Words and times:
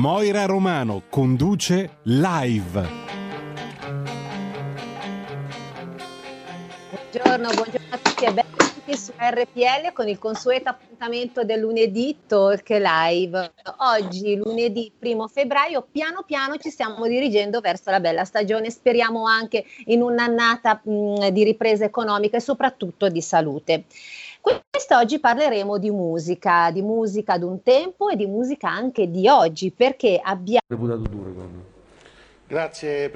Moira 0.00 0.46
Romano 0.46 1.02
conduce 1.10 1.98
live. 2.04 2.88
Buongiorno, 6.88 7.50
buongiorno 7.50 7.86
a 7.90 7.98
tutti 7.98 8.24
e 8.24 8.32
benvenuti 8.32 8.96
su 8.96 9.12
RPL 9.18 9.92
con 9.92 10.08
il 10.08 10.18
consueto 10.18 10.70
appuntamento 10.70 11.44
del 11.44 11.60
lunedì 11.60 12.16
Talk 12.26 12.66
Live. 12.70 13.52
Oggi, 13.76 14.36
lunedì 14.36 14.90
primo 14.98 15.28
febbraio, 15.28 15.86
piano 15.92 16.22
piano 16.22 16.56
ci 16.56 16.70
stiamo 16.70 17.06
dirigendo 17.06 17.60
verso 17.60 17.90
la 17.90 18.00
bella 18.00 18.24
stagione, 18.24 18.70
speriamo 18.70 19.26
anche 19.26 19.66
in 19.84 20.00
un'annata 20.00 20.80
mh, 20.82 21.28
di 21.28 21.44
ripresa 21.44 21.84
economica 21.84 22.38
e 22.38 22.40
soprattutto 22.40 23.10
di 23.10 23.20
salute. 23.20 23.84
Quest'oggi 24.40 25.20
parleremo 25.20 25.78
di 25.78 25.90
musica, 25.90 26.70
di 26.70 26.82
musica 26.82 27.38
d'un 27.38 27.62
tempo 27.62 28.08
e 28.08 28.16
di 28.16 28.26
musica 28.26 28.68
anche 28.68 29.10
di 29.10 29.28
oggi, 29.28 29.70
perché 29.70 30.20
abbiamo... 30.22 30.60
Grazie. 32.46 33.12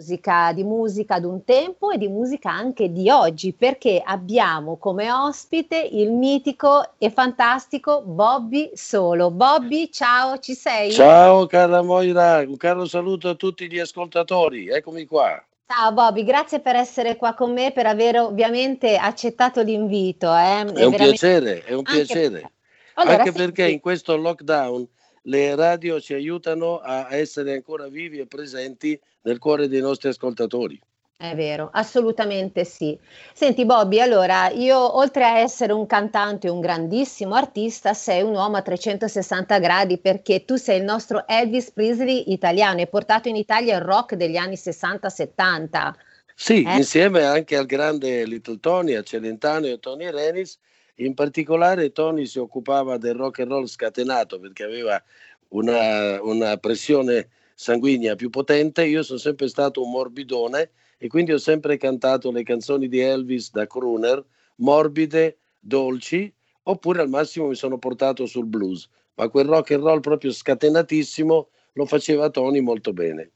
Musica, 0.00 0.52
di 0.54 0.64
musica 0.64 1.20
d'un 1.20 1.44
tempo 1.44 1.90
e 1.90 1.98
di 1.98 2.08
musica 2.08 2.50
anche 2.50 2.90
di 2.90 3.10
oggi, 3.10 3.52
perché 3.52 4.02
abbiamo 4.02 4.78
come 4.78 5.12
ospite 5.12 5.76
il 5.78 6.10
mitico 6.10 6.92
e 6.96 7.10
fantastico 7.10 8.00
Bobby 8.02 8.70
Solo. 8.72 9.30
Bobby, 9.30 9.90
ciao, 9.90 10.38
ci 10.38 10.54
sei? 10.54 10.90
Ciao 10.90 11.44
cara 11.46 11.82
Moira, 11.82 12.38
un 12.38 12.56
caro 12.56 12.86
saluto 12.86 13.28
a 13.28 13.34
tutti 13.34 13.70
gli 13.70 13.78
ascoltatori, 13.78 14.68
eccomi 14.68 15.04
qua. 15.04 15.44
Ciao 15.66 15.92
Bobby, 15.92 16.24
grazie 16.24 16.60
per 16.60 16.76
essere 16.76 17.16
qua 17.16 17.34
con 17.34 17.52
me, 17.52 17.70
per 17.70 17.86
aver 17.86 18.20
ovviamente 18.20 18.96
accettato 18.96 19.60
l'invito. 19.60 20.34
Eh. 20.34 20.38
È, 20.40 20.56
è 20.56 20.62
un 20.62 20.72
veramente... 20.72 20.96
piacere, 20.96 21.64
è 21.64 21.72
un 21.72 21.84
anche... 21.84 21.92
piacere. 21.92 22.52
Allora, 22.94 23.18
anche 23.18 23.32
perché 23.32 23.68
in 23.68 23.80
questo 23.80 24.16
lockdown 24.16 24.88
le 25.24 25.54
radio 25.54 26.00
ci 26.00 26.14
aiutano 26.14 26.78
a 26.78 27.14
essere 27.14 27.52
ancora 27.52 27.88
vivi 27.88 28.18
e 28.18 28.26
presenti 28.26 28.98
nel 29.22 29.38
cuore 29.38 29.68
dei 29.68 29.80
nostri 29.80 30.08
ascoltatori. 30.08 30.80
È 31.20 31.34
vero, 31.34 31.68
assolutamente 31.70 32.64
sì. 32.64 32.98
Senti 33.34 33.66
Bobby, 33.66 34.00
allora 34.00 34.48
io 34.48 34.96
oltre 34.96 35.24
a 35.24 35.38
essere 35.38 35.74
un 35.74 35.84
cantante 35.84 36.46
e 36.46 36.50
un 36.50 36.60
grandissimo 36.60 37.34
artista, 37.34 37.92
sei 37.92 38.22
un 38.22 38.32
uomo 38.32 38.56
a 38.56 38.62
360 38.62 39.58
gradi 39.58 39.98
perché 39.98 40.46
tu 40.46 40.56
sei 40.56 40.78
il 40.78 40.84
nostro 40.84 41.28
Elvis 41.28 41.72
Presley 41.72 42.32
italiano, 42.32 42.78
hai 42.78 42.88
portato 42.88 43.28
in 43.28 43.36
Italia 43.36 43.76
il 43.76 43.82
rock 43.82 44.14
degli 44.14 44.36
anni 44.36 44.54
60-70. 44.54 45.92
Sì, 46.34 46.62
eh? 46.62 46.76
insieme 46.76 47.22
anche 47.22 47.54
al 47.54 47.66
grande 47.66 48.24
Little 48.24 48.58
Tony, 48.58 48.94
a 48.94 49.02
Celentano 49.02 49.66
e 49.66 49.72
a 49.72 49.76
Tony 49.76 50.10
Renis. 50.10 50.58
In 50.94 51.12
particolare 51.12 51.92
Tony 51.92 52.24
si 52.24 52.38
occupava 52.38 52.96
del 52.96 53.12
rock 53.12 53.40
and 53.40 53.50
roll 53.50 53.66
scatenato 53.66 54.40
perché 54.40 54.64
aveva 54.64 55.02
una, 55.48 56.18
una 56.22 56.56
pressione 56.56 57.28
sanguigna 57.60 58.14
più 58.14 58.30
potente, 58.30 58.86
io 58.86 59.02
sono 59.02 59.18
sempre 59.18 59.46
stato 59.46 59.82
un 59.84 59.90
morbidone 59.90 60.70
e 60.96 61.08
quindi 61.08 61.32
ho 61.32 61.36
sempre 61.36 61.76
cantato 61.76 62.30
le 62.30 62.42
canzoni 62.42 62.88
di 62.88 63.00
Elvis 63.00 63.50
da 63.50 63.66
crooner, 63.66 64.24
morbide, 64.56 65.36
dolci, 65.58 66.34
oppure 66.62 67.02
al 67.02 67.10
massimo 67.10 67.48
mi 67.48 67.54
sono 67.54 67.76
portato 67.76 68.24
sul 68.24 68.46
blues, 68.46 68.88
ma 69.16 69.28
quel 69.28 69.44
rock 69.44 69.72
and 69.72 69.82
roll 69.82 70.00
proprio 70.00 70.32
scatenatissimo 70.32 71.48
lo 71.74 71.84
faceva 71.84 72.30
Tony 72.30 72.60
molto 72.60 72.94
bene. 72.94 73.32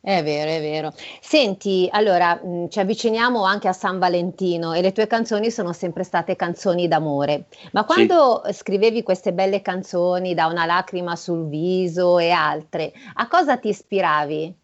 È 0.00 0.22
vero, 0.22 0.50
è 0.50 0.60
vero. 0.60 0.94
Senti, 1.20 1.88
allora 1.90 2.40
mh, 2.40 2.48
mm, 2.48 2.68
ci 2.68 2.78
avviciniamo 2.78 3.42
anche 3.44 3.66
a 3.66 3.72
San 3.72 3.98
Valentino 3.98 4.72
e 4.72 4.80
le 4.80 4.92
tue 4.92 5.08
canzoni 5.08 5.50
sono 5.50 5.72
sempre 5.72 6.04
state 6.04 6.36
canzoni 6.36 6.86
d'amore. 6.86 7.46
Ma 7.72 7.84
quando 7.84 8.42
sì. 8.46 8.52
scrivevi 8.52 9.02
queste 9.02 9.32
belle 9.32 9.60
canzoni 9.60 10.34
da 10.34 10.46
una 10.46 10.66
lacrima 10.66 11.16
sul 11.16 11.48
viso 11.48 12.18
e 12.20 12.30
altre, 12.30 12.92
a 13.14 13.26
cosa 13.26 13.56
ti 13.58 13.68
ispiravi? 13.68 14.54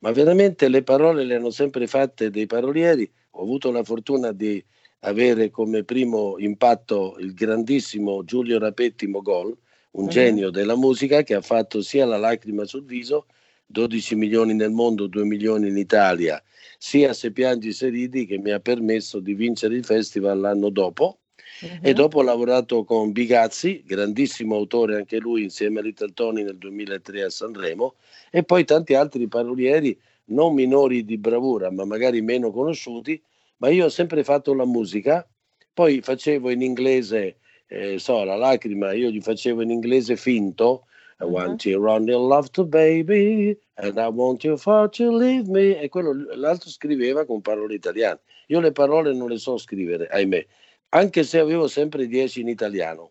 Ma 0.00 0.12
veramente 0.12 0.68
le 0.68 0.84
parole 0.84 1.24
le 1.24 1.34
hanno 1.34 1.50
sempre 1.50 1.88
fatte 1.88 2.30
dei 2.30 2.46
parolieri. 2.46 3.10
Ho 3.32 3.42
avuto 3.42 3.72
la 3.72 3.82
fortuna 3.82 4.30
di 4.30 4.64
avere 5.00 5.50
come 5.50 5.82
primo 5.82 6.38
impatto 6.38 7.16
il 7.18 7.34
grandissimo 7.34 8.24
Giulio 8.24 8.60
Rapetti 8.60 9.08
Mogol, 9.08 9.54
un 9.92 10.02
mm-hmm. 10.02 10.10
genio 10.10 10.50
della 10.50 10.76
musica 10.76 11.22
che 11.22 11.34
ha 11.34 11.42
fatto 11.42 11.82
sia 11.82 12.06
la 12.06 12.18
lacrima 12.18 12.64
sul 12.64 12.84
viso 12.84 13.26
12 13.66 14.14
milioni 14.14 14.54
nel 14.54 14.70
mondo, 14.70 15.06
2 15.06 15.24
milioni 15.24 15.68
in 15.68 15.76
Italia, 15.76 16.42
sia 16.78 17.12
Se 17.12 17.32
piangi 17.32 17.72
se 17.72 17.88
ridi 17.88 18.26
che 18.26 18.38
mi 18.38 18.50
ha 18.50 18.60
permesso 18.60 19.18
di 19.18 19.34
vincere 19.34 19.74
il 19.74 19.84
festival 19.84 20.40
l'anno 20.40 20.70
dopo. 20.70 21.18
Uh-huh. 21.60 21.78
E 21.80 21.92
dopo 21.94 22.18
ho 22.18 22.22
lavorato 22.22 22.84
con 22.84 23.12
Bigazzi, 23.12 23.82
grandissimo 23.84 24.56
autore 24.56 24.96
anche 24.96 25.18
lui, 25.18 25.42
insieme 25.42 25.80
a 25.80 25.82
Little 25.82 26.12
Tony 26.12 26.42
nel 26.42 26.58
2003 26.58 27.22
a 27.22 27.30
Sanremo, 27.30 27.94
e 28.30 28.42
poi 28.42 28.64
tanti 28.64 28.94
altri 28.94 29.26
parolieri 29.26 29.98
non 30.26 30.54
minori 30.54 31.04
di 31.04 31.16
bravura, 31.16 31.70
ma 31.70 31.84
magari 31.84 32.20
meno 32.20 32.50
conosciuti. 32.50 33.20
Ma 33.58 33.68
io 33.68 33.86
ho 33.86 33.88
sempre 33.88 34.22
fatto 34.22 34.52
la 34.52 34.66
musica, 34.66 35.26
poi 35.72 36.02
facevo 36.02 36.50
in 36.50 36.60
inglese, 36.60 37.38
eh, 37.68 37.98
so, 37.98 38.22
la 38.24 38.36
lacrima, 38.36 38.92
io 38.92 39.10
gli 39.10 39.20
facevo 39.20 39.62
in 39.62 39.70
inglese 39.70 40.16
finto, 40.16 40.84
I 41.18 41.24
want 41.24 41.64
you 41.64 41.78
run 41.80 42.06
your 42.06 42.20
love 42.20 42.50
to 42.52 42.64
baby 42.64 43.56
and 43.76 43.98
I 43.98 44.08
want 44.08 44.44
you 44.44 44.56
far 44.58 44.88
to 44.90 45.10
leave 45.10 45.48
me. 45.48 45.78
E 45.80 45.88
quello 45.88 46.12
l'altro 46.34 46.68
scriveva 46.68 47.24
con 47.24 47.40
parole 47.40 47.74
italiane. 47.74 48.20
Io 48.48 48.60
le 48.60 48.72
parole 48.72 49.14
non 49.14 49.28
le 49.28 49.38
so 49.38 49.56
scrivere, 49.56 50.08
ahimè, 50.08 50.46
anche 50.90 51.24
se 51.24 51.38
avevo 51.38 51.68
sempre 51.68 52.06
10 52.06 52.40
in 52.42 52.48
italiano. 52.48 53.10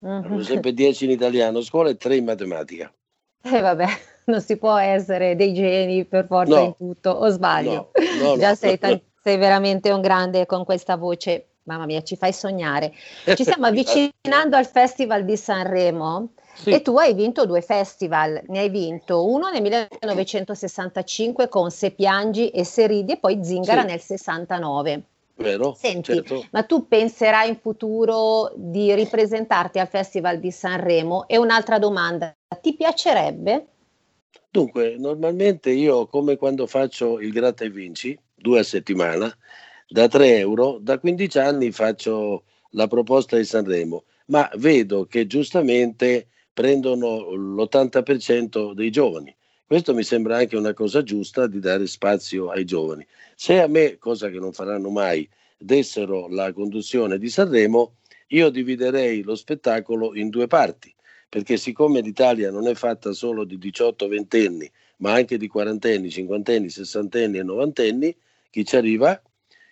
Avevo 0.00 0.42
sempre 0.42 0.72
10 0.74 1.04
in 1.04 1.10
italiano 1.10 1.58
a 1.58 1.62
scuola 1.62 1.90
e 1.90 1.96
3 1.96 2.16
in 2.16 2.24
matematica. 2.24 2.92
E 3.42 3.56
eh, 3.56 3.60
vabbè, 3.60 3.86
non 4.26 4.40
si 4.40 4.56
può 4.56 4.76
essere 4.76 5.36
dei 5.36 5.52
geni 5.52 6.04
per 6.04 6.26
forza 6.26 6.58
no. 6.58 6.64
in 6.64 6.76
tutto, 6.76 7.10
o 7.10 7.28
sbaglio? 7.28 7.92
No, 8.20 8.28
no, 8.28 8.38
Già 8.38 8.54
sei, 8.54 8.78
t- 8.78 9.02
sei 9.22 9.36
veramente 9.36 9.90
un 9.90 10.00
grande 10.00 10.46
con 10.46 10.64
questa 10.64 10.96
voce 10.96 11.51
mamma 11.64 11.86
mia, 11.86 12.02
ci 12.02 12.16
fai 12.16 12.32
sognare. 12.32 12.92
Ci 13.34 13.42
stiamo 13.42 13.66
avvicinando 13.66 14.56
al 14.56 14.66
Festival 14.66 15.24
di 15.24 15.36
Sanremo 15.36 16.30
sì. 16.54 16.70
E 16.70 16.82
tu 16.82 16.96
hai 16.96 17.14
vinto 17.14 17.46
due 17.46 17.62
festival, 17.62 18.42
ne 18.48 18.58
hai 18.60 18.68
vinto 18.68 19.26
uno 19.26 19.48
nel 19.50 19.62
1965 19.62 21.48
con 21.48 21.70
Se 21.70 21.92
piangi 21.92 22.50
e 22.50 22.64
se 22.64 22.86
ridi 22.86 23.12
e 23.12 23.18
poi 23.18 23.42
Zingara 23.42 23.80
sì. 23.82 23.86
nel 23.86 24.00
69. 24.00 25.02
Vero? 25.36 25.74
Senti, 25.74 26.12
certo. 26.12 26.46
ma 26.50 26.62
tu 26.62 26.86
penserai 26.86 27.48
in 27.48 27.56
futuro 27.56 28.52
di 28.54 28.94
ripresentarti 28.94 29.78
al 29.78 29.88
Festival 29.88 30.38
di 30.38 30.50
Sanremo? 30.50 31.26
E 31.26 31.38
un'altra 31.38 31.78
domanda, 31.78 32.34
ti 32.60 32.74
piacerebbe? 32.74 33.66
Dunque, 34.50 34.96
normalmente 34.98 35.70
io 35.70 36.06
come 36.06 36.36
quando 36.36 36.66
faccio 36.66 37.18
il 37.18 37.32
gratta 37.32 37.64
e 37.64 37.70
vinci, 37.70 38.16
due 38.34 38.60
a 38.60 38.62
settimana, 38.62 39.34
da 39.92 40.08
3 40.08 40.38
euro, 40.38 40.78
da 40.80 40.98
15 40.98 41.38
anni 41.38 41.70
faccio 41.70 42.44
la 42.70 42.86
proposta 42.86 43.36
di 43.36 43.44
Sanremo, 43.44 44.04
ma 44.28 44.50
vedo 44.56 45.04
che 45.04 45.26
giustamente 45.26 46.28
prendono 46.50 47.30
l'80% 47.34 48.72
dei 48.72 48.90
giovani. 48.90 49.36
Questo 49.66 49.92
mi 49.92 50.02
sembra 50.02 50.38
anche 50.38 50.56
una 50.56 50.72
cosa 50.72 51.02
giusta 51.02 51.46
di 51.46 51.60
dare 51.60 51.86
spazio 51.86 52.48
ai 52.48 52.64
giovani. 52.64 53.06
Se 53.36 53.60
a 53.60 53.66
me, 53.66 53.98
cosa 53.98 54.30
che 54.30 54.38
non 54.38 54.54
faranno 54.54 54.88
mai, 54.88 55.28
dessero 55.58 56.26
la 56.28 56.54
conduzione 56.54 57.18
di 57.18 57.28
Sanremo, 57.28 57.96
io 58.28 58.48
dividerei 58.48 59.20
lo 59.20 59.34
spettacolo 59.34 60.14
in 60.14 60.30
due 60.30 60.46
parti, 60.46 60.94
perché 61.28 61.58
siccome 61.58 62.00
l'Italia 62.00 62.50
non 62.50 62.66
è 62.66 62.74
fatta 62.74 63.12
solo 63.12 63.44
di 63.44 63.58
18-20 63.58 64.46
anni, 64.46 64.70
ma 64.98 65.12
anche 65.12 65.36
di 65.36 65.48
quarantenni, 65.48 66.08
cinquantenni, 66.08 66.70
sessantenni 66.70 67.36
e 67.36 67.42
novantenni, 67.42 68.16
chi 68.48 68.64
ci 68.64 68.76
arriva, 68.76 69.20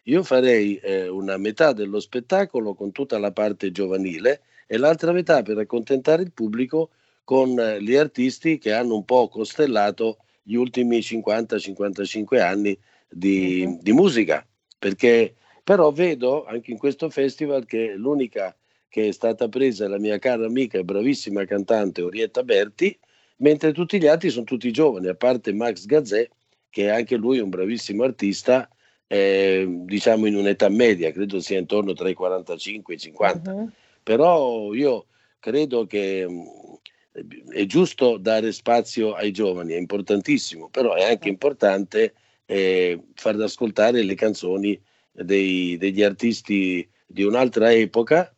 io 0.05 0.23
farei 0.23 0.76
eh, 0.76 1.08
una 1.08 1.37
metà 1.37 1.73
dello 1.73 2.00
spettacolo 2.00 2.75
con 2.75 2.93
tutta 2.93 3.19
la 3.19 3.32
parte 3.32 3.70
giovanile 3.70 4.43
e 4.67 4.76
l'altra 4.79 5.12
metà 5.12 5.43
per 5.43 5.58
accontentare 5.58 6.23
il 6.23 6.32
pubblico 6.32 6.91
con 7.25 7.58
eh, 7.58 7.82
gli 7.82 7.94
artisti 7.94 8.58
che 8.58 8.73
hanno 8.73 8.94
un 8.94 9.05
po' 9.05 9.29
costellato 9.29 10.19
gli 10.43 10.55
ultimi 10.55 10.99
50-55 10.99 12.41
anni 12.41 12.79
di, 13.08 13.64
uh-huh. 13.64 13.79
di 13.82 13.93
musica. 13.93 14.47
Perché 14.79 15.35
però 15.62 15.93
vedo 15.93 16.44
anche 16.44 16.70
in 16.70 16.79
questo 16.79 17.11
festival 17.11 17.67
che 17.67 17.94
l'unica 17.94 18.55
che 18.88 19.08
è 19.08 19.12
stata 19.12 19.49
presa 19.49 19.85
è 19.85 19.88
la 19.88 19.99
mia 19.99 20.19
cara 20.19 20.47
amica 20.47 20.79
e 20.79 20.85
bravissima 20.85 21.44
cantante 21.44 22.02
Orietta 22.02 22.43
Berti, 22.43 22.99
mentre 23.37 23.73
tutti 23.73 24.00
gli 24.00 24.08
altri 24.08 24.31
sono 24.31 24.44
tutti 24.44 24.73
giovani, 24.73 25.06
a 25.06 25.14
parte 25.14 25.52
Max 25.52 25.85
Gazzè, 25.87 26.29
che 26.69 26.87
è 26.87 26.88
anche 26.88 27.17
lui 27.17 27.38
un 27.38 27.50
bravissimo 27.50 28.02
artista, 28.02 28.69
eh, 29.12 29.66
diciamo 29.68 30.26
in 30.26 30.36
un'età 30.36 30.68
media, 30.68 31.10
credo 31.10 31.40
sia 31.40 31.58
intorno 31.58 31.94
tra 31.94 32.08
i 32.08 32.14
45 32.14 32.94
e 32.94 32.96
i 32.96 33.00
50. 33.00 33.52
Uh-huh. 33.52 33.70
Però 34.04 34.72
io 34.72 35.06
credo 35.40 35.84
che 35.84 36.28
mh, 36.28 36.44
mm, 37.18 37.50
è 37.50 37.66
giusto 37.66 38.18
dare 38.18 38.52
spazio 38.52 39.14
ai 39.14 39.32
giovani, 39.32 39.72
è 39.72 39.78
importantissimo, 39.78 40.68
però 40.68 40.94
è 40.94 41.02
anche 41.02 41.28
importante 41.28 42.14
eh, 42.46 43.02
far 43.14 43.34
ascoltare 43.40 44.04
le 44.04 44.14
canzoni 44.14 44.80
dei, 45.10 45.76
degli 45.76 46.04
artisti 46.04 46.88
di 47.04 47.24
un'altra 47.24 47.72
epoca, 47.72 48.32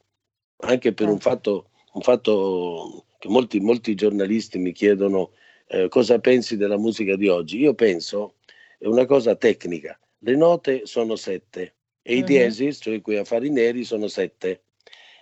anche 0.61 0.95
per 0.95 1.07
un 1.09 1.21
certo. 1.21 1.29
fatto, 1.29 1.71
un 1.93 2.01
fatto 2.01 3.05
che 3.19 3.29
molti, 3.29 3.61
molti 3.61 3.95
giornalisti 3.95 4.57
mi 4.57 4.73
chiedono 4.73 5.33
eh, 5.67 5.89
cosa 5.89 6.19
pensi 6.19 6.57
della 6.57 6.79
musica 6.79 7.15
di 7.15 7.29
oggi. 7.29 7.59
Io 7.59 7.75
penso 7.75 8.37
è 8.79 8.87
una 8.87 9.05
cosa 9.05 9.37
tecnica. 9.37 9.99
Le 10.25 10.37
note 10.37 10.87
sono 10.87 11.17
sette 11.17 11.75
e 12.01 12.15
i 12.15 12.21
mhm. 12.21 12.27
diesis, 12.27 12.79
cioè 12.81 13.01
quei 13.01 13.19
affari 13.19 13.51
neri, 13.51 13.83
sono 13.83 14.07
sette. 14.07 14.63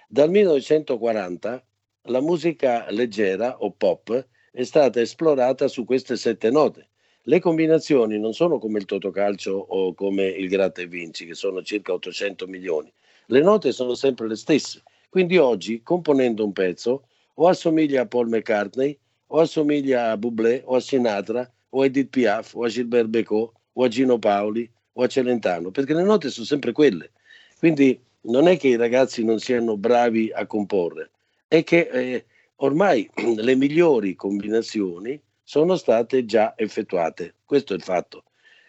Dal 0.07 0.29
1940 0.29 1.65
la 2.05 2.21
musica 2.21 2.85
leggera 2.91 3.57
o 3.61 3.71
pop 3.71 4.27
è 4.53 4.63
stata 4.63 5.01
esplorata 5.01 5.69
su 5.69 5.87
queste 5.87 6.17
sette 6.17 6.51
note. 6.51 6.89
Le 7.23 7.41
combinazioni 7.41 8.19
non 8.19 8.35
sono 8.35 8.59
come 8.59 8.79
il 8.79 8.85
totocalcio 8.85 9.53
o 9.53 9.95
come 9.95 10.27
il 10.27 10.51
gratta 10.51 10.83
e 10.83 10.87
vinci, 10.87 11.25
che 11.25 11.35
sono 11.35 11.63
circa 11.63 11.95
800 11.95 12.47
milioni. 12.47 12.93
Le 13.27 13.41
note 13.41 13.73
sono 13.73 13.95
sempre 13.95 14.29
le 14.29 14.37
stesse. 14.37 14.83
Quindi 15.09 15.39
oggi, 15.39 15.83
componendo 15.83 16.45
un 16.45 16.53
pezzo, 16.53 17.07
o 17.37 17.49
assomiglia 17.49 18.03
a 18.03 18.07
Paul 18.07 18.29
McCartney, 18.29 18.99
o 19.29 19.39
assomiglia 19.39 20.11
a 20.11 20.19
Bublé, 20.19 20.61
o 20.67 20.77
a 20.77 20.81
Sinatra, 20.81 21.51
o 21.71 21.81
a 21.81 21.87
Edith 21.87 22.11
Piaf, 22.11 22.55
o 22.55 22.65
a 22.65 22.69
Gilbert 22.69 23.09
Becot, 23.09 23.51
o 23.73 23.85
a 23.85 23.89
Gino 23.89 24.19
Paoli, 24.19 24.71
o 24.93 25.03
a 25.03 25.07
Celentano, 25.07 25.71
perché 25.71 25.95
le 25.95 26.03
note 26.03 26.31
sono 26.31 26.47
sempre 26.47 26.73
quelle. 26.73 27.11
Quindi 27.59 28.01
non 28.23 28.49
è 28.49 28.57
che 28.57 28.69
i 28.69 28.77
ragazzi 28.77 29.25
non 29.25 29.39
siano 29.39 29.77
bravi 29.77 30.31
a 30.33 30.47
comporre, 30.47 31.11
è 31.49 31.63
che 31.63 31.89
eh, 31.93 32.25
ormai 32.57 33.09
le 33.37 33.55
migliori 33.55 34.15
combinazioni 34.15 35.21
sono 35.43 35.77
state 35.77 36.25
già 36.25 36.55
effettuate. 36.57 37.35
Questo 37.45 37.73
è 37.73 37.77
il 37.77 37.83
fatto. 37.83 38.25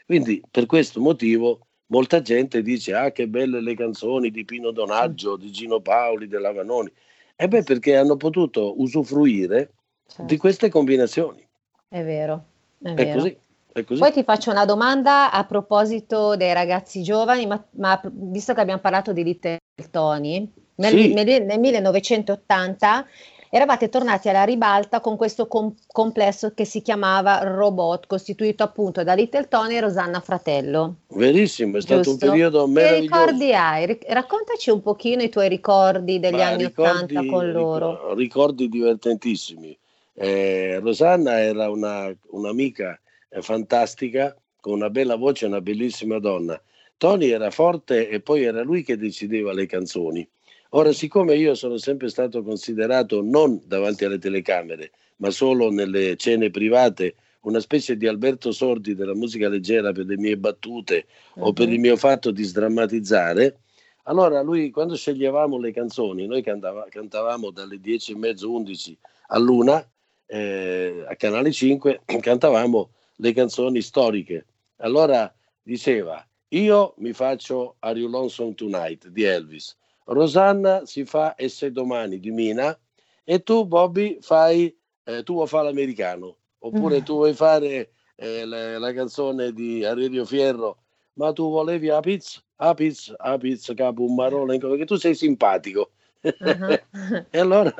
Quindi 0.05 0.41
per 0.49 0.65
questo 0.65 0.99
motivo 0.99 1.67
molta 1.87 2.21
gente 2.21 2.61
dice 2.61 2.93
ah 2.93 3.11
che 3.11 3.27
belle 3.27 3.61
le 3.61 3.75
canzoni 3.75 4.31
di 4.31 4.43
Pino 4.43 4.71
Donaggio, 4.71 5.35
di 5.37 5.51
Gino 5.51 5.79
Paoli, 5.79 6.27
della 6.27 6.51
Vanoni. 6.51 6.91
E 7.35 7.47
beh 7.47 7.63
perché 7.63 7.95
hanno 7.95 8.17
potuto 8.17 8.79
usufruire 8.81 9.71
certo. 10.07 10.23
di 10.23 10.37
queste 10.37 10.69
combinazioni. 10.69 11.47
È 11.87 12.03
vero, 12.03 12.45
è, 12.81 12.89
è 12.89 12.93
vero. 12.93 13.19
Così. 13.19 13.37
Poi 13.73 14.11
ti 14.11 14.23
faccio 14.23 14.51
una 14.51 14.65
domanda 14.65 15.31
a 15.31 15.45
proposito 15.45 16.35
dei 16.35 16.53
ragazzi 16.53 17.01
giovani, 17.01 17.45
ma, 17.45 17.63
ma 17.77 17.99
visto 18.03 18.53
che 18.53 18.59
abbiamo 18.59 18.81
parlato 18.81 19.13
di 19.13 19.23
Little 19.23 19.59
Tony, 19.89 20.51
nel, 20.75 20.91
sì. 20.91 21.13
nel, 21.13 21.45
nel 21.45 21.59
1980 21.59 23.07
eravate 23.53 23.89
tornati 23.89 24.29
alla 24.29 24.45
ribalta 24.45 25.01
con 25.01 25.17
questo 25.17 25.45
com- 25.47 25.73
complesso 25.87 26.53
che 26.53 26.63
si 26.63 26.81
chiamava 26.81 27.43
Robot, 27.43 28.07
costituito 28.07 28.63
appunto 28.63 29.03
da 29.03 29.13
Little 29.13 29.47
Tony 29.47 29.75
e 29.75 29.81
Rosanna 29.81 30.21
Fratello. 30.21 30.95
Verissimo, 31.09 31.77
è 31.77 31.81
stato 31.81 32.01
Giusto? 32.01 32.25
un 32.25 32.31
periodo 32.31 32.67
meraviglioso. 32.67 33.09
Che 33.09 33.19
ricordi 33.19 33.53
hai? 33.53 33.99
Raccontaci 34.07 34.69
un 34.69 34.81
pochino 34.81 35.21
i 35.21 35.29
tuoi 35.29 35.49
ricordi 35.49 36.19
degli 36.19 36.35
Ma 36.35 36.47
anni 36.47 36.65
ricordi, 36.65 37.15
80 37.15 37.25
con 37.29 37.51
loro. 37.51 38.13
Ricordi 38.15 38.69
divertentissimi. 38.69 39.77
Eh, 40.13 40.79
Rosanna 40.81 41.39
era 41.39 41.69
una, 41.69 42.13
un'amica 42.29 42.99
fantastica, 43.39 44.35
con 44.59 44.73
una 44.73 44.89
bella 44.89 45.15
voce 45.15 45.45
una 45.45 45.61
bellissima 45.61 46.19
donna. 46.19 46.61
Tony 46.97 47.29
era 47.29 47.49
forte 47.49 48.09
e 48.09 48.19
poi 48.21 48.43
era 48.43 48.61
lui 48.61 48.83
che 48.83 48.97
decideva 48.97 49.53
le 49.53 49.65
canzoni. 49.65 50.27
Ora, 50.73 50.91
siccome 50.93 51.35
io 51.35 51.55
sono 51.55 51.77
sempre 51.77 52.09
stato 52.09 52.43
considerato 52.43 53.21
non 53.21 53.61
davanti 53.65 54.05
alle 54.05 54.19
telecamere, 54.19 54.91
ma 55.17 55.31
solo 55.31 55.69
nelle 55.69 56.15
cene 56.15 56.49
private, 56.49 57.15
una 57.41 57.59
specie 57.59 57.97
di 57.97 58.07
Alberto 58.07 58.51
Sordi 58.51 58.93
della 58.93 59.15
musica 59.15 59.49
leggera 59.49 59.91
per 59.91 60.05
le 60.05 60.17
mie 60.17 60.37
battute 60.37 61.07
uh-huh. 61.35 61.47
o 61.47 61.53
per 61.53 61.67
mhm. 61.67 61.73
il 61.73 61.79
mio 61.79 61.97
fatto 61.97 62.31
di 62.31 62.43
sdrammatizzare, 62.43 63.57
allora 64.03 64.41
lui 64.41 64.69
quando 64.71 64.95
sceglievamo 64.95 65.57
le 65.57 65.71
canzoni, 65.71 66.25
noi 66.25 66.41
cantava, 66.41 66.85
cantavamo 66.89 67.51
dalle 67.51 67.79
10 67.79 68.11
e 68.11 68.15
mezzo, 68.15 68.51
11 68.51 68.97
all'una 69.27 69.85
eh, 70.25 71.03
a 71.07 71.15
Canale 71.15 71.51
5, 71.51 72.01
cantavamo 72.19 72.89
le 73.21 73.33
canzoni 73.33 73.81
storiche. 73.81 74.45
Allora 74.77 75.31
diceva, 75.61 76.25
io 76.49 76.95
mi 76.97 77.13
faccio 77.13 77.75
Are 77.79 77.97
You 77.97 78.09
Lonesome 78.09 78.55
Tonight 78.55 79.07
di 79.09 79.23
Elvis, 79.23 79.77
Rosanna 80.05 80.85
si 80.85 81.05
fa 81.05 81.35
E 81.35 81.47
se 81.47 81.71
domani 81.71 82.19
di 82.19 82.31
Mina 82.31 82.77
e 83.23 83.43
tu 83.43 83.65
Bobby 83.65 84.17
fai, 84.19 84.75
eh, 85.03 85.23
tu 85.23 85.33
vuoi 85.33 85.47
fare 85.47 85.65
l'americano 85.65 86.37
oppure 86.59 86.99
mm. 86.99 87.03
tu 87.03 87.13
vuoi 87.13 87.33
fare 87.33 87.91
eh, 88.15 88.45
la, 88.45 88.79
la, 88.79 88.93
canzone 88.93 89.53
di 89.53 89.85
Aurelio 89.85 90.25
Fierro 90.25 90.79
ma 91.13 91.31
tu 91.31 91.49
volevi 91.49 91.89
pizza, 92.01 92.41
la 92.57 92.73
pizza 92.73 93.73
capo 93.75 94.03
un 94.03 94.15
marone 94.15 94.57
perché 94.57 94.85
tu 94.85 94.95
sei 94.95 95.13
simpatico 95.13 95.91
uh-huh. 96.21 96.79
e 97.29 97.37
allora 97.37 97.73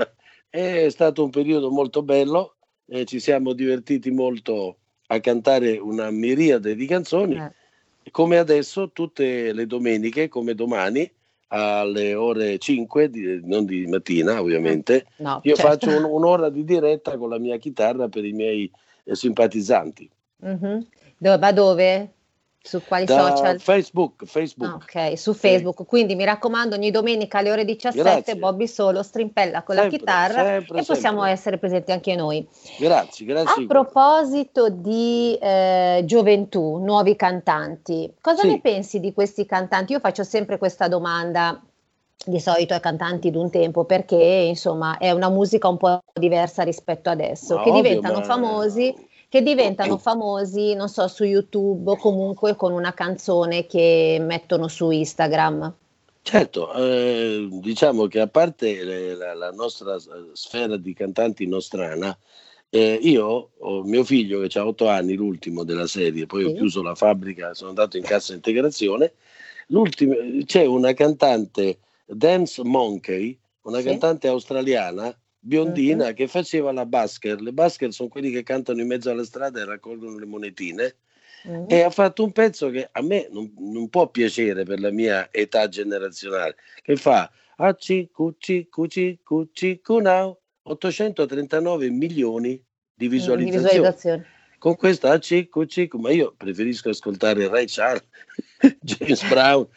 è 0.50 0.88
stato 0.90 1.24
un 1.24 1.32
periodo 1.32 1.72
molto 1.72 2.04
bello 2.04 2.56
e 2.86 3.06
ci 3.06 3.20
siamo 3.20 3.54
divertiti 3.54 4.12
molto 4.12 4.78
a 5.12 5.20
cantare 5.20 5.78
una 5.78 6.10
miriade 6.10 6.76
di 6.76 6.86
canzoni 6.86 7.36
eh. 7.36 7.52
come 8.12 8.38
adesso 8.38 8.92
tutte 8.92 9.52
le 9.52 9.68
domeniche 9.68 10.30
come 10.30 10.56
domani 10.56 11.10
alle 11.54 12.16
ore 12.16 12.58
5, 12.58 13.10
di, 13.10 13.42
non 13.44 13.66
di 13.66 13.86
mattina 13.86 14.40
ovviamente, 14.40 15.06
no, 15.18 15.42
io 15.44 15.56
certo. 15.56 15.88
faccio 15.88 15.98
un, 15.98 16.06
un'ora 16.06 16.50
di 16.50 16.64
diretta 16.64 17.18
con 17.18 17.30
la 17.30 17.40
mia 17.40 17.58
chitarra 17.58 18.08
per 18.08 18.24
i 18.24 18.32
miei 18.32 18.72
eh, 19.04 19.16
simpatizzanti. 19.16 20.10
Mm-hmm. 20.46 20.80
Dove, 21.18 21.38
ma 21.38 21.52
dove? 21.52 22.10
Su 22.64 22.80
quali 22.88 23.08
social? 23.08 23.60
Facebook, 23.60 24.24
Facebook. 24.26 24.84
ok, 24.84 25.18
su 25.18 25.34
Facebook. 25.34 25.78
Sì. 25.80 25.86
Quindi 25.86 26.14
mi 26.14 26.24
raccomando, 26.26 26.76
ogni 26.76 26.92
domenica 26.92 27.40
alle 27.40 27.52
ore 27.52 27.66
17 27.66 28.04
grazie. 28.04 28.36
Bobby 28.36 28.68
Solo 28.68 29.02
strimpella 29.02 29.64
con 29.64 29.76
sempre, 29.76 29.92
la 29.92 29.98
chitarra 29.98 30.44
sempre, 30.46 30.80
e 30.80 30.84
possiamo 30.86 31.18
sempre. 31.18 31.32
essere 31.32 31.58
presenti 31.58 31.92
anche 31.92 32.16
noi. 32.16 32.48
Grazie, 32.78 33.26
grazie. 33.26 33.64
A 33.64 33.68
proposito 33.68 34.70
di 34.70 35.36
eh, 35.42 36.04
gioventù, 36.06 36.78
nuovi 36.78 37.16
cantanti, 37.16 38.14
cosa 38.22 38.42
sì. 38.42 38.50
ne 38.50 38.62
pensi 38.62 39.00
di 39.00 39.12
questi 39.12 39.48
cantanti? 39.48 39.94
Io 39.94 40.00
faccio 40.00 40.24
sempre 40.24 40.60
questa 40.60 40.88
domanda 40.88 41.60
di 42.24 42.40
solito 42.40 42.76
ai 42.76 42.80
cantanti 42.80 43.32
d'un 43.32 43.50
tempo 43.50 43.86
perché 43.86 44.16
insomma 44.16 45.00
è 45.00 45.10
una 45.10 45.30
musica 45.30 45.68
un 45.68 45.78
po' 45.78 46.04
diversa 46.14 46.62
rispetto 46.62 47.10
adesso, 47.10 47.56
ma 47.56 47.64
che 47.64 47.70
ovvio, 47.70 47.82
diventano 47.82 48.20
ma... 48.20 48.24
famosi 48.24 49.10
che 49.32 49.42
diventano 49.42 49.98
famosi, 49.98 50.74
non 50.74 50.90
so, 50.90 51.08
su 51.08 51.24
YouTube 51.24 51.92
o 51.92 51.96
comunque 51.96 52.58
con 52.58 52.74
una 52.74 52.94
canzone 52.94 53.66
che 53.66 54.18
mettono 54.20 54.68
su 54.68 54.92
Instagram. 54.92 55.74
Certo, 56.22 56.74
eh, 56.74 57.48
diciamo 57.50 58.08
che 58.08 58.20
a 58.20 58.28
parte 58.28 58.84
la, 59.16 59.34
la, 59.34 59.52
nostra 59.52 59.96
sfera 60.34 60.76
di 60.76 60.94
cantanti 60.94 61.48
nostrana, 61.48 62.16
eh, 62.70 63.00
io 63.02 63.52
ho 63.58 63.84
mio 63.84 64.04
figlio 64.04 64.42
che 64.42 64.60
ha 64.60 64.68
otto 64.68 64.90
anni, 64.90 65.14
l'ultimo 65.14 65.64
della 65.64 65.88
serie, 65.88 66.26
poi 66.26 66.44
sì. 66.44 66.48
ho 66.50 66.54
chiuso 66.54 66.84
la 66.84 66.96
fabbrica, 66.96 67.54
sono 67.54 67.70
andato 67.70 67.96
in 67.96 68.04
cassa 68.04 68.34
integrazione. 68.34 69.14
c'è 70.44 70.66
una 70.66 70.92
cantante, 70.92 71.78
Dance 72.06 72.62
Monkey, 72.66 73.40
una 73.62 73.80
sì. 73.80 73.86
cantante 73.86 74.28
australiana 74.28 75.18
biondina 75.44 76.08
uh-huh. 76.08 76.14
che 76.14 76.28
faceva 76.28 76.72
la 76.72 76.86
basker. 76.86 77.42
Le 77.42 77.52
basker 77.52 77.92
sono 77.92 78.10
quelli 78.10 78.32
che 78.32 78.44
cantano 78.44 78.80
in 78.80 78.88
mezzo 78.88 79.10
alla 79.10 79.26
strada 79.26 79.60
e 79.60 79.66
raccolgono 79.66 80.18
le 80.18 80.26
monetine. 80.26 80.96
Uh-huh. 81.44 81.66
E 81.68 81.82
ha 81.82 81.90
fatto 81.90 82.24
un 82.24 82.32
pezzo 82.32 82.70
che 82.70 82.88
a 82.92 83.02
me 83.02 83.28
non, 83.32 83.52
non, 83.58 83.90
può 83.90 84.08
piacere 84.10 84.64
per 84.64 84.80
la 84.80 84.92
mia 84.92 85.30
età 85.32 85.68
generazionale, 85.68 86.56
che 86.84 86.96
fa 86.96 87.30
Acicu, 87.56 88.36
cicu, 88.38 88.86
cicu, 88.86 89.50
cicu, 89.52 90.00
now, 90.00 90.40
839 90.64 91.90
milioni 91.90 92.64
di 92.94 93.08
visualizzazioni. 93.08 93.64
Di 93.64 93.70
visualizzazioni. 93.70 94.24
Con 94.60 94.76
questa 94.76 95.10
Acicu, 95.14 95.66
cicu, 95.66 95.98
ma 95.98 96.12
io 96.12 96.36
preferisco 96.38 96.90
ascoltare 96.90 97.48
Ray 97.48 97.66
Charles 97.68 98.08
James 98.80 99.28
Brown, 99.28 99.68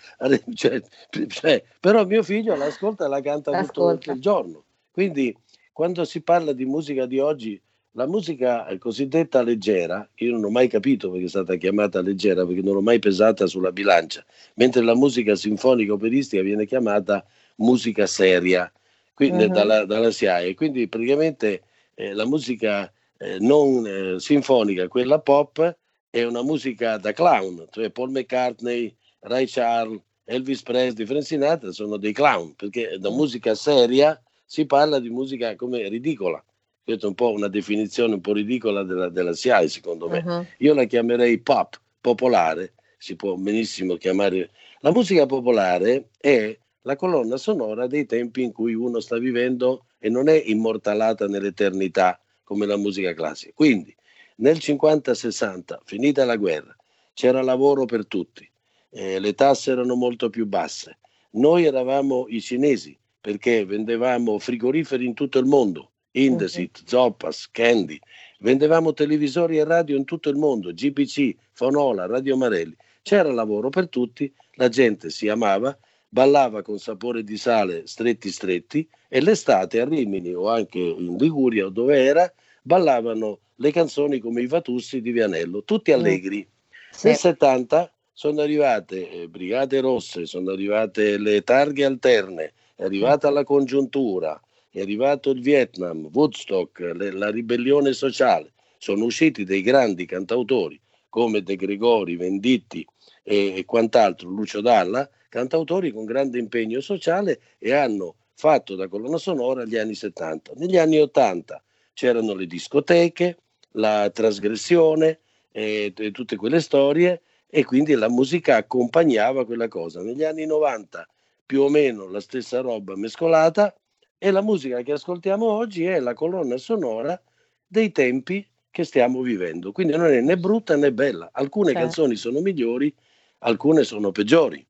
cioè, 0.54 0.83
cioè, 1.28 1.64
però 1.80 2.04
mio 2.04 2.23
figlio 2.23 2.54
l'ascolta 2.54 3.06
e 3.06 3.09
la 3.09 3.23
canta 3.23 3.62
tutto, 3.62 3.94
tutto 3.94 4.12
il 4.12 4.21
giorno. 4.21 4.64
Quindi 4.90 5.35
quando 5.75 6.04
si 6.04 6.23
parla 6.23 6.52
di 6.52 6.64
musica 6.64 7.04
di 7.04 7.19
oggi, 7.19 7.61
la 7.97 8.07
musica 8.07 8.64
cosiddetta 8.78 9.43
leggera, 9.43 10.09
io 10.14 10.31
non 10.31 10.45
ho 10.45 10.49
mai 10.49 10.69
capito 10.69 11.11
perché 11.11 11.26
è 11.26 11.28
stata 11.28 11.57
chiamata 11.57 12.00
leggera, 12.00 12.47
perché 12.47 12.62
non 12.62 12.75
l'ho 12.75 12.81
mai 12.81 13.00
pesata 13.00 13.49
sulla 13.49 13.73
bilancia, 13.73 14.25
mentre 14.54 14.83
la 14.83 14.95
musica 14.95 15.35
sinfonica 15.35 15.93
operistica 15.93 16.43
viene 16.43 16.64
chiamata 16.64 17.25
musica 17.57 18.07
seria 18.07 18.73
quindi, 19.14 19.45
uh-huh. 19.45 19.52
dalla, 19.52 19.85
dalla 19.85 20.12
SIAE. 20.12 20.54
Quindi 20.54 20.87
praticamente 20.87 21.62
eh, 21.95 22.12
la 22.12 22.25
musica 22.25 22.90
eh, 23.19 23.38
non 23.40 23.85
eh, 23.85 24.21
sinfonica, 24.21 24.87
quella 24.87 25.19
pop, 25.19 25.76
è 26.09 26.23
una 26.23 26.45
musica 26.45 26.99
da 26.99 27.12
clown, 27.12 27.66
cioè 27.73 27.90
Paul 27.90 28.11
McCartney, 28.11 28.95
Ray 29.23 29.47
Charles, 29.49 30.00
Elvis 30.25 30.62
Presley, 30.62 31.04
Frank 31.04 31.25
Sinatra 31.25 31.73
sono 31.73 31.97
dei 31.97 32.12
clown, 32.12 32.54
perché 32.54 32.97
da 33.00 33.11
musica 33.11 33.57
seria 33.57 34.21
si 34.44 34.66
parla 34.66 34.98
di 34.98 35.10
musica 35.10 35.54
come 35.56 35.88
ridicola. 35.88 36.42
Questa 36.82 37.06
è 37.06 37.08
un 37.08 37.14
po' 37.14 37.32
una 37.32 37.48
definizione 37.48 38.14
un 38.14 38.20
po' 38.20 38.32
ridicola 38.32 38.82
della, 38.82 39.08
della 39.08 39.32
SIAE, 39.32 39.68
secondo 39.68 40.08
me. 40.08 40.22
Uh-huh. 40.24 40.46
Io 40.58 40.74
la 40.74 40.84
chiamerei 40.84 41.38
pop, 41.38 41.80
popolare, 42.00 42.74
si 42.98 43.16
può 43.16 43.34
benissimo 43.36 43.96
chiamare. 43.96 44.50
La 44.80 44.92
musica 44.92 45.24
popolare 45.24 46.10
è 46.18 46.56
la 46.82 46.96
colonna 46.96 47.38
sonora 47.38 47.86
dei 47.86 48.04
tempi 48.04 48.42
in 48.42 48.52
cui 48.52 48.74
uno 48.74 49.00
sta 49.00 49.18
vivendo 49.18 49.86
e 49.98 50.10
non 50.10 50.28
è 50.28 50.42
immortalata 50.44 51.26
nell'eternità 51.26 52.20
come 52.44 52.66
la 52.66 52.76
musica 52.76 53.14
classica. 53.14 53.52
Quindi 53.54 53.94
nel 54.36 54.56
50-60, 54.56 55.78
finita 55.84 56.24
la 56.24 56.36
guerra, 56.36 56.76
c'era 57.14 57.40
lavoro 57.42 57.86
per 57.86 58.06
tutti, 58.06 58.48
eh, 58.90 59.18
le 59.18 59.34
tasse 59.34 59.70
erano 59.70 59.94
molto 59.94 60.28
più 60.28 60.46
basse. 60.46 60.98
Noi 61.30 61.64
eravamo 61.64 62.26
i 62.28 62.40
cinesi 62.40 62.96
perché 63.25 63.64
vendevamo 63.64 64.38
frigoriferi 64.38 65.07
in 65.07 65.14
tutto 65.14 65.38
il 65.38 65.47
mondo, 65.47 65.93
Indesit, 66.11 66.83
Zoppas, 66.85 67.49
Candy, 67.50 67.99
vendevamo 68.40 68.93
televisori 68.93 69.57
e 69.57 69.64
radio 69.64 69.97
in 69.97 70.04
tutto 70.04 70.28
il 70.28 70.37
mondo, 70.37 70.75
GPC, 70.75 71.35
Fonola, 71.52 72.04
Radio 72.04 72.37
Marelli. 72.37 72.76
C'era 73.00 73.33
lavoro 73.33 73.71
per 73.71 73.88
tutti, 73.88 74.31
la 74.57 74.69
gente 74.69 75.09
si 75.09 75.26
amava 75.28 75.75
ballava 76.07 76.61
con 76.61 76.78
sapore 76.78 77.25
di 77.25 77.38
sale 77.38 77.87
stretti 77.87 78.31
stretti 78.31 78.87
e 79.09 79.23
l'estate 79.23 79.81
a 79.81 79.85
Rimini 79.87 80.35
o 80.35 80.50
anche 80.50 80.78
in 80.78 81.16
Liguria 81.16 81.64
o 81.64 81.71
dove 81.71 81.99
era 81.99 82.31
ballavano 82.61 83.40
le 83.54 83.73
canzoni 83.73 84.19
come 84.19 84.43
i 84.43 84.47
Vatussi 84.47 85.00
di 85.00 85.12
Vianello, 85.12 85.64
tutti 85.64 85.93
mm. 85.93 85.95
allegri. 85.95 86.47
Sì. 86.90 87.07
Nel 87.07 87.16
70 87.16 87.90
sono 88.12 88.43
arrivate 88.43 89.11
eh, 89.11 89.28
Brigate 89.28 89.81
Rosse, 89.81 90.26
sono 90.26 90.50
arrivate 90.50 91.16
le 91.16 91.43
targhe 91.43 91.87
alterne, 91.87 92.52
è 92.75 92.83
arrivata 92.83 93.31
la 93.31 93.45
congiuntura, 93.45 94.40
è 94.71 94.81
arrivato 94.81 95.31
il 95.31 95.40
Vietnam, 95.40 96.09
Woodstock, 96.12 96.81
le, 96.81 97.12
la 97.12 97.31
ribellione 97.31 97.93
sociale. 97.93 98.52
Sono 98.78 99.04
usciti 99.04 99.45
dei 99.45 99.62
grandi 99.62 100.04
cantautori 100.04 100.81
come 101.09 101.43
De 101.43 101.54
Gregori, 101.57 102.16
Venditti 102.16 102.85
e, 103.23 103.57
e 103.57 103.64
quant'altro, 103.64 104.28
Lucio 104.28 104.61
Dalla, 104.61 105.09
cantautori 105.28 105.93
con 105.93 106.04
grande 106.04 106.38
impegno 106.38 106.81
sociale 106.81 107.40
e 107.59 107.73
hanno 107.73 108.16
fatto 108.35 108.75
da 108.75 108.88
colonna 108.88 109.19
sonora 109.19 109.64
gli 109.64 109.76
anni 109.76 109.95
70. 109.95 110.52
Negli 110.57 110.76
anni 110.76 110.99
80 110.99 111.62
c'erano 111.93 112.35
le 112.35 112.47
discoteche, 112.47 113.38
la 113.73 114.11
trasgressione 114.11 115.21
e, 115.52 115.93
e 115.97 116.11
tutte 116.11 116.37
quelle 116.37 116.61
storie 116.61 117.23
e 117.49 117.64
quindi 117.64 117.95
la 117.95 118.09
musica 118.09 118.57
accompagnava 118.57 119.45
quella 119.47 119.69
cosa. 119.69 120.02
Negli 120.02 120.25
anni 120.25 120.47
90 120.47 121.09
più 121.46 121.62
o 121.62 121.68
meno 121.68 122.08
la 122.08 122.20
stessa 122.20 122.60
roba 122.60 122.96
mescolata 122.96 123.74
e 124.18 124.30
la 124.30 124.40
musica 124.40 124.82
che 124.82 124.92
ascoltiamo 124.92 125.46
oggi 125.46 125.84
è 125.84 126.00
la 126.00 126.14
colonna 126.14 126.56
sonora 126.56 127.20
dei 127.66 127.92
tempi 127.92 128.46
che 128.70 128.84
stiamo 128.84 129.20
vivendo. 129.20 129.70
Quindi 129.70 129.96
non 129.96 130.06
è 130.06 130.20
né 130.20 130.36
brutta 130.36 130.76
né 130.76 130.92
bella. 130.92 131.28
Alcune 131.32 131.72
certo. 131.72 131.80
canzoni 131.80 132.16
sono 132.16 132.40
migliori, 132.40 132.92
alcune 133.38 133.84
sono 133.84 134.10
peggiori. 134.10 134.66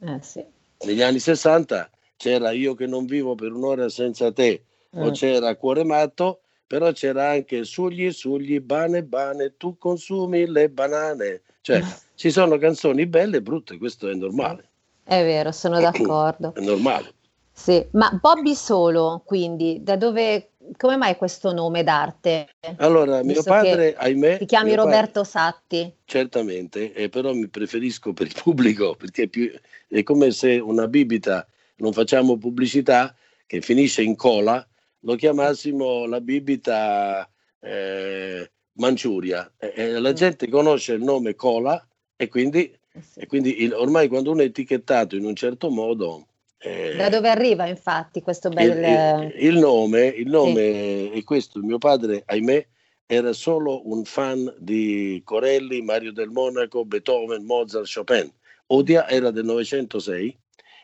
Eh, 0.00 0.18
sì. 0.22 0.44
Negli 0.86 1.02
anni 1.02 1.18
60 1.18 1.90
c'era 2.16 2.52
Io 2.52 2.74
che 2.74 2.86
non 2.86 3.04
vivo 3.04 3.34
per 3.34 3.52
un'ora 3.52 3.88
senza 3.88 4.32
te, 4.32 4.64
mm. 4.96 5.02
o 5.02 5.10
c'era 5.10 5.56
Cuore 5.56 5.84
matto, 5.84 6.40
però 6.66 6.92
c'era 6.92 7.30
anche 7.30 7.64
Sugli, 7.64 8.10
sugli, 8.12 8.60
bane, 8.60 9.04
bane, 9.04 9.56
tu 9.56 9.76
consumi 9.76 10.46
le 10.46 10.70
banane. 10.70 11.42
Cioè, 11.60 11.82
ci 12.14 12.30
sono 12.30 12.56
canzoni 12.58 13.06
belle 13.06 13.38
e 13.38 13.42
brutte, 13.42 13.76
questo 13.76 14.08
è 14.08 14.14
normale. 14.14 14.70
È 15.04 15.22
vero, 15.22 15.52
sono 15.52 15.78
d'accordo. 15.80 16.54
È 16.54 16.60
normale. 16.60 17.12
Sì, 17.52 17.86
ma 17.92 18.10
Bobby 18.20 18.54
Solo, 18.54 19.22
quindi, 19.24 19.78
da 19.80 19.96
dove, 19.96 20.52
come 20.76 20.96
mai 20.96 21.14
questo 21.16 21.52
nome 21.52 21.84
d'arte? 21.84 22.48
Allora, 22.78 23.22
mio 23.22 23.42
padre, 23.44 23.94
ahimè... 23.94 24.38
Ti 24.38 24.46
chiami 24.46 24.74
Roberto 24.74 25.22
padre, 25.22 25.30
Satti? 25.30 25.94
Certamente, 26.04 26.92
eh, 26.92 27.08
però 27.08 27.32
mi 27.32 27.46
preferisco 27.46 28.12
per 28.12 28.26
il 28.26 28.34
pubblico, 28.34 28.96
perché 28.96 29.24
è, 29.24 29.28
più, 29.28 29.52
è 29.86 30.02
come 30.02 30.32
se 30.32 30.58
una 30.58 30.88
bibita, 30.88 31.46
non 31.76 31.92
facciamo 31.92 32.36
pubblicità, 32.38 33.14
che 33.46 33.60
finisce 33.60 34.02
in 34.02 34.16
cola, 34.16 34.66
lo 35.00 35.14
chiamassimo 35.14 36.06
la 36.06 36.20
bibita 36.20 37.28
eh, 37.60 38.50
Manciuria. 38.72 39.52
Eh, 39.58 40.00
la 40.00 40.10
mm. 40.10 40.14
gente 40.14 40.48
conosce 40.48 40.94
il 40.94 41.02
nome 41.02 41.34
cola 41.34 41.86
e 42.16 42.28
quindi, 42.28 42.76
eh 42.96 43.02
sì. 43.02 43.20
e 43.20 43.26
quindi 43.26 43.62
il, 43.62 43.72
ormai 43.72 44.08
quando 44.08 44.30
uno 44.30 44.42
è 44.42 44.46
etichettato 44.46 45.16
in 45.16 45.24
un 45.24 45.34
certo 45.34 45.70
modo 45.70 46.26
eh, 46.66 46.96
da 46.96 47.10
dove 47.10 47.28
arriva 47.28 47.66
infatti 47.66 48.22
questo 48.22 48.48
bel... 48.48 48.70
Il, 48.70 49.36
il, 49.36 49.52
il 49.52 49.58
nome, 49.58 50.06
il 50.06 50.30
nome 50.30 51.10
sì. 51.12 51.18
è 51.18 51.22
questo, 51.22 51.60
mio 51.60 51.76
padre, 51.76 52.22
ahimè, 52.24 52.66
era 53.04 53.34
solo 53.34 53.86
un 53.90 54.04
fan 54.04 54.52
di 54.58 55.20
Corelli, 55.24 55.82
Mario 55.82 56.10
del 56.12 56.30
Monaco, 56.30 56.86
Beethoven, 56.86 57.44
Mozart, 57.44 57.92
Chopin. 57.92 58.32
Odia 58.68 59.06
era 59.10 59.30
del 59.30 59.44
906, 59.44 60.38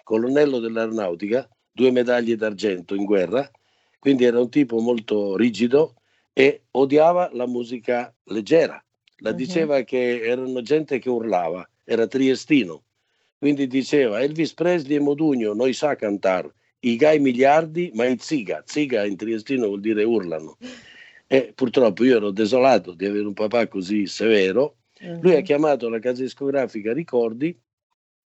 colonnello 0.04 0.58
dell'aeronautica, 0.58 1.48
due 1.72 1.90
medaglie 1.90 2.36
d'argento 2.36 2.94
in 2.94 3.04
guerra, 3.04 3.50
quindi 3.98 4.24
era 4.24 4.38
un 4.38 4.50
tipo 4.50 4.80
molto 4.80 5.34
rigido 5.34 5.94
e 6.34 6.64
odiava 6.72 7.30
la 7.32 7.46
musica 7.46 8.14
leggera. 8.24 8.82
La 9.22 9.30
uh-huh. 9.30 9.36
diceva 9.36 9.80
che 9.80 10.20
erano 10.22 10.60
gente 10.60 10.98
che 10.98 11.08
urlava, 11.08 11.66
era 11.92 12.06
triestino 12.06 12.84
quindi 13.40 13.66
diceva 13.66 14.20
Elvis 14.20 14.52
Presley 14.52 14.96
e 14.96 15.00
Modugno, 15.00 15.54
noi 15.54 15.72
sa 15.72 15.96
cantare, 15.96 16.52
i 16.80 16.96
gai 16.96 17.18
miliardi, 17.18 17.90
ma 17.94 18.04
in 18.04 18.18
ziga, 18.18 18.62
ziga 18.66 19.06
in 19.06 19.16
triestino 19.16 19.66
vuol 19.66 19.80
dire 19.80 20.04
urlano. 20.04 20.58
E 21.26 21.50
purtroppo 21.54 22.04
io 22.04 22.18
ero 22.18 22.32
desolato 22.32 22.92
di 22.92 23.06
avere 23.06 23.26
un 23.26 23.32
papà 23.32 23.66
così 23.66 24.06
severo. 24.06 24.76
Uh-huh. 25.00 25.20
Lui 25.22 25.36
ha 25.36 25.40
chiamato 25.40 25.88
la 25.88 26.00
casa 26.00 26.20
discografica 26.20 26.92
Ricordi 26.92 27.58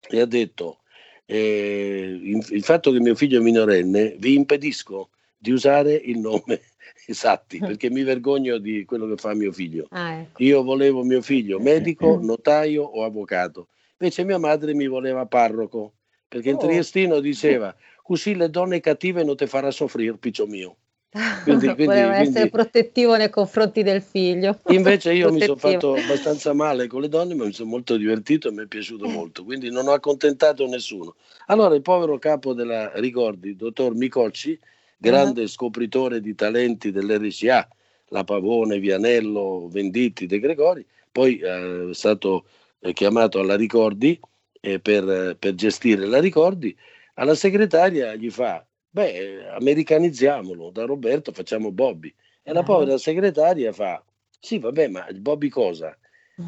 e 0.10 0.20
ha 0.20 0.26
detto 0.26 0.80
eh, 1.26 2.20
il 2.24 2.64
fatto 2.64 2.92
che 2.92 3.00
mio 3.00 3.14
figlio 3.14 3.40
è 3.40 3.44
minorenne 3.44 4.16
vi 4.18 4.34
impedisco 4.34 5.10
di 5.38 5.52
usare 5.52 5.94
il 5.94 6.18
nome 6.18 6.62
esatti 7.08 7.60
perché 7.60 7.90
mi 7.90 8.04
vergogno 8.04 8.58
di 8.58 8.86
quello 8.86 9.08
che 9.08 9.18
fa 9.18 9.34
mio 9.34 9.52
figlio. 9.52 9.88
Ah, 9.90 10.14
ecco. 10.14 10.44
Io 10.44 10.64
volevo 10.64 11.04
mio 11.04 11.22
figlio 11.22 11.60
medico, 11.60 12.20
notaio 12.22 12.84
o 12.84 13.04
avvocato. 13.04 13.68
Invece 13.98 14.24
mia 14.24 14.40
madre 14.40 14.74
mi 14.74 14.88
voleva 14.88 15.26
parroco, 15.26 15.94
perché 16.28 16.50
oh. 16.50 16.54
in 16.54 16.60
triestino 16.60 17.20
diceva, 17.20 17.76
così 18.02 18.36
le 18.36 18.50
donne 18.50 18.80
cattive 18.80 19.24
non 19.24 19.36
ti 19.36 19.48
farà 19.48 19.72
soffrire, 19.72 20.18
piccio 20.18 20.48
mio. 20.48 20.78
Quindi, 21.46 21.68
quindi, 21.68 21.86
Voleva 21.86 22.16
quindi, 22.16 22.28
essere 22.30 22.50
protettivo 22.50 23.16
nei 23.16 23.30
confronti 23.30 23.84
del 23.84 24.02
figlio. 24.02 24.60
Invece 24.68 25.14
io 25.14 25.32
mi 25.32 25.40
sono 25.40 25.56
fatto 25.56 25.94
abbastanza 25.94 26.52
male 26.52 26.88
con 26.88 27.00
le 27.00 27.08
donne, 27.08 27.36
ma 27.36 27.46
mi 27.46 27.54
sono 27.54 27.70
molto 27.70 27.96
divertito 27.96 28.50
e 28.50 28.52
mi 28.52 28.64
è 28.64 28.66
piaciuto 28.66 29.08
molto, 29.08 29.46
quindi 29.46 29.72
non 29.72 29.88
ho 29.88 29.94
accontentato 29.94 30.68
nessuno. 30.68 31.16
Allora 31.46 31.74
il 31.74 31.82
povero 31.82 32.18
capo 32.18 32.54
della, 32.54 32.92
ricordi, 32.96 33.56
dottor 33.56 33.96
Micocci, 33.96 34.60
grande 34.98 35.42
uh-huh. 35.42 35.48
scopritore 35.48 36.22
di 36.22 36.36
talenti 36.36 36.92
dell'RCA, 36.92 37.68
la 38.10 38.24
Pavone, 38.24 38.80
Vianello, 38.80 39.68
Venditti, 39.70 40.26
De 40.26 40.40
Gregori, 40.40 40.86
poi 41.12 41.40
eh, 41.40 41.90
è 41.90 41.94
stato 41.94 42.46
chiamato 42.94 43.40
alla 43.40 43.56
Ricordi 43.56 44.20
eh, 44.62 44.80
per, 44.80 45.38
per, 45.38 45.56
gestire 45.56 46.06
la 46.06 46.20
Ricordi, 46.20 46.76
alla 47.16 47.36
segretaria 47.36 48.16
gli 48.16 48.30
fa, 48.30 48.66
beh, 48.90 49.50
americanizziamolo, 49.50 50.70
da 50.72 50.86
Roberto 50.86 51.32
facciamo 51.32 51.72
Bobby. 51.72 52.14
E 52.44 52.54
la 52.54 52.60
ah. 52.60 52.64
povera 52.64 52.98
segretaria 52.98 53.72
fa, 53.74 54.04
sì, 54.40 54.60
vabbè, 54.60 54.88
ma 54.90 55.08
il 55.08 55.20
Bobby 55.20 55.50
cosa? 55.50 55.98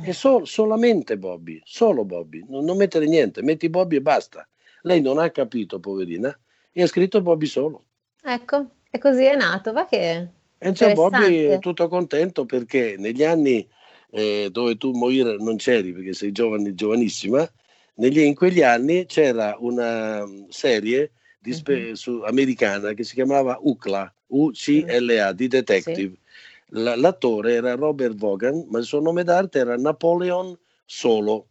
È 0.03 0.11
so- 0.11 0.45
solamente 0.45 1.17
Bobby, 1.17 1.61
solo 1.63 2.03
Bobby, 2.03 2.43
non, 2.47 2.65
non 2.65 2.77
mettere 2.77 3.05
niente, 3.05 3.41
metti 3.41 3.69
Bobby 3.69 3.95
e 3.95 4.01
basta. 4.01 4.47
Lei 4.81 5.01
non 5.01 5.17
ha 5.17 5.29
capito, 5.31 5.79
poverina, 5.79 6.37
e 6.71 6.83
ha 6.83 6.87
scritto 6.87 7.21
Bobby 7.21 7.45
solo. 7.45 7.85
Ecco, 8.29 8.71
e 8.91 8.97
così 8.97 9.23
è 9.23 9.37
nato, 9.37 9.71
va 9.71 9.85
che... 9.85 10.27
E 10.57 10.71
già 10.73 10.91
Bobby 10.91 11.45
è 11.45 11.59
tutto 11.59 11.87
contento 11.87 12.45
perché 12.45 12.95
negli 12.97 13.23
anni 13.23 13.65
eh, 14.09 14.49
dove 14.51 14.75
tu 14.75 14.91
Moira 14.91 15.35
non 15.35 15.55
c'eri 15.55 15.93
perché 15.93 16.13
sei 16.13 16.33
giovane, 16.33 16.73
giovanissima, 16.73 17.49
negli, 17.95 18.19
in 18.19 18.35
quegli 18.35 18.61
anni 18.61 19.05
c'era 19.05 19.55
una 19.59 20.25
serie 20.49 21.11
spe- 21.53 21.89
uh-huh. 21.89 21.95
su, 21.95 22.21
americana 22.25 22.91
che 22.93 23.03
si 23.03 23.13
chiamava 23.13 23.57
UCLA, 23.61 24.13
U-C-L-A, 24.27 25.31
di 25.31 25.47
Detective. 25.47 26.13
Sì. 26.15 26.81
L- 26.81 26.99
l'attore 26.99 27.53
era 27.53 27.75
Robert 27.75 28.15
Vaughan, 28.15 28.65
ma 28.69 28.79
il 28.79 28.85
suo 28.85 28.99
nome 28.99 29.23
d'arte 29.23 29.59
era 29.59 29.77
Napoleon 29.77 30.57
Solo. 30.83 31.47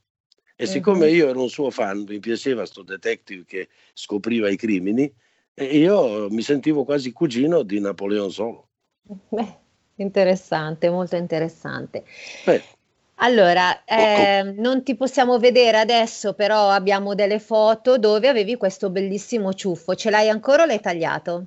E 0.57 0.65
uh-huh. 0.65 0.71
siccome 0.71 1.09
io 1.09 1.29
ero 1.29 1.41
un 1.41 1.49
suo 1.49 1.71
fan, 1.71 2.05
mi 2.07 2.19
piaceva 2.19 2.61
questo 2.61 2.83
detective 2.83 3.45
che 3.47 3.69
scopriva 3.95 4.51
i 4.51 4.57
crimini, 4.57 5.11
e 5.59 5.79
io 5.79 6.29
mi 6.29 6.43
sentivo 6.43 6.85
quasi 6.85 7.13
cugino 7.13 7.63
di 7.63 7.81
Napoleon 7.81 8.31
Solo. 8.31 8.69
Beh, 9.31 9.57
interessante, 9.97 10.91
molto 10.91 11.17
interessante. 11.17 12.05
Beh. 12.45 12.63
Allora, 13.21 13.83
eh, 13.85 14.43
non 14.59 14.83
ti 14.83 14.95
possiamo 14.97 15.39
vedere 15.39 15.79
adesso, 15.79 16.35
però 16.35 16.69
abbiamo 16.69 17.15
delle 17.15 17.39
foto 17.39 17.97
dove 17.97 18.29
avevi 18.29 18.59
questo 18.59 18.91
bellissimo 18.91 19.55
ciuffo. 19.55 19.95
Ce 19.95 20.11
l'hai 20.11 20.29
ancora 20.29 20.65
o 20.65 20.67
l'hai 20.67 20.81
tagliato? 20.81 21.47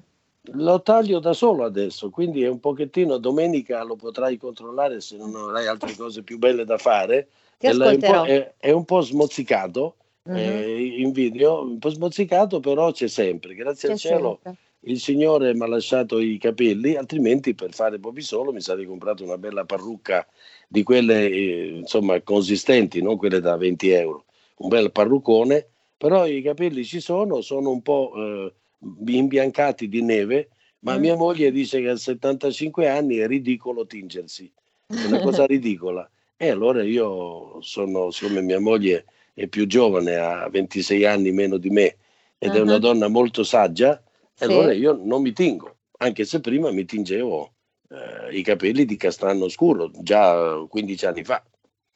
Lo 0.53 0.81
taglio 0.81 1.19
da 1.19 1.33
solo 1.33 1.63
adesso, 1.63 2.09
quindi 2.09 2.41
è 2.41 2.47
un 2.47 2.59
pochettino, 2.59 3.17
domenica 3.17 3.83
lo 3.83 3.95
potrai 3.95 4.37
controllare 4.37 5.01
se 5.01 5.17
non 5.17 5.35
avrai 5.35 5.67
altre 5.67 5.95
cose 5.95 6.23
più 6.23 6.39
belle 6.39 6.65
da 6.65 6.79
fare. 6.79 7.27
Ti 7.59 7.67
è, 7.67 7.71
un 7.71 7.99
è, 8.25 8.53
è, 8.57 8.71
un 8.71 8.85
po' 8.85 9.01
smozzicato 9.01 9.97
mm-hmm. 10.29 10.37
eh, 10.37 11.01
in 11.01 11.11
video, 11.11 11.61
un 11.61 11.79
po' 11.79 11.89
smozzicato, 11.89 12.59
però 12.59 12.91
c'è 12.91 13.07
sempre. 13.07 13.55
Grazie 13.55 13.89
c'è 13.89 13.93
al 13.93 13.99
cielo 13.99 14.39
sempre. 14.43 14.61
il 14.81 14.99
Signore 14.99 15.53
mi 15.53 15.63
ha 15.63 15.67
lasciato 15.67 16.19
i 16.19 16.37
capelli, 16.37 16.95
altrimenti 16.95 17.55
per 17.55 17.73
fare 17.73 17.99
Bobby 17.99 18.21
Solo 18.21 18.51
mi 18.51 18.61
sarei 18.61 18.85
comprato 18.85 19.23
una 19.23 19.37
bella 19.37 19.65
parrucca 19.65 20.25
di 20.67 20.83
quelle 20.83 21.29
eh, 21.29 21.67
insomma 21.77 22.21
consistenti, 22.21 23.01
non 23.01 23.17
quelle 23.17 23.39
da 23.39 23.57
20 23.57 23.89
euro, 23.89 24.25
un 24.57 24.69
bel 24.69 24.91
parruccone, 24.91 25.67
però 25.97 26.25
i 26.25 26.41
capelli 26.41 26.83
ci 26.85 26.99
sono, 26.99 27.41
sono 27.41 27.71
un 27.71 27.81
po' 27.81 28.13
eh, 28.15 28.53
imbiancati 29.07 29.89
di 29.89 30.01
neve, 30.01 30.49
ma 30.79 30.97
mm. 30.97 31.01
mia 31.01 31.15
moglie 31.15 31.51
dice 31.51 31.81
che 31.81 31.89
a 31.89 31.95
75 31.97 32.87
anni 32.87 33.17
è 33.17 33.27
ridicolo 33.27 33.85
tingersi, 33.85 34.51
è 34.87 35.05
una 35.05 35.19
cosa 35.19 35.45
ridicola. 35.47 36.09
E 36.37 36.49
allora 36.49 36.83
io 36.83 37.61
sono, 37.61 38.11
siccome 38.11 38.41
mia 38.41 38.61
moglie 38.61 39.03
è 39.39 39.47
più 39.47 39.65
giovane, 39.67 40.17
ha 40.17 40.49
26 40.49 41.05
anni 41.05 41.31
meno 41.31 41.55
di 41.55 41.69
me 41.69 41.95
ed 42.37 42.51
uh-huh. 42.51 42.57
è 42.57 42.59
una 42.59 42.77
donna 42.77 43.07
molto 43.07 43.43
saggia, 43.43 44.01
sì. 44.33 44.43
allora 44.43 44.73
io 44.73 44.99
non 45.01 45.21
mi 45.21 45.31
tingo, 45.31 45.77
anche 45.99 46.25
se 46.25 46.41
prima 46.41 46.71
mi 46.71 46.83
tingevo 46.83 47.53
eh, 47.89 48.37
i 48.37 48.41
capelli 48.41 48.83
di 48.83 48.97
castano 48.97 49.47
scuro 49.47 49.91
già 50.01 50.65
15 50.67 51.05
anni 51.05 51.23
fa. 51.23 51.41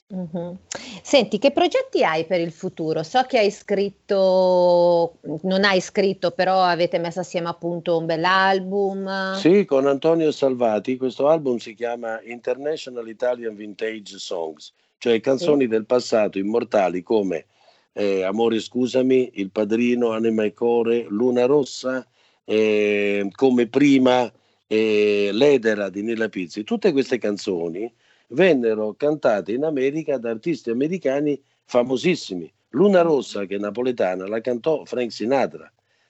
Uh-huh. 0.07 0.57
Senti, 1.01 1.37
che 1.37 1.51
progetti 1.51 2.03
hai 2.03 2.25
per 2.25 2.39
il 2.39 2.51
futuro? 2.51 3.03
So 3.03 3.23
che 3.23 3.39
hai 3.39 3.51
scritto, 3.51 5.17
non 5.41 5.65
hai 5.65 5.81
scritto, 5.81 6.31
però 6.31 6.61
avete 6.61 6.97
messo 6.99 7.19
assieme 7.19 7.49
appunto 7.49 7.97
un 7.97 8.05
bell'album. 8.05 9.33
Sì, 9.35 9.65
con 9.65 9.87
Antonio 9.87 10.31
Salvati, 10.31 10.95
questo 10.97 11.27
album 11.27 11.57
si 11.57 11.73
chiama 11.73 12.21
International 12.23 13.07
Italian 13.09 13.55
Vintage 13.55 14.17
Songs, 14.17 14.71
cioè 15.03 15.19
canzoni 15.19 15.67
del 15.67 15.85
passato 15.85 16.39
immortali 16.39 17.03
come 17.03 17.47
eh, 17.91 18.23
Amore 18.23 18.61
scusami, 18.61 19.31
Il 19.33 19.51
Padrino, 19.51 20.11
Anima 20.11 20.45
e 20.45 20.53
Core, 20.53 21.07
Luna 21.09 21.43
Rossa, 21.43 22.07
eh, 22.45 23.27
come 23.35 23.67
prima 23.67 24.31
e 24.65 25.31
L'Edera 25.33 25.89
di 25.89 26.03
Nilla 26.03 26.29
Pizzi, 26.29 26.63
tutte 26.63 26.93
queste 26.93 27.17
canzoni 27.17 27.93
vennero 28.27 28.93
cantate 28.93 29.51
in 29.51 29.65
America 29.65 30.17
da 30.17 30.29
artisti 30.29 30.69
americani 30.69 31.37
famosissimi. 31.65 32.49
Luna 32.69 33.01
Rossa, 33.01 33.43
che 33.43 33.57
è 33.57 33.59
napoletana, 33.59 34.25
la 34.25 34.39
cantò 34.39 34.85
Frank 34.85 35.11
Sinatra. 35.11 35.69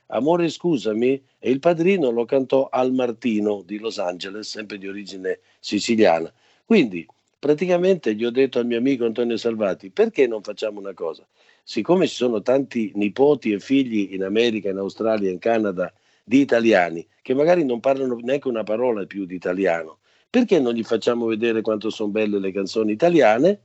Amore 0.10 0.50
scusami, 0.50 1.20
e 1.40 1.50
il 1.50 1.58
padrino 1.58 2.12
lo 2.12 2.26
cantò 2.26 2.70
Al 2.70 2.94
Martino 2.94 3.64
di 3.66 3.80
Los 3.80 3.98
Angeles, 3.98 4.52
sempre 4.52 4.78
di 4.78 4.88
origine 4.88 5.40
siciliana. 5.60 6.32
Quindi 6.64 7.08
praticamente 7.44 8.16
gli 8.16 8.24
ho 8.24 8.32
detto 8.32 8.60
al 8.60 8.66
mio 8.66 8.78
amico 8.78 9.04
Antonio 9.04 9.36
Salvati, 9.36 9.90
perché 9.90 10.28
non 10.28 10.42
facciamo 10.42 10.80
una 10.80 10.94
cosa? 10.94 11.28
Siccome 11.62 12.08
ci 12.08 12.16
sono 12.16 12.42
tanti 12.42 12.94
nipoti 12.96 13.52
e 13.52 13.60
figli 13.60 14.14
in 14.14 14.24
America, 14.24 14.70
in 14.70 14.78
Australia, 14.78 15.30
in 15.30 15.40
Canada 15.40 15.94
di 16.24 16.40
italiani 16.40 17.06
che 17.22 17.34
magari 17.34 17.66
non 17.66 17.82
parlano 17.82 18.16
neanche 18.22 18.48
una 18.48 18.64
parola 18.64 19.06
più 19.06 19.26
di 19.26 19.36
italiano, 19.36 20.00
perché 20.30 20.58
non 20.62 20.74
gli 20.74 20.84
facciamo 20.84 21.26
vedere 21.26 21.60
quanto 21.60 21.90
sono 21.90 22.12
belle 22.12 22.40
le 22.40 22.54
canzoni 22.54 22.94
italiane? 22.94 23.64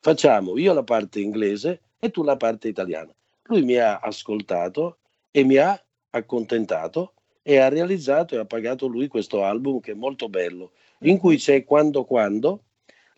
Facciamo 0.00 0.58
io 0.58 0.72
la 0.72 0.82
parte 0.82 1.20
inglese 1.20 1.82
e 2.00 2.10
tu 2.10 2.24
la 2.24 2.36
parte 2.36 2.66
italiana. 2.66 3.14
Lui 3.44 3.62
mi 3.62 3.76
ha 3.76 3.98
ascoltato 3.98 4.98
e 5.30 5.44
mi 5.44 5.56
ha 5.56 5.80
accontentato 6.10 7.12
e 7.42 7.58
ha 7.58 7.68
realizzato 7.68 8.34
e 8.34 8.38
ha 8.38 8.44
pagato 8.44 8.88
lui 8.88 9.06
questo 9.06 9.44
album 9.44 9.78
che 9.78 9.92
è 9.92 9.94
molto 9.94 10.28
bello, 10.28 10.72
in 11.02 11.16
cui 11.16 11.36
c'è 11.36 11.62
Quando 11.62 12.02
Quando, 12.02 12.64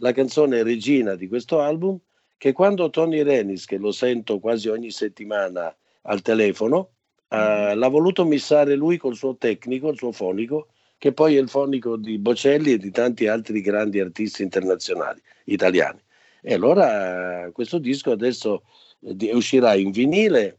la 0.02 0.12
canzone 0.12 0.62
regina 0.62 1.14
di 1.14 1.28
questo 1.28 1.60
album, 1.60 1.98
che 2.36 2.52
quando 2.52 2.90
Tony 2.90 3.22
Renis, 3.22 3.64
che 3.64 3.78
lo 3.78 3.92
sento 3.92 4.38
quasi 4.38 4.68
ogni 4.68 4.90
settimana 4.90 5.74
al 6.02 6.22
telefono, 6.22 6.90
Uh, 7.32 7.74
l'ha 7.74 7.88
voluto 7.88 8.26
missare 8.26 8.74
lui 8.74 8.98
col 8.98 9.16
suo 9.16 9.36
tecnico, 9.36 9.88
il 9.88 9.96
suo 9.96 10.12
fonico, 10.12 10.68
che 10.98 11.14
poi 11.14 11.36
è 11.36 11.40
il 11.40 11.48
fonico 11.48 11.96
di 11.96 12.18
Bocelli 12.18 12.72
e 12.72 12.76
di 12.76 12.90
tanti 12.90 13.26
altri 13.26 13.62
grandi 13.62 14.00
artisti 14.00 14.42
internazionali 14.42 15.18
italiani. 15.44 15.98
E 16.42 16.52
allora 16.52 17.48
questo 17.50 17.78
disco 17.78 18.10
adesso 18.10 18.64
uh, 18.98 19.16
uscirà 19.32 19.74
in 19.76 19.92
vinile 19.92 20.58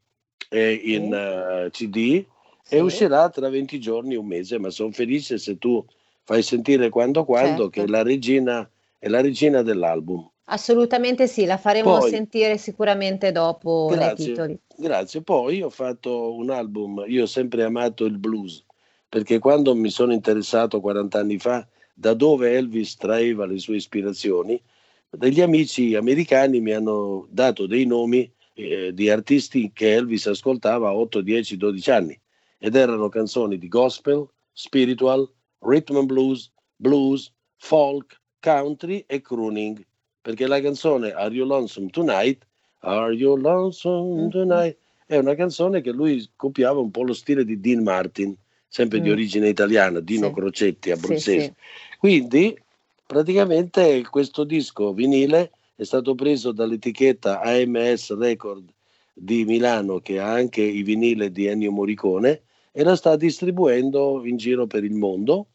e 0.49 0.73
in 0.73 1.13
uh, 1.13 1.69
CD 1.69 2.25
sì. 2.63 2.75
e 2.75 2.79
uscirà 2.79 3.29
tra 3.29 3.49
20 3.49 3.79
giorni, 3.79 4.15
un 4.15 4.25
mese, 4.25 4.57
ma 4.57 4.71
sono 4.71 4.89
felice 4.89 5.37
se 5.37 5.59
tu 5.59 5.85
fai 6.23 6.41
sentire 6.41 6.89
quando 6.89 7.23
quando 7.23 7.69
certo. 7.69 7.69
che 7.69 7.87
la 7.87 8.01
regina, 8.01 8.67
è 9.03 9.09
la 9.09 9.19
regina 9.19 9.61
dell'album. 9.63 10.31
Assolutamente 10.45 11.27
sì, 11.27 11.43
la 11.43 11.57
faremo 11.57 11.97
Poi, 11.97 12.09
sentire 12.09 12.57
sicuramente 12.57 13.33
dopo 13.33 13.89
grazie, 13.91 14.27
titoli. 14.27 14.57
Grazie. 14.77 15.21
Poi 15.21 15.61
ho 15.61 15.69
fatto 15.69 16.33
un 16.33 16.49
album, 16.49 17.03
io 17.07 17.23
ho 17.23 17.25
sempre 17.25 17.63
amato 17.63 18.05
il 18.05 18.17
blues, 18.17 18.63
perché 19.09 19.39
quando 19.39 19.75
mi 19.75 19.89
sono 19.89 20.13
interessato 20.13 20.79
40 20.79 21.19
anni 21.19 21.37
fa 21.37 21.67
da 21.93 22.13
dove 22.13 22.53
Elvis 22.53 22.95
traeva 22.95 23.45
le 23.45 23.59
sue 23.59 23.75
ispirazioni, 23.75 24.61
degli 25.09 25.41
amici 25.41 25.95
americani 25.95 26.61
mi 26.61 26.71
hanno 26.71 27.27
dato 27.29 27.67
dei 27.67 27.85
nomi 27.85 28.31
eh, 28.53 28.93
di 28.93 29.09
artisti 29.09 29.69
che 29.73 29.95
Elvis 29.95 30.27
ascoltava 30.27 30.87
a 30.87 30.95
8, 30.95 31.19
10, 31.19 31.57
12 31.57 31.91
anni 31.91 32.21
ed 32.57 32.75
erano 32.75 33.09
canzoni 33.09 33.57
di 33.57 33.67
gospel, 33.67 34.25
spiritual, 34.53 35.29
rhythm 35.59 35.97
and 35.97 36.07
blues, 36.07 36.53
blues, 36.77 37.33
folk, 37.57 38.21
country 38.43 39.05
e 39.07 39.21
crooning 39.21 39.81
perché 40.21 40.47
la 40.47 40.59
canzone 40.59 41.11
Are 41.11 41.33
You 41.33 41.45
Lonesome 41.45 41.89
Tonight, 41.89 42.45
Are 42.79 43.13
You 43.13 43.37
Lonesome 43.37 44.21
mm-hmm. 44.21 44.29
Tonight, 44.29 44.77
è 45.05 45.17
una 45.17 45.35
canzone 45.35 45.81
che 45.81 45.91
lui 45.91 46.29
copiava 46.35 46.79
un 46.79 46.91
po' 46.91 47.03
lo 47.03 47.13
stile 47.13 47.43
di 47.43 47.59
Dean 47.59 47.83
Martin, 47.83 48.33
sempre 48.67 48.99
mm. 48.99 49.03
di 49.03 49.11
origine 49.11 49.49
italiana, 49.49 49.99
Dino 49.99 50.27
sì. 50.27 50.33
Crocetti, 50.33 50.91
abruzzese. 50.91 51.39
Sì, 51.39 51.41
sì. 51.41 51.53
Quindi 51.99 52.57
praticamente 53.05 54.05
questo 54.09 54.45
disco 54.45 54.93
vinile 54.93 55.51
è 55.75 55.83
stato 55.83 56.15
preso 56.15 56.53
dall'etichetta 56.53 57.41
AMS 57.41 58.17
Record 58.17 58.69
di 59.13 59.43
Milano 59.43 59.99
che 59.99 60.19
ha 60.19 60.31
anche 60.31 60.61
i 60.61 60.83
vinili 60.83 61.31
di 61.31 61.47
Ennio 61.47 61.71
Morricone 61.71 62.43
e 62.71 62.83
la 62.83 62.95
sta 62.95 63.17
distribuendo 63.17 64.21
in 64.23 64.37
giro 64.37 64.67
per 64.67 64.85
il 64.85 64.93
mondo 64.93 65.47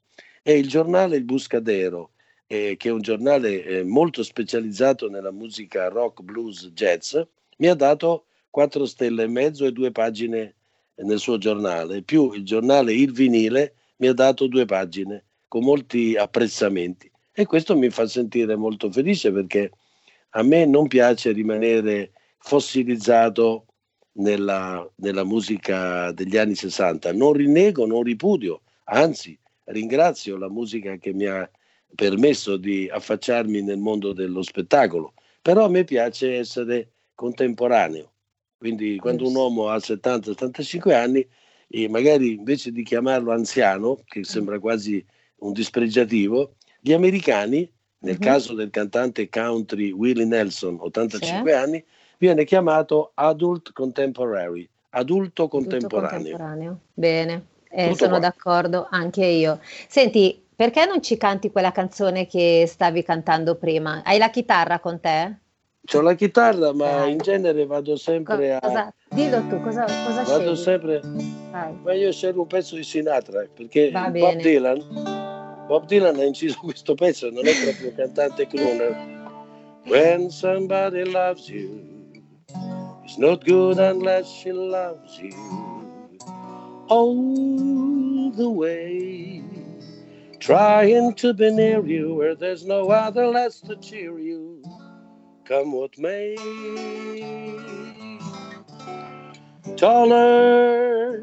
e 0.43 0.59
il 0.59 0.69
giornale 0.69 1.17
Il 1.17 1.25
Buscadero 1.25 2.11
eh, 2.49 2.77
che 2.77 2.89
è 2.89 2.93
un 2.93 3.03
giornale 3.03 3.63
eh, 3.63 3.85
molto 3.85 4.23
specializzato 4.23 5.09
nella 5.09 5.31
musica 5.31 5.89
rock, 5.89 6.23
blues, 6.23 6.71
jazz, 6.73 7.17
mi 7.59 7.69
ha 7.69 7.75
dato 7.75 8.25
quattro 8.51 8.87
stelle 8.87 9.25
e 9.25 9.29
mezzo 9.29 9.67
e 9.67 9.73
due 9.73 9.93
pagine 9.93 10.55
nel 10.97 11.19
suo 11.19 11.39
giornale, 11.39 12.03
più 12.03 12.33
il 12.33 12.45
giornale 12.45 12.93
Il 12.93 13.13
Vinile 13.13 13.75
mi 13.97 14.09
ha 14.09 14.15
dato 14.15 14.47
due 14.47 14.65
pagine 14.65 15.25
con 15.47 15.63
molti 15.63 16.17
apprezzamenti. 16.17 17.11
E 17.33 17.47
questo 17.47 17.77
mi 17.77 17.91
fa 17.91 18.07
sentire 18.07 18.57
molto 18.57 18.91
felice 18.91 19.31
perché 19.31 19.71
a 20.31 20.43
me 20.43 20.67
non 20.67 20.89
piace 20.89 21.31
rimanere 21.33 22.13
fossilizzato 22.39 23.67
nella, 24.13 24.89
nella 24.97 25.25
musica 25.25 26.11
degli 26.13 26.37
anni 26.37 26.55
60, 26.55 27.13
non 27.13 27.35
rinnego, 27.35 27.87
non 27.87 28.03
ripudio, 28.03 28.63
anzi 28.85 29.39
ringrazio 29.65 30.37
la 30.37 30.49
musica 30.49 30.97
che 30.97 31.13
mi 31.13 31.27
ha 31.27 31.49
permesso 31.95 32.57
di 32.57 32.89
affacciarmi 32.91 33.63
nel 33.63 33.79
mondo 33.79 34.13
dello 34.13 34.43
spettacolo, 34.43 35.15
però 35.43 35.65
a 35.65 35.69
me 35.69 35.85
piace 35.85 36.37
essere 36.37 36.91
contemporaneo. 37.15 38.13
Quindi 38.59 38.99
quando 38.99 39.27
un 39.29 39.35
uomo 39.35 39.69
ha 39.69 39.77
70-75 39.77 40.93
anni, 40.93 41.27
e 41.71 41.89
magari 41.89 42.33
invece 42.33 42.73
di 42.73 42.83
chiamarlo 42.83 43.33
anziano, 43.33 44.01
che 44.05 44.25
sembra 44.25 44.59
quasi 44.59 45.05
un 45.41 45.53
dispregiativo, 45.53 46.55
gli 46.81 46.93
americani, 46.93 47.71
nel 48.01 48.15
uh-huh. 48.15 48.21
caso 48.21 48.55
del 48.55 48.71
cantante 48.71 49.29
country 49.29 49.91
Willie 49.91 50.25
Nelson, 50.25 50.79
85 50.81 51.51
sì. 51.51 51.57
anni, 51.57 51.85
viene 52.19 52.45
chiamato 52.45 53.13
adult 53.15 53.73
contemporary, 53.73 54.69
adulto 54.91 55.49
contemporaneo. 55.49 56.17
Adulto 56.17 56.37
contemporaneo. 56.37 56.81
Bene, 56.95 57.47
eh, 57.71 57.95
sono 57.95 58.11
qua. 58.11 58.19
d'accordo 58.21 58.87
anche 58.91 59.25
io. 59.25 59.61
Senti, 59.89 60.43
perché 60.59 60.87
non 60.87 61.01
ci 61.01 61.17
canti 61.17 61.53
quella 61.53 61.71
canzone 61.71 62.27
che 62.27 62.65
stavi 62.67 63.05
cantando 63.05 63.55
prima? 63.55 64.03
Hai 64.05 64.19
la 64.19 64.29
chitarra 64.29 64.81
con 64.81 64.99
te? 64.99 65.37
C'ho 65.85 66.01
la 66.01 66.17
chitarra, 66.17 66.75
ma 66.75 67.05
in 67.05 67.19
genere 67.19 67.65
vado 67.65 67.95
sempre 67.95 68.59
cosa, 68.61 68.87
a. 68.87 68.95
Dillo 69.09 69.47
tu, 69.47 69.61
cosa, 69.61 69.85
cosa 69.85 70.23
Vado 70.25 70.57
scegli? 70.57 70.57
sempre. 70.57 71.01
Vai. 71.53 71.79
Ma 71.81 71.93
io 71.93 72.11
scelgo 72.11 72.41
un 72.41 72.49
pezzo 72.49 72.75
di 72.75 72.83
Sinatra 72.83 73.47
perché 73.55 73.93
Bob 73.93 74.35
Dylan, 74.35 75.65
Bob 75.69 75.87
Dylan 75.87 76.17
ha 76.17 76.25
inciso 76.25 76.59
questo 76.59 76.95
pezzo, 76.95 77.31
non 77.31 77.47
è 77.47 77.53
proprio 77.63 77.95
cantante 77.95 78.49
crooner. 78.49 78.97
When 79.87 80.29
somebody 80.29 81.09
loves 81.09 81.49
you, 81.49 81.85
it's 83.05 83.17
not 83.17 83.45
good 83.45 83.79
unless 83.79 84.29
she 84.29 84.51
loves 84.51 85.21
you 85.21 85.33
all 86.89 88.33
the 88.35 88.49
way. 88.49 89.58
Trying 90.41 91.15
to 91.15 91.35
be 91.35 91.51
near 91.51 91.85
you 91.85 92.15
where 92.15 92.35
there's 92.35 92.65
no 92.65 92.91
other 92.91 93.27
less 93.27 93.61
to 93.63 93.77
cheer 93.77 94.19
you 94.19 94.63
come 95.45 95.73
what 95.73 95.99
may. 95.99 96.37
Taller 99.77 101.19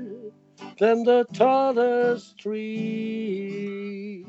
than 0.80 1.04
the 1.04 1.26
tallest 1.34 2.38
tree. 2.40 4.26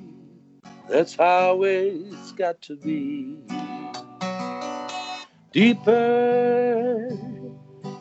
That's 0.88 1.16
how 1.16 1.62
it's 1.64 2.32
got 2.32 2.60
to 2.62 2.76
be. 2.76 3.38
Deeper 5.52 7.08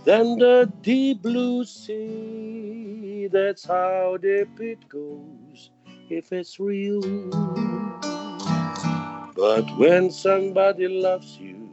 than 0.04 0.38
the 0.38 0.72
deep 0.82 1.22
blue 1.22 1.66
sea. 1.66 3.30
That's 3.32 3.66
how 3.66 4.18
deep 4.18 4.60
it 4.60 4.88
goes 4.90 5.45
if 6.10 6.34
it's 6.34 6.60
real. 6.60 7.02
But 9.36 9.66
when 9.78 10.12
somebody 10.12 10.88
loves 10.88 11.38
you, 11.40 11.70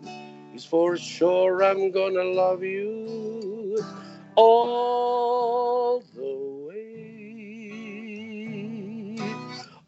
it's 0.54 0.64
for 0.64 0.96
sure 0.96 1.62
I'm 1.64 1.90
gonna 1.92 2.24
love 2.24 2.62
you 2.64 3.84
all 4.36 6.00
the 6.14 6.36
way, 6.68 7.72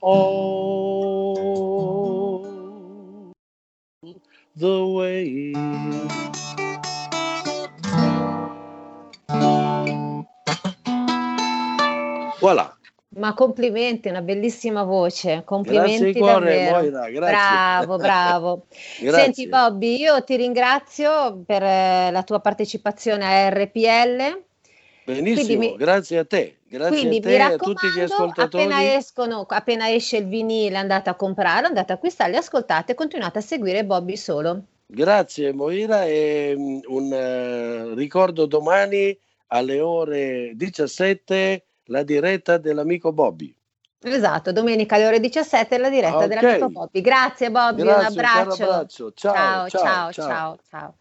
all 0.00 1.34
the 4.56 4.86
way. 4.88 5.54
Voilà. 12.40 12.73
Ma 13.16 13.34
complimenti, 13.34 14.08
una 14.08 14.22
bellissima 14.22 14.82
voce, 14.82 15.42
complimenti 15.44 16.12
grazie 16.12 16.20
cuore, 16.20 16.70
Moira, 16.70 17.08
grazie. 17.10 17.36
Bravo, 17.36 17.96
bravo. 17.96 18.66
Senti 18.70 19.48
Bobby, 19.48 19.98
io 19.98 20.22
ti 20.24 20.36
ringrazio 20.36 21.42
per 21.46 21.62
eh, 21.62 22.10
la 22.10 22.22
tua 22.22 22.40
partecipazione 22.40 23.24
a 23.24 23.48
RPL. 23.50 24.42
Benissimo, 25.04 25.58
mi, 25.58 25.76
grazie 25.76 26.18
a 26.18 26.24
te, 26.24 26.56
grazie 26.66 27.06
a 27.06 27.20
te 27.20 27.34
e 27.34 27.40
a 27.40 27.56
tutti 27.56 27.86
gli 27.94 28.00
ascoltatori. 28.00 28.64
Appena, 28.64 28.94
escono, 28.94 29.44
appena 29.46 29.90
esce 29.92 30.16
il 30.16 30.26
vinile 30.26 30.78
andate 30.78 31.10
a 31.10 31.14
comprare, 31.14 31.66
andate 31.66 31.92
a 31.92 31.96
acquistarli, 31.96 32.36
ascoltate 32.36 32.92
e 32.92 32.94
continuate 32.94 33.38
a 33.38 33.42
seguire 33.42 33.84
Bobby 33.84 34.16
solo. 34.16 34.62
Grazie 34.86 35.52
Moira 35.52 36.04
e 36.04 36.54
um, 36.56 36.80
un 36.86 37.12
uh, 37.12 37.94
ricordo 37.94 38.46
domani 38.46 39.16
alle 39.48 39.80
ore 39.80 40.52
17 40.54 41.64
la 41.86 42.02
diretta 42.02 42.58
dell'amico 42.58 43.12
Bobby. 43.12 43.54
Esatto, 44.00 44.52
domenica 44.52 44.96
alle 44.96 45.06
ore 45.06 45.20
17 45.20 45.78
la 45.78 45.88
diretta 45.88 46.16
okay. 46.16 46.28
dell'amico 46.28 46.68
Bobby. 46.68 47.00
Grazie 47.00 47.50
Bobby, 47.50 47.82
Grazie, 47.82 48.00
un 48.00 48.06
abbraccio. 48.06 48.62
abbraccio. 48.64 49.12
Ciao, 49.14 49.34
ciao, 49.34 49.68
ciao, 49.68 50.12
ciao. 50.12 50.12
ciao. 50.12 50.58
ciao. 50.68 50.94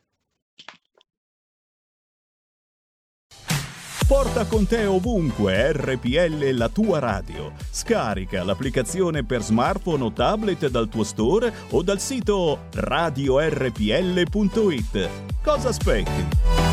Porta 4.07 4.45
con 4.45 4.67
te 4.67 4.85
ovunque 4.85 5.71
RPL 5.71 6.51
la 6.51 6.69
tua 6.69 6.99
radio. 6.99 7.53
Scarica 7.71 8.43
l'applicazione 8.43 9.25
per 9.25 9.41
smartphone 9.41 10.03
o 10.03 10.11
tablet 10.11 10.67
dal 10.67 10.89
tuo 10.89 11.03
store 11.03 11.51
o 11.71 11.81
dal 11.81 11.99
sito 11.99 12.67
radiorpl.it. 12.73 13.79
Cosa 15.41 15.69
aspetti? 15.69 16.72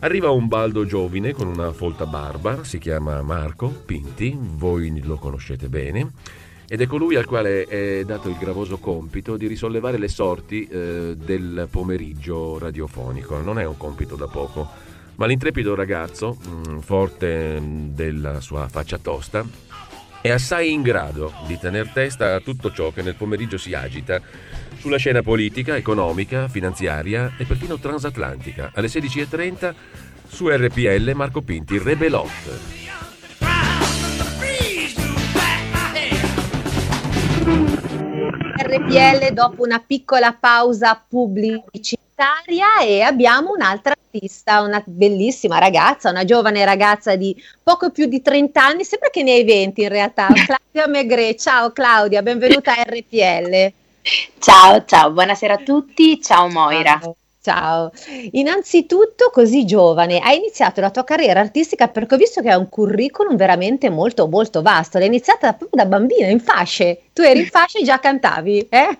Arriva 0.00 0.30
un 0.30 0.46
baldo 0.46 0.84
giovine 0.84 1.32
con 1.32 1.46
una 1.46 1.72
folta 1.72 2.04
barba, 2.04 2.62
si 2.64 2.76
chiama 2.78 3.22
Marco 3.22 3.68
Pinti, 3.68 4.36
voi 4.38 5.00
lo 5.02 5.16
conoscete 5.16 5.70
bene, 5.70 6.12
ed 6.68 6.82
è 6.82 6.86
colui 6.86 7.16
al 7.16 7.24
quale 7.24 7.64
è 7.64 8.04
dato 8.04 8.28
il 8.28 8.36
gravoso 8.36 8.76
compito 8.76 9.38
di 9.38 9.46
risollevare 9.46 9.96
le 9.96 10.08
sorti 10.08 10.66
eh, 10.66 11.16
del 11.16 11.66
pomeriggio 11.70 12.58
radiofonico. 12.58 13.40
Non 13.40 13.58
è 13.58 13.64
un 13.64 13.78
compito 13.78 14.16
da 14.16 14.26
poco, 14.26 14.68
ma 15.14 15.24
l'intrepido 15.24 15.74
ragazzo, 15.74 16.36
mh, 16.44 16.70
mm, 16.72 16.78
forte 16.80 17.62
della 17.94 18.40
sua 18.40 18.68
faccia 18.68 18.98
tosta, 18.98 19.46
è 20.26 20.30
assai 20.30 20.72
in 20.72 20.82
grado 20.82 21.32
di 21.46 21.56
tener 21.56 21.88
testa 21.90 22.34
a 22.34 22.40
tutto 22.40 22.72
ciò 22.72 22.90
che 22.90 23.00
nel 23.00 23.14
pomeriggio 23.14 23.58
si 23.58 23.74
agita 23.74 24.20
sulla 24.76 24.96
scena 24.96 25.22
politica, 25.22 25.76
economica, 25.76 26.48
finanziaria 26.48 27.34
e 27.38 27.44
perfino 27.44 27.78
transatlantica. 27.78 28.72
Alle 28.74 28.88
16.30 28.88 29.74
su 30.26 30.48
RPL 30.48 31.12
Marco 31.14 31.42
Pinti 31.42 31.78
Rebelot. 31.78 32.30
RPL 38.64 39.32
dopo 39.32 39.62
una 39.62 39.78
piccola 39.78 40.32
pausa 40.32 41.00
pubblicitaria 41.08 42.05
e 42.86 43.02
abbiamo 43.02 43.50
un'altra 43.50 43.92
artista, 43.92 44.62
una 44.62 44.82
bellissima 44.86 45.58
ragazza, 45.58 46.08
una 46.08 46.24
giovane 46.24 46.64
ragazza 46.64 47.14
di 47.14 47.36
poco 47.62 47.90
più 47.90 48.06
di 48.06 48.22
30 48.22 48.64
anni, 48.64 48.84
sembra 48.84 49.10
che 49.10 49.22
ne 49.22 49.32
hai 49.32 49.44
20 49.44 49.82
in 49.82 49.88
realtà, 49.88 50.28
Claudia 50.32 50.86
Megre. 50.86 51.36
Ciao 51.36 51.72
Claudia, 51.72 52.22
benvenuta 52.22 52.72
a 52.72 52.84
RPL. 52.84 53.72
Ciao, 54.38 54.84
ciao, 54.86 55.10
buonasera 55.10 55.54
a 55.54 55.58
tutti, 55.58 56.20
ciao 56.22 56.48
Moira. 56.48 56.98
Ciao. 57.00 57.16
Ciao, 57.46 57.92
innanzitutto 58.32 59.30
così 59.32 59.64
giovane, 59.64 60.18
hai 60.18 60.38
iniziato 60.38 60.80
la 60.80 60.90
tua 60.90 61.04
carriera 61.04 61.38
artistica 61.38 61.86
perché 61.86 62.16
ho 62.16 62.18
visto 62.18 62.42
che 62.42 62.50
hai 62.50 62.58
un 62.58 62.68
curriculum 62.68 63.36
veramente 63.36 63.88
molto 63.88 64.26
molto 64.26 64.62
vasto, 64.62 64.98
l'hai 64.98 65.06
iniziata 65.06 65.52
proprio 65.52 65.84
da 65.84 65.88
bambina 65.88 66.26
in 66.26 66.40
fasce, 66.40 67.02
tu 67.12 67.22
eri 67.22 67.38
in 67.38 67.46
fasce 67.46 67.78
e 67.78 67.84
già 67.84 68.00
cantavi, 68.00 68.66
eh? 68.68 68.98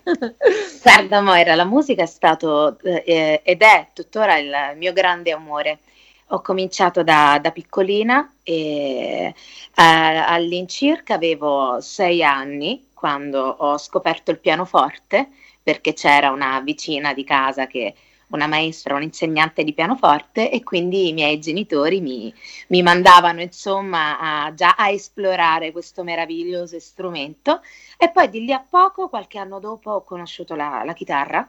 Guarda 0.80 1.20
Moira, 1.22 1.56
la 1.56 1.64
musica 1.64 2.04
è 2.04 2.06
stato 2.06 2.78
eh, 2.84 3.40
ed 3.42 3.62
è 3.62 3.88
tuttora 3.92 4.38
il 4.38 4.54
mio 4.76 4.92
grande 4.92 5.32
amore. 5.32 5.80
Ho 6.28 6.40
cominciato 6.40 7.02
da, 7.02 7.40
da 7.42 7.50
piccolina 7.50 8.32
e 8.44 8.54
eh, 8.54 9.32
all'incirca 9.74 11.14
avevo 11.14 11.80
sei 11.80 12.22
anni 12.22 12.90
quando 12.94 13.40
ho 13.40 13.76
scoperto 13.76 14.30
il 14.30 14.38
pianoforte 14.38 15.30
perché 15.64 15.94
c'era 15.94 16.30
una 16.30 16.60
vicina 16.60 17.12
di 17.12 17.24
casa 17.24 17.66
che 17.66 17.92
una 18.28 18.46
maestra, 18.46 18.94
un 18.94 19.02
insegnante 19.02 19.62
di 19.62 19.72
pianoforte 19.72 20.50
e 20.50 20.62
quindi 20.62 21.08
i 21.08 21.12
miei 21.12 21.38
genitori 21.38 22.00
mi, 22.00 22.32
mi 22.68 22.82
mandavano 22.82 23.40
insomma 23.40 24.18
a, 24.18 24.54
già 24.54 24.74
a 24.76 24.90
esplorare 24.90 25.72
questo 25.72 26.02
meraviglioso 26.02 26.78
strumento 26.80 27.60
e 27.96 28.10
poi 28.10 28.28
di 28.28 28.44
lì 28.44 28.52
a 28.52 28.64
poco, 28.68 29.08
qualche 29.08 29.38
anno 29.38 29.60
dopo, 29.60 29.90
ho 29.92 30.04
conosciuto 30.04 30.54
la, 30.54 30.82
la 30.84 30.92
chitarra 30.92 31.48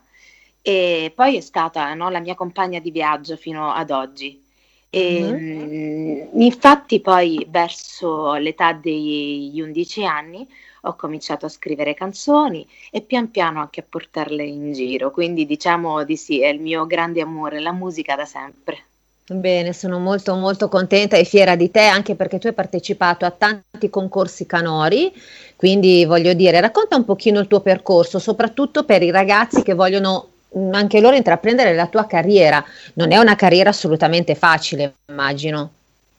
e 0.61 1.11
poi 1.15 1.37
è 1.37 1.41
stata 1.41 1.93
no, 1.93 2.09
la 2.09 2.19
mia 2.19 2.35
compagna 2.35 2.79
di 2.79 2.91
viaggio 2.91 3.37
fino 3.37 3.71
ad 3.71 3.89
oggi. 3.89 4.43
E, 4.89 5.21
mm-hmm. 5.21 6.41
Infatti 6.41 7.01
poi 7.01 7.45
verso 7.49 8.35
l'età 8.35 8.73
degli 8.73 9.59
11 9.61 10.05
anni 10.05 10.47
ho 10.81 10.95
cominciato 10.95 11.45
a 11.45 11.49
scrivere 11.49 11.93
canzoni 11.93 12.67
e 12.91 13.01
pian 13.01 13.31
piano 13.31 13.59
anche 13.59 13.81
a 13.81 13.85
portarle 13.87 14.43
in 14.43 14.73
giro, 14.73 15.11
quindi 15.11 15.45
diciamo 15.45 16.03
di 16.03 16.17
sì, 16.17 16.41
è 16.41 16.47
il 16.47 16.59
mio 16.59 16.85
grande 16.85 17.21
amore, 17.21 17.59
la 17.59 17.71
musica 17.71 18.15
da 18.15 18.25
sempre. 18.25 18.83
Bene, 19.29 19.73
sono 19.73 19.99
molto 19.99 20.35
molto 20.35 20.69
contenta 20.69 21.17
e 21.17 21.25
fiera 21.25 21.57
di 21.57 21.69
te 21.69 21.81
anche 21.81 22.15
perché 22.15 22.39
tu 22.39 22.47
hai 22.47 22.53
partecipato 22.53 23.25
a 23.25 23.31
tanti 23.31 23.89
concorsi 23.89 24.45
canori, 24.45 25.13
quindi 25.57 26.05
voglio 26.05 26.33
dire, 26.33 26.61
racconta 26.61 26.95
un 26.95 27.03
pochino 27.03 27.39
il 27.41 27.47
tuo 27.47 27.59
percorso, 27.59 28.19
soprattutto 28.19 28.85
per 28.85 29.03
i 29.03 29.11
ragazzi 29.11 29.63
che 29.63 29.73
vogliono 29.73 30.29
mm, 30.57 30.73
anche 30.73 31.01
loro 31.01 31.17
intraprendere 31.17 31.75
la 31.75 31.87
tua 31.87 32.07
carriera. 32.07 32.63
Non 32.93 33.11
è 33.11 33.17
una 33.17 33.35
carriera 33.35 33.71
assolutamente 33.71 34.33
facile, 34.33 34.93
immagino. 35.09 35.71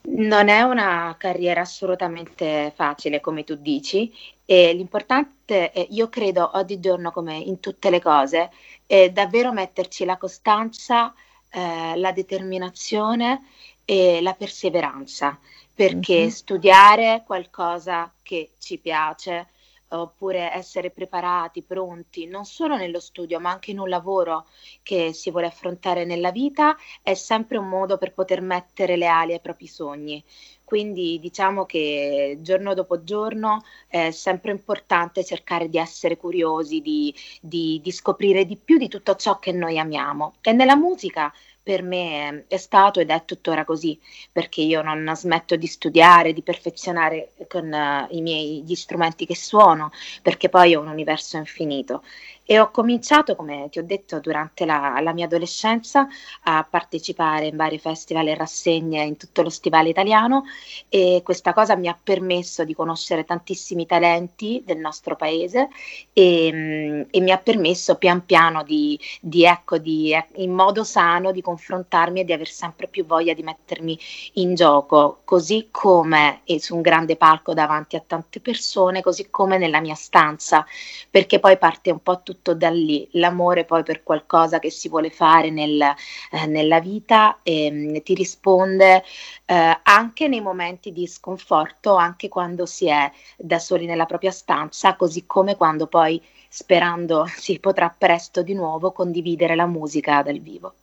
Non 0.02 0.48
è 0.48 0.60
una 0.60 1.14
carriera 1.16 1.62
assolutamente 1.62 2.72
facile, 2.74 3.22
come 3.22 3.42
tu 3.42 3.54
dici, 3.54 4.12
e 4.50 4.72
l'importante, 4.72 5.72
è, 5.72 5.86
io 5.90 6.08
credo, 6.08 6.52
oggigiorno 6.54 7.10
come 7.10 7.36
in 7.36 7.60
tutte 7.60 7.90
le 7.90 8.00
cose, 8.00 8.50
è 8.86 9.10
davvero 9.10 9.52
metterci 9.52 10.06
la 10.06 10.16
costanza, 10.16 11.12
eh, 11.50 11.94
la 11.96 12.12
determinazione 12.12 13.44
e 13.84 14.22
la 14.22 14.32
perseveranza, 14.32 15.38
perché 15.74 16.20
mm-hmm. 16.20 16.28
studiare 16.28 17.24
qualcosa 17.26 18.10
che 18.22 18.52
ci 18.58 18.78
piace, 18.78 19.48
oppure 19.88 20.50
essere 20.54 20.90
preparati, 20.90 21.62
pronti, 21.62 22.26
non 22.26 22.46
solo 22.46 22.74
nello 22.76 23.00
studio, 23.00 23.40
ma 23.40 23.50
anche 23.50 23.72
in 23.72 23.78
un 23.78 23.90
lavoro 23.90 24.46
che 24.82 25.12
si 25.12 25.30
vuole 25.30 25.46
affrontare 25.46 26.06
nella 26.06 26.30
vita, 26.30 26.74
è 27.02 27.12
sempre 27.12 27.58
un 27.58 27.68
modo 27.68 27.98
per 27.98 28.14
poter 28.14 28.40
mettere 28.40 28.96
le 28.96 29.06
ali 29.08 29.34
ai 29.34 29.40
propri 29.40 29.66
sogni. 29.66 30.24
Quindi 30.68 31.18
diciamo 31.18 31.64
che 31.64 32.40
giorno 32.42 32.74
dopo 32.74 33.02
giorno 33.02 33.64
è 33.86 34.10
sempre 34.10 34.50
importante 34.50 35.24
cercare 35.24 35.70
di 35.70 35.78
essere 35.78 36.18
curiosi, 36.18 36.82
di, 36.82 37.14
di, 37.40 37.80
di 37.82 37.90
scoprire 37.90 38.44
di 38.44 38.58
più 38.62 38.76
di 38.76 38.86
tutto 38.86 39.16
ciò 39.16 39.38
che 39.38 39.50
noi 39.50 39.78
amiamo. 39.78 40.34
E 40.42 40.52
nella 40.52 40.76
musica 40.76 41.32
per 41.62 41.82
me 41.82 42.44
è 42.48 42.58
stato 42.58 43.00
ed 43.00 43.08
è 43.08 43.24
tuttora 43.24 43.64
così, 43.64 43.98
perché 44.30 44.60
io 44.60 44.82
non 44.82 45.10
smetto 45.16 45.56
di 45.56 45.66
studiare, 45.66 46.34
di 46.34 46.42
perfezionare 46.42 47.32
con 47.48 47.72
uh, 47.72 48.14
i 48.14 48.20
miei 48.20 48.62
gli 48.62 48.74
strumenti 48.74 49.24
che 49.24 49.36
suono, 49.36 49.90
perché 50.20 50.50
poi 50.50 50.72
è 50.72 50.76
un 50.76 50.88
universo 50.88 51.38
infinito 51.38 52.02
e 52.50 52.58
ho 52.58 52.70
cominciato, 52.70 53.36
come 53.36 53.68
ti 53.70 53.78
ho 53.78 53.84
detto, 53.84 54.20
durante 54.20 54.64
la, 54.64 54.98
la, 55.02 55.12
mia 55.12 55.26
adolescenza 55.26 56.08
a 56.44 56.66
partecipare 56.68 57.48
in 57.48 57.56
vari 57.56 57.78
festival 57.78 58.26
e 58.26 58.34
rassegne 58.34 59.04
in 59.04 59.18
tutto 59.18 59.42
lo 59.42 59.50
stivale 59.50 59.90
italiano 59.90 60.44
e 60.88 61.20
questa 61.22 61.52
cosa 61.52 61.76
mi 61.76 61.88
ha 61.88 61.98
permesso 62.02 62.64
di 62.64 62.72
conoscere 62.72 63.26
tantissimi 63.26 63.84
talenti 63.84 64.62
del 64.64 64.78
nostro 64.78 65.14
paese 65.14 65.68
e, 66.14 66.50
mm, 66.50 67.02
e 67.10 67.20
mi 67.20 67.32
ha 67.32 67.36
permesso 67.36 67.96
pian 67.96 68.24
piano 68.24 68.62
di, 68.62 68.98
di, 69.20 69.44
ecco, 69.44 69.76
di, 69.76 70.14
eh, 70.14 70.26
in 70.36 70.54
modo 70.54 70.84
sano 70.84 71.32
di 71.32 71.42
confrontarmi 71.42 72.20
e 72.20 72.24
di 72.24 72.32
aver 72.32 72.48
sempre 72.48 72.86
più 72.86 73.04
voglia 73.04 73.34
di 73.34 73.42
mettermi 73.42 73.98
in 74.34 74.54
gioco, 74.54 75.20
così 75.24 75.68
come 75.70 76.40
su 76.60 76.74
un 76.74 76.80
grande 76.80 77.16
palco 77.16 77.52
davanti 77.52 77.96
a 77.96 78.02
tante 78.06 78.40
persone, 78.40 79.02
così 79.02 79.28
come 79.28 79.58
nella 79.58 79.80
mia 79.80 79.94
stanza, 79.94 80.64
perché 81.10 81.40
poi 81.40 81.58
parte 81.58 81.90
un 81.90 82.02
po' 82.02 82.22
tutto 82.22 82.36
tutto 82.38 82.54
da 82.54 82.70
lì, 82.70 83.08
l'amore 83.12 83.64
poi 83.64 83.82
per 83.82 84.02
qualcosa 84.02 84.58
che 84.58 84.70
si 84.70 84.88
vuole 84.88 85.10
fare 85.10 85.50
nel, 85.50 85.80
eh, 85.80 86.46
nella 86.46 86.80
vita 86.80 87.40
eh, 87.42 88.00
ti 88.04 88.14
risponde 88.14 89.02
eh, 89.44 89.80
anche 89.82 90.28
nei 90.28 90.40
momenti 90.40 90.92
di 90.92 91.06
sconforto, 91.06 91.96
anche 91.96 92.28
quando 92.28 92.64
si 92.64 92.86
è 92.88 93.10
da 93.36 93.58
soli 93.58 93.86
nella 93.86 94.06
propria 94.06 94.30
stanza, 94.30 94.94
così 94.96 95.26
come 95.26 95.56
quando 95.56 95.86
poi 95.86 96.22
sperando 96.48 97.26
si 97.36 97.58
potrà 97.58 97.94
presto 97.96 98.42
di 98.42 98.54
nuovo 98.54 98.92
condividere 98.92 99.54
la 99.54 99.66
musica 99.66 100.22
dal 100.22 100.38
vivo. 100.38 100.74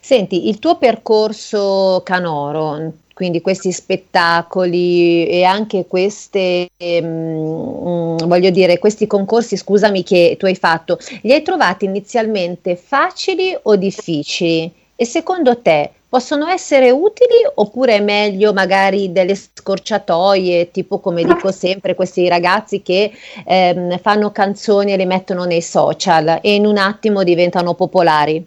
Senti, 0.00 0.48
il 0.48 0.58
tuo 0.58 0.76
percorso 0.76 2.00
canoro, 2.04 2.92
quindi 3.12 3.40
questi 3.40 3.72
spettacoli 3.72 5.26
e 5.26 5.42
anche 5.44 5.86
queste, 5.86 6.68
ehm, 6.76 8.26
voglio 8.26 8.50
dire, 8.50 8.78
questi 8.78 9.06
concorsi, 9.06 9.56
scusami, 9.56 10.02
che 10.04 10.36
tu 10.38 10.46
hai 10.46 10.54
fatto, 10.54 10.98
li 11.22 11.32
hai 11.32 11.42
trovati 11.42 11.84
inizialmente 11.84 12.76
facili 12.76 13.56
o 13.62 13.76
difficili? 13.76 14.72
E 14.94 15.04
secondo 15.04 15.60
te 15.60 15.90
possono 16.08 16.46
essere 16.48 16.90
utili 16.90 17.34
oppure 17.56 17.96
è 17.96 18.00
meglio 18.00 18.52
magari 18.52 19.12
delle 19.12 19.34
scorciatoie, 19.34 20.70
tipo 20.70 20.98
come 21.00 21.22
dico 21.24 21.50
sempre, 21.52 21.94
questi 21.94 22.28
ragazzi 22.28 22.82
che 22.82 23.12
ehm, 23.44 23.98
fanno 23.98 24.30
canzoni 24.32 24.92
e 24.92 24.96
le 24.96 25.04
mettono 25.06 25.44
nei 25.44 25.62
social 25.62 26.38
e 26.42 26.54
in 26.54 26.66
un 26.66 26.78
attimo 26.78 27.24
diventano 27.24 27.74
popolari? 27.74 28.44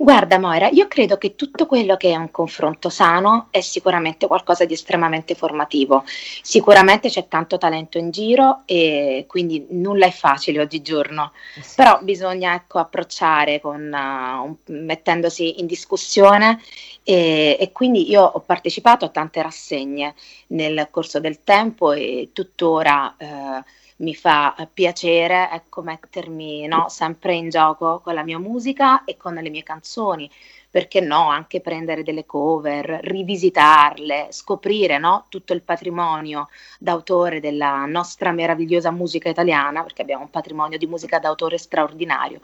Guarda 0.00 0.38
Moira, 0.38 0.68
io 0.68 0.86
credo 0.86 1.18
che 1.18 1.34
tutto 1.34 1.66
quello 1.66 1.96
che 1.96 2.12
è 2.12 2.14
un 2.14 2.30
confronto 2.30 2.88
sano 2.88 3.48
è 3.50 3.60
sicuramente 3.60 4.28
qualcosa 4.28 4.64
di 4.64 4.74
estremamente 4.74 5.34
formativo. 5.34 6.04
Sicuramente 6.06 7.08
c'è 7.08 7.26
tanto 7.26 7.58
talento 7.58 7.98
in 7.98 8.12
giro 8.12 8.62
e 8.64 9.24
quindi 9.26 9.66
nulla 9.70 10.06
è 10.06 10.12
facile 10.12 10.60
oggigiorno, 10.60 11.32
eh 11.56 11.62
sì. 11.62 11.74
però 11.74 11.98
bisogna 12.00 12.54
ecco, 12.54 12.78
approcciare 12.78 13.60
con, 13.60 13.92
uh, 13.92 14.72
mettendosi 14.72 15.58
in 15.58 15.66
discussione 15.66 16.62
e, 17.02 17.56
e, 17.58 17.72
quindi 17.72 18.08
io 18.08 18.22
ho 18.22 18.38
partecipato 18.38 19.04
a 19.04 19.08
tante 19.08 19.42
rassegne 19.42 20.14
nel 20.48 20.86
corso 20.92 21.18
del 21.18 21.42
tempo 21.42 21.90
e 21.90 22.30
tuttora... 22.32 23.16
Uh, 23.18 23.76
mi 23.98 24.14
fa 24.14 24.54
piacere 24.72 25.48
ecco, 25.52 25.82
mettermi 25.82 26.66
no, 26.66 26.88
sempre 26.88 27.34
in 27.34 27.48
gioco 27.48 28.00
con 28.00 28.14
la 28.14 28.24
mia 28.24 28.38
musica 28.38 29.04
e 29.04 29.16
con 29.16 29.34
le 29.34 29.50
mie 29.50 29.62
canzoni. 29.62 30.30
Perché 30.70 31.00
no, 31.00 31.30
anche 31.30 31.62
prendere 31.62 32.02
delle 32.02 32.26
cover, 32.26 33.00
rivisitarle, 33.02 34.28
scoprire 34.30 34.98
no, 34.98 35.24
tutto 35.30 35.54
il 35.54 35.62
patrimonio 35.62 36.48
d'autore 36.78 37.40
della 37.40 37.86
nostra 37.86 38.32
meravigliosa 38.32 38.90
musica 38.90 39.30
italiana, 39.30 39.82
perché 39.82 40.02
abbiamo 40.02 40.24
un 40.24 40.30
patrimonio 40.30 40.76
di 40.76 40.86
musica 40.86 41.18
d'autore 41.18 41.56
straordinario. 41.56 42.40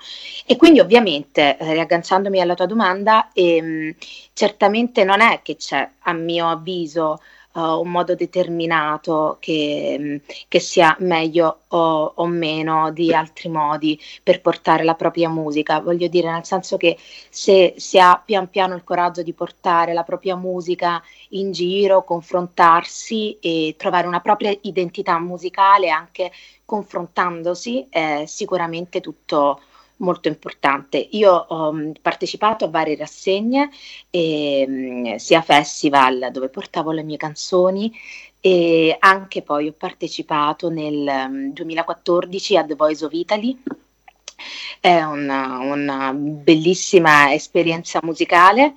E 0.46 0.56
quindi 0.56 0.80
ovviamente, 0.80 1.58
eh, 1.58 1.72
riagganciandomi 1.74 2.40
alla 2.40 2.54
tua 2.54 2.66
domanda, 2.66 3.30
ehm, 3.34 3.94
certamente 4.32 5.04
non 5.04 5.20
è 5.20 5.40
che 5.42 5.56
c'è, 5.56 5.86
a 6.00 6.12
mio 6.14 6.48
avviso, 6.48 7.20
uh, 7.54 7.80
un 7.80 7.90
modo 7.90 8.14
determinato 8.14 9.36
che, 9.40 9.96
mm, 9.98 10.16
che 10.48 10.60
sia 10.60 10.96
meglio 11.00 11.60
o, 11.68 12.12
o, 12.16 12.26
meno 12.26 12.90
di 12.92 13.12
altri 13.14 13.48
modi 13.48 13.98
per 14.22 14.40
portare 14.40 14.84
la 14.84 14.94
propria 14.94 15.28
musica. 15.28 15.80
Voglio 15.80 16.08
dire, 16.08 16.30
nel 16.30 16.44
senso 16.44 16.76
che 16.76 16.96
se 17.30 17.74
si 17.76 17.98
ha 17.98 18.20
pian 18.24 18.48
piano 18.50 18.74
il 18.74 18.84
coraggio 18.84 19.22
di 19.22 19.32
portare 19.32 19.92
la 19.92 20.02
propria 20.02 20.36
musica 20.36 21.02
in 21.30 21.52
giro, 21.52 22.04
confrontarsi 22.04 23.38
e 23.40 23.74
trovare 23.78 24.06
una 24.06 24.20
propria 24.20 24.56
identità 24.62 25.18
musicale 25.18 25.90
anche 25.90 26.30
confrontandosi, 26.64 27.86
è 27.90 28.24
sicuramente 28.26 29.00
tutto 29.00 29.60
molto 30.04 30.28
importante. 30.28 31.08
Io 31.12 31.32
ho 31.32 31.72
mm, 31.72 31.92
partecipato 32.00 32.64
a 32.64 32.68
varie 32.68 32.96
rassegne, 32.96 33.70
eh, 34.10 35.16
sia 35.18 35.42
festival 35.42 36.28
dove 36.30 36.48
portavo 36.48 36.92
le 36.92 37.02
mie 37.02 37.16
canzoni 37.16 37.92
e 38.40 38.96
anche 38.98 39.42
poi 39.42 39.68
ho 39.68 39.74
partecipato 39.76 40.68
nel 40.70 41.50
2014 41.52 42.54
mm, 42.54 42.58
a 42.58 42.64
The 42.64 42.74
Voice 42.74 43.04
of 43.04 43.12
Italy 43.12 43.58
è 44.80 45.02
una, 45.02 45.58
una 45.58 46.12
bellissima 46.12 47.32
esperienza 47.32 48.00
musicale 48.02 48.74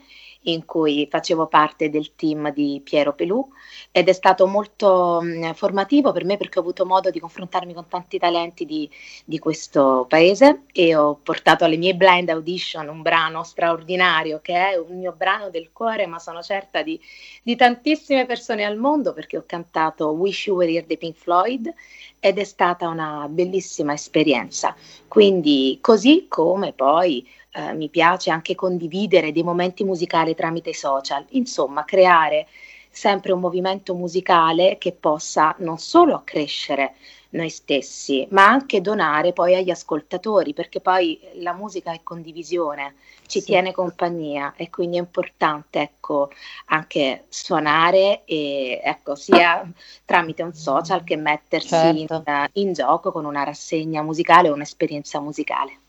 in 0.52 0.66
cui 0.66 1.08
facevo 1.10 1.48
parte 1.48 1.90
del 1.90 2.16
team 2.16 2.52
di 2.54 2.82
Piero 2.84 3.14
Pelù 3.14 3.46
ed 3.92 4.08
è 4.08 4.14
stato 4.14 4.48
molto 4.48 5.20
mh, 5.22 5.54
formativo 5.54 6.12
per 6.12 6.24
me 6.24 6.38
perché 6.38 6.60
ho 6.60 6.62
avuto 6.62 6.86
modo 6.86 7.10
di 7.10 7.20
confrontarmi 7.20 7.74
con 7.74 7.88
tanti 7.88 8.18
talenti 8.18 8.66
di, 8.66 8.90
di, 9.26 9.40
questo 9.40 10.06
paese 10.08 10.64
e 10.72 10.96
ho 10.96 11.16
portato 11.22 11.66
alle 11.66 11.78
mie 11.78 11.96
blind 11.96 12.30
audition 12.30 12.88
un 12.88 13.02
brano 13.02 13.44
straordinario 13.44 14.40
che 14.42 14.54
è 14.54 14.76
un 14.78 14.98
mio 14.98 15.14
brano 15.16 15.50
del 15.50 15.70
cuore 15.72 16.06
ma 16.06 16.20
sono 16.20 16.42
certa 16.42 16.82
di, 16.82 17.00
di 17.44 17.56
tantissime 17.56 18.26
persone 18.26 18.64
al 18.64 18.78
mondo 18.78 19.14
perché 19.14 19.38
ho 19.38 19.44
cantato 19.46 20.10
Wish 20.10 20.48
You 20.48 20.58
Were 20.58 20.72
Here 20.72 20.86
di 20.86 20.98
Pink 20.98 21.16
Floyd 21.16 21.74
ed 22.20 22.38
è 22.40 22.44
stata 22.44 22.88
una 22.88 23.28
bellissima 23.30 23.94
esperienza. 23.94 24.76
Quindi 25.08 25.78
così 25.82 26.26
come 26.28 26.74
poi 26.74 27.28
eh, 27.58 27.74
mi 27.74 27.90
piace 27.90 28.30
anche 28.30 28.54
condividere 28.54 29.32
dei 29.32 29.42
momenti 29.42 29.84
musicali 29.84 30.36
tramite 30.36 30.70
i 30.70 30.76
social, 30.76 31.26
insomma 31.30 31.86
creare 31.86 32.46
sempre 32.92 33.32
un 33.32 33.40
movimento 33.40 33.96
musicale 33.96 34.78
che 34.78 34.92
possa 34.92 35.56
non 35.60 35.80
solo 35.80 36.14
accrescere 36.14 36.94
noi 37.30 37.50
stessi, 37.50 38.28
ma 38.30 38.48
anche 38.48 38.80
donare 38.80 39.34
poi 39.34 39.56
agli 39.56 39.72
ascoltatori, 39.72 40.54
perché 40.54 40.80
poi 40.80 41.20
la 41.36 41.54
musica 41.54 41.92
è 41.92 42.02
condivisione, 42.04 42.94
ci 43.26 43.40
sì. 43.40 43.48
tiene 43.48 43.72
compagnia 43.72 44.54
e 44.56 44.70
quindi 44.70 44.98
è 44.98 45.00
importante 45.00 45.82
ecco, 45.82 46.30
anche 46.68 47.26
suonare 47.28 48.24
e, 48.26 48.80
ecco, 48.84 49.16
sia 49.16 49.68
tramite 50.06 50.44
un 50.44 50.54
social 50.54 51.04
che 51.04 51.18
mettersi 51.18 51.70
certo. 51.70 52.24
in, 52.26 52.50
in 52.54 52.74
gioco 52.74 53.12
con 53.12 53.26
una 53.26 53.44
rassegna 53.44 54.04
musicale 54.04 54.50
o 54.50 54.54
un'esperienza 54.54 55.20
musicale. 55.20 55.80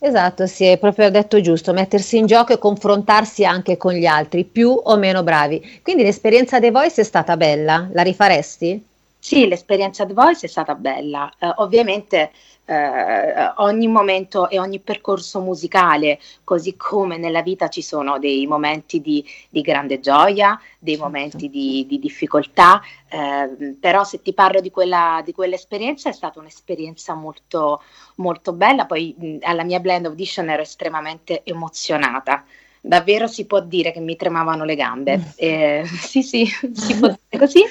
Esatto, 0.00 0.46
sì, 0.48 0.64
è 0.64 0.76
proprio 0.76 1.08
detto 1.08 1.40
giusto, 1.40 1.72
mettersi 1.72 2.16
in 2.18 2.26
gioco 2.26 2.52
e 2.52 2.58
confrontarsi 2.58 3.44
anche 3.44 3.76
con 3.76 3.92
gli 3.92 4.06
altri, 4.06 4.44
più 4.44 4.70
o 4.70 4.96
meno 4.96 5.22
bravi. 5.22 5.80
Quindi 5.82 6.02
l'esperienza 6.02 6.58
The 6.58 6.70
Voice 6.72 7.00
è 7.02 7.04
stata 7.04 7.36
bella, 7.36 7.88
la 7.92 8.02
rifaresti? 8.02 8.87
Sì, 9.18 9.46
l'esperienza 9.48 10.06
The 10.06 10.14
Voice 10.14 10.46
è 10.46 10.48
stata 10.48 10.74
bella. 10.74 11.30
Uh, 11.38 11.52
ovviamente 11.56 12.30
eh, 12.68 13.52
ogni 13.56 13.88
momento 13.88 14.48
e 14.50 14.58
ogni 14.58 14.78
percorso 14.78 15.40
musicale, 15.40 16.20
così 16.44 16.76
come 16.76 17.16
nella 17.16 17.40
vita 17.40 17.68
ci 17.68 17.80
sono 17.80 18.18
dei 18.18 18.46
momenti 18.46 19.00
di, 19.00 19.24
di 19.48 19.62
grande 19.62 20.00
gioia, 20.00 20.60
dei 20.78 20.94
certo. 20.94 21.10
momenti 21.10 21.48
di, 21.48 21.86
di 21.88 21.98
difficoltà, 21.98 22.82
eh, 23.08 23.74
però 23.80 24.04
se 24.04 24.20
ti 24.20 24.34
parlo 24.34 24.60
di, 24.60 24.70
quella, 24.70 25.22
di 25.24 25.32
quell'esperienza 25.32 26.10
è 26.10 26.12
stata 26.12 26.38
un'esperienza 26.40 27.14
molto, 27.14 27.82
molto 28.16 28.52
bella, 28.52 28.84
poi 28.84 29.14
mh, 29.16 29.36
alla 29.42 29.64
mia 29.64 29.80
blend 29.80 30.04
audition 30.04 30.50
ero 30.50 30.62
estremamente 30.62 31.42
emozionata 31.44 32.44
davvero 32.80 33.26
si 33.26 33.44
può 33.44 33.60
dire 33.60 33.92
che 33.92 34.00
mi 34.00 34.16
tremavano 34.16 34.64
le 34.64 34.74
gambe. 34.76 35.32
Eh, 35.36 35.84
sì, 35.86 36.22
sì, 36.22 36.46
si 36.46 36.96
può 36.96 37.08
dire 37.08 37.38
così. 37.38 37.62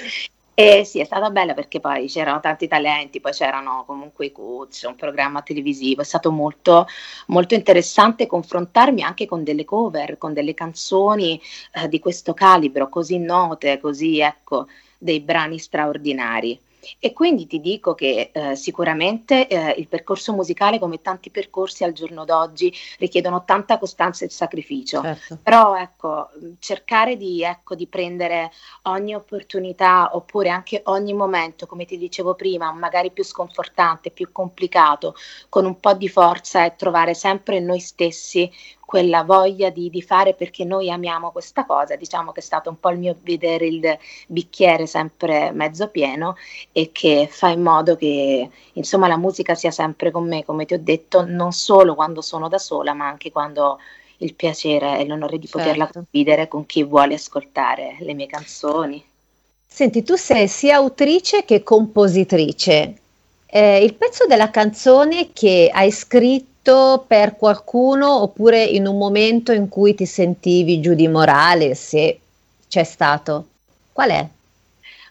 E 0.59 0.83
sì, 0.85 0.99
è 0.99 1.03
stata 1.03 1.29
bella 1.29 1.53
perché 1.53 1.79
poi 1.79 2.07
c'erano 2.07 2.39
tanti 2.39 2.67
talenti, 2.67 3.19
poi 3.19 3.31
c'erano 3.31 3.83
comunque 3.85 4.25
i 4.25 4.31
coach, 4.31 4.85
un 4.87 4.95
programma 4.95 5.41
televisivo, 5.43 6.01
è 6.01 6.03
stato 6.03 6.31
molto, 6.31 6.87
molto 7.27 7.53
interessante 7.53 8.25
confrontarmi 8.25 9.03
anche 9.03 9.27
con 9.27 9.43
delle 9.43 9.65
cover, 9.65 10.17
con 10.17 10.33
delle 10.33 10.55
canzoni 10.55 11.39
eh, 11.73 11.87
di 11.87 11.99
questo 11.99 12.33
calibro, 12.33 12.89
così 12.89 13.19
note, 13.19 13.79
così 13.79 14.19
ecco, 14.19 14.67
dei 14.97 15.19
brani 15.21 15.59
straordinari. 15.59 16.59
E 16.99 17.13
quindi 17.13 17.47
ti 17.47 17.59
dico 17.59 17.93
che 17.93 18.31
eh, 18.33 18.55
sicuramente 18.55 19.47
eh, 19.47 19.71
il 19.77 19.87
percorso 19.87 20.33
musicale, 20.33 20.79
come 20.79 21.01
tanti 21.01 21.29
percorsi 21.29 21.83
al 21.83 21.93
giorno 21.93 22.25
d'oggi, 22.25 22.73
richiedono 22.99 23.43
tanta 23.43 23.77
costanza 23.77 24.25
e 24.25 24.29
sacrificio. 24.29 25.01
Certo. 25.01 25.39
Però 25.41 25.75
ecco, 25.77 26.29
cercare 26.59 27.17
di, 27.17 27.43
ecco, 27.43 27.75
di 27.75 27.87
prendere 27.87 28.51
ogni 28.83 29.15
opportunità 29.15 30.09
oppure 30.13 30.49
anche 30.49 30.81
ogni 30.85 31.13
momento, 31.13 31.65
come 31.65 31.85
ti 31.85 31.97
dicevo 31.97 32.35
prima, 32.35 32.71
magari 32.71 33.11
più 33.11 33.23
sconfortante, 33.23 34.11
più 34.11 34.31
complicato, 34.31 35.15
con 35.49 35.65
un 35.65 35.79
po' 35.79 35.93
di 35.93 36.09
forza 36.09 36.65
e 36.65 36.75
trovare 36.75 37.13
sempre 37.13 37.59
noi 37.59 37.79
stessi 37.79 38.51
quella 38.87 39.23
voglia 39.23 39.69
di, 39.69 39.89
di, 39.89 40.01
fare 40.01 40.33
perché 40.33 40.63
noi 40.63 40.89
amiamo 40.89 41.31
questa 41.31 41.65
cosa, 41.65 41.97
diciamo 41.97 42.31
che 42.31 42.39
è 42.39 42.43
stato 42.43 42.69
un 42.69 42.79
po' 42.79 42.89
il 42.89 42.97
mio 42.97 43.17
vedere 43.21 43.67
il 43.67 43.97
bicchiere 44.27 44.87
sempre 44.87 45.51
mezzo 45.51 45.89
pieno 45.89 46.37
e 46.71 46.93
che 46.93 47.27
fa 47.29 47.49
in 47.49 47.61
modo 47.61 47.97
che 47.97 48.49
insomma 48.71 49.09
la 49.09 49.17
musica 49.17 49.55
sia 49.55 49.71
sempre 49.71 50.09
con 50.09 50.25
me, 50.25 50.45
come 50.45 50.63
ti 50.63 50.73
ho 50.73 50.79
detto, 50.79 51.25
non 51.25 51.51
solo 51.51 51.95
quando 51.95 52.21
sono 52.21 52.47
da 52.47 52.57
sola, 52.59 52.93
ma 52.93 53.09
anche 53.09 53.29
quando 53.29 53.61
ho 53.61 53.77
il 54.19 54.33
piacere 54.35 54.99
e 54.99 55.05
l'onore 55.05 55.37
di 55.37 55.47
certo. 55.47 55.57
poterla 55.57 55.89
condividere 55.91 56.47
con 56.47 56.65
chi 56.65 56.81
vuole 56.83 57.15
ascoltare 57.15 57.97
le 57.99 58.13
mie 58.13 58.27
canzoni. 58.27 59.03
Senti, 59.67 60.01
tu 60.01 60.15
sei 60.15 60.47
sia 60.47 60.77
autrice 60.77 61.43
che 61.43 61.61
compositrice. 61.61 62.95
Eh, 63.47 63.83
il 63.83 63.95
pezzo 63.95 64.25
della 64.27 64.49
canzone 64.49 65.33
che 65.33 65.69
hai 65.73 65.91
scritto 65.91 66.56
scritto 66.67 67.05
per 67.07 67.37
qualcuno 67.37 68.21
oppure 68.21 68.61
in 68.63 68.85
un 68.87 68.97
momento 68.97 69.53
in 69.53 69.69
cui 69.69 69.95
ti 69.95 70.05
sentivi 70.05 70.81
giù 70.81 70.93
di 70.93 71.07
morale, 71.07 71.75
se 71.75 72.19
c'è 72.67 72.83
stato? 72.83 73.47
Qual 73.93 74.09
è? 74.09 74.27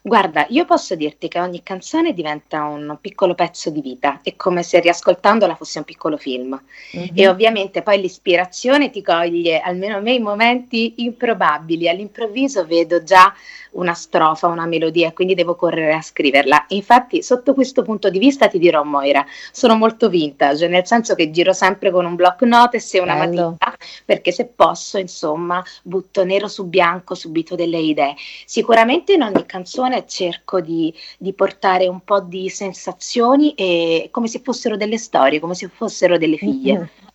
Guarda, 0.02 0.46
io 0.50 0.64
posso 0.66 0.94
dirti 0.94 1.26
che 1.26 1.40
ogni 1.40 1.64
canzone 1.64 2.12
diventa 2.12 2.62
un 2.62 2.96
piccolo 3.00 3.34
pezzo 3.34 3.70
di 3.70 3.80
vita, 3.80 4.20
è 4.22 4.36
come 4.36 4.62
se 4.62 4.78
riascoltandola 4.78 5.56
fosse 5.56 5.78
un 5.78 5.84
piccolo 5.84 6.16
film. 6.16 6.60
Mm-hmm. 6.96 7.08
E 7.12 7.26
ovviamente 7.26 7.82
poi 7.82 8.00
l'ispirazione 8.00 8.90
ti 8.90 9.02
coglie, 9.02 9.58
almeno 9.58 9.96
a 9.96 10.00
me, 10.00 10.12
in 10.12 10.22
momenti 10.22 10.94
improbabili. 10.98 11.88
All'improvviso 11.88 12.64
vedo 12.64 13.02
già 13.02 13.34
una 13.76 13.94
strofa, 13.94 14.46
una 14.46 14.66
melodia, 14.66 15.12
quindi 15.12 15.34
devo 15.34 15.54
correre 15.54 15.94
a 15.94 16.02
scriverla. 16.02 16.66
Infatti, 16.68 17.22
sotto 17.22 17.54
questo 17.54 17.82
punto 17.82 18.10
di 18.10 18.18
vista 18.18 18.48
ti 18.48 18.58
dirò, 18.58 18.82
Moira, 18.82 19.24
sono 19.52 19.76
molto 19.76 20.08
vintage, 20.08 20.68
nel 20.68 20.86
senso 20.86 21.14
che 21.14 21.30
giro 21.30 21.52
sempre 21.52 21.90
con 21.90 22.04
un 22.04 22.14
block 22.14 22.42
notes 22.42 22.94
e 22.94 23.00
una 23.00 23.14
Bello. 23.14 23.56
matita, 23.60 23.76
perché 24.04 24.32
se 24.32 24.46
posso, 24.46 24.98
insomma, 24.98 25.62
butto 25.82 26.24
nero 26.24 26.48
su 26.48 26.66
bianco 26.66 27.14
subito 27.14 27.54
delle 27.54 27.78
idee. 27.78 28.14
Sicuramente 28.44 29.14
in 29.14 29.22
ogni 29.22 29.46
canzone 29.46 30.06
cerco 30.06 30.60
di, 30.60 30.92
di 31.18 31.32
portare 31.32 31.86
un 31.86 32.00
po' 32.00 32.20
di 32.20 32.48
sensazioni 32.48 33.54
e 33.54 34.08
come 34.10 34.28
se 34.28 34.40
fossero 34.42 34.76
delle 34.76 34.98
storie, 34.98 35.40
come 35.40 35.54
se 35.54 35.68
fossero 35.68 36.18
delle 36.18 36.36
figlie. 36.36 36.72
Mm-hmm. 36.72 37.05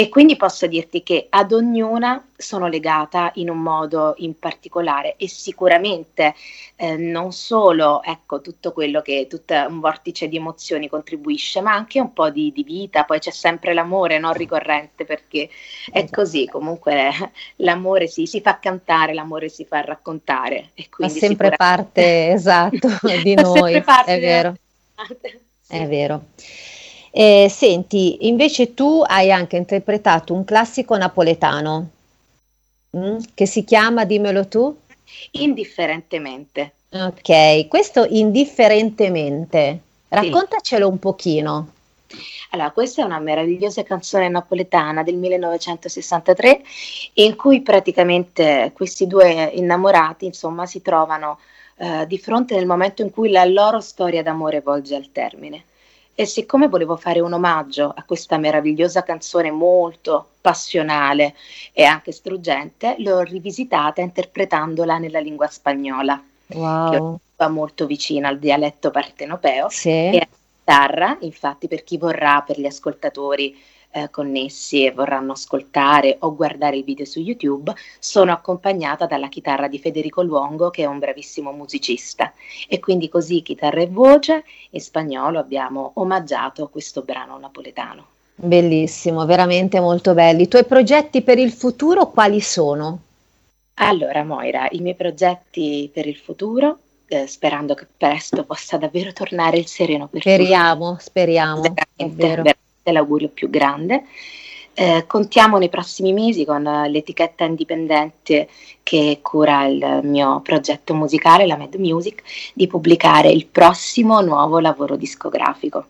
E 0.00 0.08
quindi 0.08 0.34
posso 0.34 0.66
dirti 0.66 1.02
che 1.02 1.26
ad 1.28 1.52
ognuna 1.52 2.26
sono 2.34 2.68
legata 2.68 3.32
in 3.34 3.50
un 3.50 3.58
modo 3.58 4.14
in 4.16 4.38
particolare 4.38 5.16
e 5.18 5.28
sicuramente 5.28 6.34
eh, 6.76 6.96
non 6.96 7.32
solo 7.32 8.02
ecco, 8.02 8.40
tutto 8.40 8.72
quello 8.72 9.02
che 9.02 9.26
tutto 9.28 9.52
un 9.68 9.78
vortice 9.78 10.26
di 10.26 10.38
emozioni 10.38 10.88
contribuisce, 10.88 11.60
ma 11.60 11.74
anche 11.74 12.00
un 12.00 12.14
po' 12.14 12.30
di, 12.30 12.50
di 12.50 12.62
vita, 12.62 13.04
poi 13.04 13.18
c'è 13.18 13.30
sempre 13.30 13.74
l'amore 13.74 14.18
non 14.18 14.32
ricorrente 14.32 15.04
perché 15.04 15.50
è 15.92 15.98
esatto. 15.98 16.12
così, 16.14 16.46
comunque 16.46 17.10
l'amore 17.56 18.06
si, 18.06 18.24
si, 18.24 18.40
fa 18.40 18.58
cantare, 18.58 19.12
l'amore 19.12 19.50
si 19.50 19.66
fa 19.66 19.82
raccontare. 19.82 20.70
E 20.72 20.88
quindi 20.88 21.12
Fa 21.20 21.26
sempre 21.26 21.50
parte, 21.50 22.30
esatto, 22.32 22.88
di 23.22 23.34
noi, 23.34 23.74
è 24.06 24.18
vero. 24.18 24.56
Sì. 25.60 25.76
È 25.76 25.86
vero. 25.86 26.22
Eh, 27.10 27.48
senti, 27.50 28.28
invece 28.28 28.74
tu 28.74 29.02
hai 29.04 29.32
anche 29.32 29.56
interpretato 29.56 30.32
un 30.32 30.44
classico 30.44 30.96
napoletano 30.96 31.90
mm, 32.96 33.18
che 33.34 33.46
si 33.46 33.64
chiama, 33.64 34.04
dimmelo 34.04 34.46
tu? 34.46 34.76
Indifferentemente. 35.32 36.72
Ok, 36.92 37.68
questo 37.68 38.04
indifferentemente, 38.08 39.80
raccontacelo 40.08 40.86
sì. 40.86 40.92
un 40.92 40.98
pochino. 40.98 41.72
Allora, 42.50 42.70
questa 42.72 43.02
è 43.02 43.04
una 43.04 43.20
meravigliosa 43.20 43.84
canzone 43.84 44.28
napoletana 44.28 45.04
del 45.04 45.14
1963 45.14 46.62
in 47.14 47.36
cui 47.36 47.60
praticamente 47.62 48.72
questi 48.74 49.06
due 49.06 49.50
innamorati, 49.54 50.26
insomma, 50.26 50.66
si 50.66 50.82
trovano 50.82 51.38
eh, 51.76 52.06
di 52.08 52.18
fronte 52.18 52.56
nel 52.56 52.66
momento 52.66 53.02
in 53.02 53.10
cui 53.10 53.30
la 53.30 53.44
loro 53.44 53.80
storia 53.80 54.22
d'amore 54.22 54.60
volge 54.60 54.96
al 54.96 55.12
termine. 55.12 55.64
E 56.14 56.26
siccome 56.26 56.68
volevo 56.68 56.96
fare 56.96 57.20
un 57.20 57.32
omaggio 57.32 57.92
a 57.94 58.02
questa 58.04 58.36
meravigliosa 58.36 59.02
canzone 59.02 59.50
molto 59.50 60.32
passionale 60.40 61.34
e 61.72 61.84
anche 61.84 62.12
struggente, 62.12 62.96
l'ho 62.98 63.20
rivisitata 63.20 64.00
interpretandola 64.02 64.98
nella 64.98 65.20
lingua 65.20 65.46
spagnola, 65.46 66.22
wow. 66.48 66.90
che 66.90 67.22
va 67.36 67.48
molto 67.48 67.86
vicina 67.86 68.28
al 68.28 68.38
dialetto 68.38 68.90
partenopeo. 68.90 69.68
Sì. 69.70 69.88
E 69.88 70.18
a 70.18 70.28
chitarra, 70.58 71.16
infatti, 71.20 71.68
per 71.68 71.84
chi 71.84 71.96
vorrà, 71.96 72.42
per 72.46 72.60
gli 72.60 72.66
ascoltatori 72.66 73.58
eh, 73.92 74.10
connessi 74.10 74.84
e 74.84 74.92
vorranno 74.92 75.32
ascoltare 75.32 76.16
o 76.20 76.34
guardare 76.34 76.76
il 76.76 76.84
video 76.84 77.04
su 77.04 77.20
YouTube, 77.20 77.72
sono 77.98 78.32
accompagnata 78.32 79.06
dalla 79.06 79.28
chitarra 79.28 79.68
di 79.68 79.78
Federico 79.78 80.22
Luongo, 80.22 80.70
che 80.70 80.82
è 80.82 80.86
un 80.86 80.98
bravissimo 80.98 81.52
musicista. 81.52 82.32
E 82.68 82.78
quindi 82.78 83.08
così, 83.08 83.42
chitarra 83.42 83.80
e 83.80 83.86
voce, 83.88 84.44
in 84.70 84.80
spagnolo 84.80 85.38
abbiamo 85.38 85.92
omaggiato 85.94 86.68
questo 86.68 87.02
brano 87.02 87.38
napoletano. 87.38 88.06
Bellissimo, 88.34 89.26
veramente 89.26 89.80
molto 89.80 90.14
belli. 90.14 90.42
I 90.42 90.48
tuoi 90.48 90.64
progetti 90.64 91.20
per 91.22 91.38
il 91.38 91.52
futuro 91.52 92.08
quali 92.10 92.40
sono? 92.40 93.00
Allora, 93.74 94.24
Moira, 94.24 94.68
i 94.70 94.80
miei 94.80 94.94
progetti 94.94 95.90
per 95.92 96.06
il 96.06 96.16
futuro, 96.16 96.78
eh, 97.06 97.26
sperando 97.26 97.74
che 97.74 97.86
presto 97.96 98.44
possa 98.44 98.76
davvero 98.78 99.12
tornare 99.12 99.58
il 99.58 99.66
sereno 99.66 100.06
per 100.06 100.20
Speriamo, 100.20 100.92
tutti. 100.92 101.02
speriamo. 101.04 101.60
Veramente, 101.98 102.58
veramente 102.80 102.92
l'augurio 102.92 103.28
più 103.28 103.50
grande. 103.50 104.04
Eh, 104.72 105.04
contiamo 105.06 105.58
nei 105.58 105.68
prossimi 105.68 106.12
mesi 106.12 106.44
con 106.44 106.62
l'etichetta 106.62 107.44
indipendente 107.44 108.48
che 108.82 109.18
cura 109.20 109.66
il 109.66 110.00
mio 110.04 110.40
progetto 110.42 110.94
musicale, 110.94 111.46
la 111.46 111.56
Mad 111.56 111.74
Music, 111.74 112.22
di 112.54 112.66
pubblicare 112.66 113.30
il 113.30 113.46
prossimo 113.46 114.20
nuovo 114.20 114.58
lavoro 114.58 114.96
discografico 114.96 115.86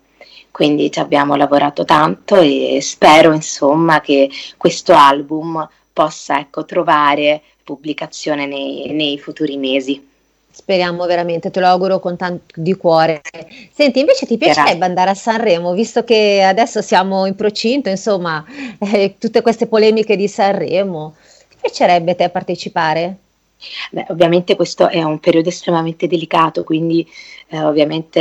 quindi 0.51 0.91
ci 0.91 0.99
abbiamo 0.99 1.36
lavorato 1.36 1.84
tanto 1.84 2.34
e 2.34 2.80
spero 2.82 3.32
insomma 3.32 4.01
che 4.01 4.28
questo 4.57 4.93
album 4.93 5.66
possa 5.93 6.41
ecco, 6.41 6.64
trovare 6.64 7.41
pubblicazione 7.62 8.47
nei, 8.47 8.93
nei 8.93 9.16
futuri 9.16 9.57
mesi. 9.57 10.09
Speriamo 10.61 11.06
veramente, 11.06 11.50
te 11.50 11.58
lo 11.58 11.68
auguro 11.68 12.00
con 12.00 12.18
tanto 12.18 12.44
di 12.54 12.74
cuore. 12.74 13.22
Senti, 13.72 14.00
invece 14.00 14.26
ti 14.26 14.36
piacerebbe 14.36 14.76
Grazie. 14.76 14.84
andare 14.84 15.11
a 15.11 15.14
Sanremo, 15.14 15.72
visto 15.72 16.04
che 16.04 16.42
adesso 16.42 16.82
siamo 16.82 17.24
in 17.24 17.34
procinto, 17.34 17.88
insomma, 17.88 18.44
eh, 18.78 19.14
tutte 19.18 19.40
queste 19.40 19.66
polemiche 19.66 20.16
di 20.16 20.28
Sanremo, 20.28 21.14
ti 21.48 21.56
piacerebbe 21.58 22.14
te 22.14 22.28
partecipare? 22.28 23.16
Beh, 23.90 24.06
ovviamente 24.11 24.54
questo 24.54 24.88
è 24.88 25.02
un 25.02 25.18
periodo 25.18 25.48
estremamente 25.48 26.06
delicato, 26.06 26.62
quindi 26.62 27.08
eh, 27.53 27.62
ovviamente 27.64 28.20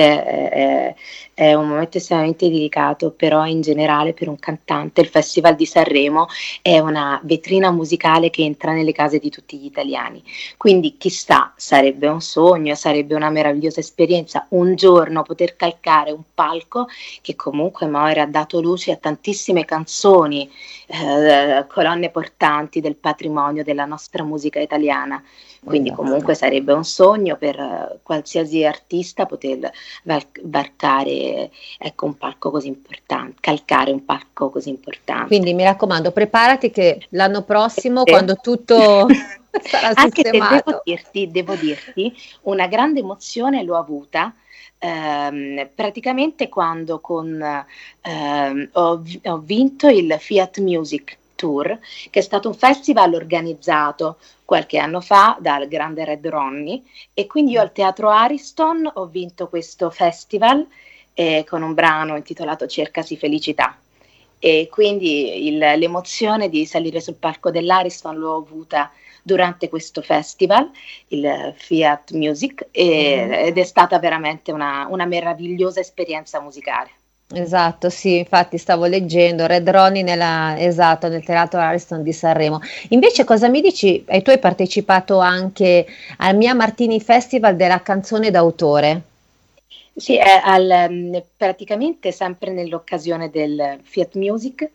eh, 0.52 0.96
è 1.36 1.54
un 1.54 1.68
momento 1.68 1.98
estremamente 1.98 2.50
delicato, 2.50 3.12
però 3.12 3.46
in 3.46 3.62
generale 3.62 4.14
per 4.14 4.28
un 4.28 4.40
cantante 4.40 5.02
il 5.02 5.08
Festival 5.08 5.56
di 5.56 5.66
Sanremo 5.66 6.28
è 6.62 6.80
una 6.80 7.20
vetrina 7.24 7.70
musicale 7.72 8.32
che 8.32 8.44
entra 8.44 8.74
nelle 8.74 8.92
case 8.92 9.20
di 9.20 9.30
tutti 9.30 9.58
gli 9.58 9.66
italiani. 9.66 10.22
Quindi 10.58 10.98
chissà, 10.98 11.54
sarebbe 11.56 12.08
un 12.08 12.22
sogno, 12.22 12.74
sarebbe 12.74 13.14
una 13.14 13.30
meravigliosa 13.30 13.80
esperienza 13.80 14.48
un 14.50 14.76
giorno 14.76 15.22
poter 15.22 15.56
calcare 15.56 16.12
un 16.12 16.24
palco 16.34 16.88
che 17.22 17.36
comunque 17.36 17.88
Moira 17.88 18.24
ha 18.24 18.28
dato 18.28 18.60
luce 18.60 18.92
a 18.92 18.98
tantissime 18.98 19.64
canzoni, 19.64 20.50
eh, 20.88 21.66
colonne 21.68 22.10
portanti 22.10 22.82
del 22.82 22.96
patrimonio 22.96 23.64
della 23.64 23.86
nostra 23.86 24.24
musica 24.24 24.60
italiana. 24.60 25.24
Quindi 25.64 25.92
comunque 25.92 26.36
sarebbe 26.36 26.72
un 26.72 26.86
sogno 26.86 27.36
per 27.36 28.00
qualsiasi 28.02 28.64
artista 28.64 29.19
poter 29.26 29.72
varcare 30.04 31.52
ecco, 31.78 32.06
un 32.06 32.18
palco 32.18 32.52
così 32.52 32.68
importante, 32.68 33.36
calcare 33.40 33.92
un 33.92 34.06
palco 34.06 34.50
così 34.50 34.70
importante. 34.70 35.28
Quindi 35.28 35.54
mi 35.54 35.64
raccomando, 35.64 36.12
preparati 36.12 36.70
che 36.72 37.06
l'anno 37.10 37.44
prossimo, 37.44 38.04
sì. 38.06 38.12
quando 38.12 38.36
tutto 38.36 39.08
sarà 39.64 39.92
Anche 39.94 40.22
sistemato. 40.22 40.64
Devo 40.66 40.82
dirti, 40.84 41.32
devo 41.32 41.56
dirti, 41.56 42.14
una 42.44 42.68
grande 42.68 43.00
emozione 43.00 43.64
l'ho 43.64 43.78
avuta 43.78 44.34
ehm, 44.80 45.70
praticamente 45.76 46.50
quando 46.50 47.00
con, 47.00 47.66
ehm, 48.02 48.70
ho, 48.74 49.04
ho 49.24 49.38
vinto 49.38 49.88
il 49.88 50.16
Fiat 50.18 50.60
Music 50.60 51.18
Tour, 51.40 51.80
che 52.10 52.20
è 52.20 52.22
stato 52.22 52.50
un 52.50 52.54
festival 52.54 53.14
organizzato 53.14 54.18
qualche 54.44 54.78
anno 54.78 55.00
fa 55.00 55.38
dal 55.40 55.70
grande 55.70 56.04
Red 56.04 56.28
Ronnie 56.28 56.82
e 57.14 57.28
quindi 57.28 57.54
io 57.54 57.62
al 57.62 57.72
Teatro 57.72 58.10
Ariston 58.10 58.92
ho 58.94 59.06
vinto 59.06 59.48
questo 59.48 59.90
festival 59.90 60.68
eh, 61.14 61.46
con 61.48 61.62
un 61.62 61.74
brano 61.74 62.18
intitolato 62.18 62.68
Cercasi 62.68 63.16
felicità 63.16 63.78
e 64.38 64.68
quindi 64.70 65.48
il, 65.48 65.58
l'emozione 65.58 66.50
di 66.50 66.66
salire 66.66 67.00
sul 67.00 67.16
palco 67.16 67.52
dell'Ariston 67.52 68.18
l'ho 68.18 68.36
avuta 68.36 68.92
durante 69.22 69.70
questo 69.70 70.02
festival, 70.02 70.70
il 71.10 71.54
Fiat 71.56 72.12
Music, 72.12 72.68
e, 72.72 73.26
mm. 73.26 73.32
ed 73.34 73.58
è 73.58 73.64
stata 73.64 74.00
veramente 74.00 74.52
una, 74.52 74.88
una 74.90 75.06
meravigliosa 75.06 75.80
esperienza 75.80 76.40
musicale. 76.42 76.92
Esatto, 77.32 77.92
sì, 77.92 78.18
infatti 78.18 78.58
stavo 78.58 78.86
leggendo 78.86 79.46
Red 79.46 79.70
Ronnie 79.70 80.02
nella, 80.02 80.60
esatto, 80.60 81.08
nel 81.10 81.24
Teatro 81.24 81.60
Ariston 81.60 82.02
di 82.02 82.12
Sanremo. 82.12 82.60
Invece 82.90 83.24
cosa 83.24 83.48
mi 83.48 83.62
dici? 83.62 84.04
E 84.08 84.24
tu 84.24 84.32
hai 84.32 84.40
partecipato 84.40 85.20
anche 85.20 85.86
al 86.18 86.36
Mia 86.36 86.56
Martini 86.56 87.00
Festival 87.00 87.56
della 87.56 87.84
canzone 87.84 88.32
d'autore. 88.32 89.02
Sì, 89.96 90.18
al, 90.18 90.88
mm, 90.90 91.16
praticamente 91.38 92.12
sempre 92.12 92.52
nell'occasione 92.52 93.30
del 93.30 93.80
Fiat 93.84 94.16
Music 94.16 94.68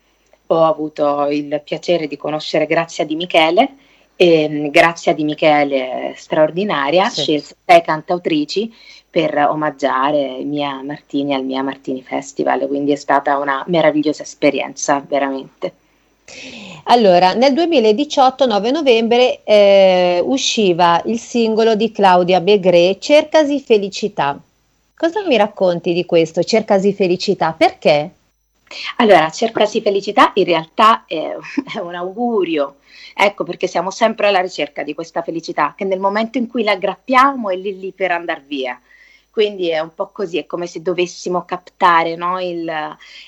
ho 0.46 0.64
avuto 0.64 1.26
il 1.30 1.60
piacere 1.64 2.06
di 2.06 2.16
conoscere 2.16 2.66
Grazia 2.66 3.04
Di 3.04 3.16
Michele 3.16 3.68
e 4.14 4.48
mm, 4.48 4.66
Grazia 4.68 5.12
Di 5.12 5.24
Michele 5.24 6.12
straordinaria, 6.14 7.08
sì. 7.08 7.22
scelse 7.22 7.56
sei 7.64 7.82
cantautrici 7.82 8.72
per 9.14 9.46
omaggiare 9.48 10.42
Mia 10.42 10.82
Martini 10.82 11.34
al 11.34 11.44
Mia 11.44 11.62
Martini 11.62 12.02
Festival, 12.02 12.66
quindi 12.66 12.90
è 12.90 12.96
stata 12.96 13.38
una 13.38 13.62
meravigliosa 13.68 14.24
esperienza, 14.24 15.00
veramente. 15.06 15.72
Allora, 16.86 17.32
nel 17.32 17.54
2018, 17.54 18.44
9 18.44 18.70
novembre, 18.72 19.44
eh, 19.44 20.20
usciva 20.24 21.00
il 21.04 21.20
singolo 21.20 21.76
di 21.76 21.92
Claudia 21.92 22.40
Begre, 22.40 22.98
Cercasi 22.98 23.60
felicità. 23.60 24.36
Cosa 24.96 25.24
mi 25.24 25.36
racconti 25.36 25.92
di 25.92 26.04
questo, 26.04 26.42
Cercasi 26.42 26.92
felicità? 26.92 27.54
Perché? 27.56 28.10
Allora, 28.96 29.30
Cercasi 29.30 29.80
felicità 29.80 30.32
in 30.34 30.44
realtà 30.44 31.04
è, 31.06 31.36
è 31.72 31.78
un 31.78 31.94
augurio, 31.94 32.78
ecco 33.14 33.44
perché 33.44 33.68
siamo 33.68 33.92
sempre 33.92 34.26
alla 34.26 34.40
ricerca 34.40 34.82
di 34.82 34.92
questa 34.92 35.22
felicità, 35.22 35.74
che 35.76 35.84
nel 35.84 36.00
momento 36.00 36.36
in 36.36 36.48
cui 36.48 36.64
la 36.64 36.72
aggrappiamo 36.72 37.50
è 37.50 37.54
lì 37.54 37.78
lì 37.78 37.92
per 37.92 38.10
andare 38.10 38.42
via. 38.44 38.76
Quindi 39.34 39.68
è 39.68 39.80
un 39.80 39.92
po' 39.92 40.10
così, 40.12 40.38
è 40.38 40.46
come 40.46 40.68
se 40.68 40.80
dovessimo 40.80 41.44
captare 41.44 42.14
no, 42.14 42.40
il, 42.40 42.64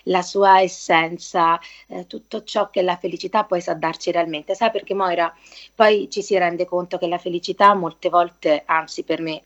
la 0.04 0.22
sua 0.22 0.60
essenza, 0.60 1.58
eh, 1.88 2.06
tutto 2.06 2.44
ciò 2.44 2.70
che 2.70 2.80
la 2.82 2.96
felicità 2.96 3.42
poi 3.42 3.60
sa 3.60 3.74
darci 3.74 4.12
realmente. 4.12 4.54
Sai 4.54 4.70
perché 4.70 4.94
Moira 4.94 5.34
poi 5.74 6.08
ci 6.08 6.22
si 6.22 6.38
rende 6.38 6.64
conto 6.64 6.96
che 6.96 7.08
la 7.08 7.18
felicità 7.18 7.74
molte 7.74 8.08
volte, 8.08 8.62
anzi 8.66 9.02
per 9.02 9.20
me 9.20 9.42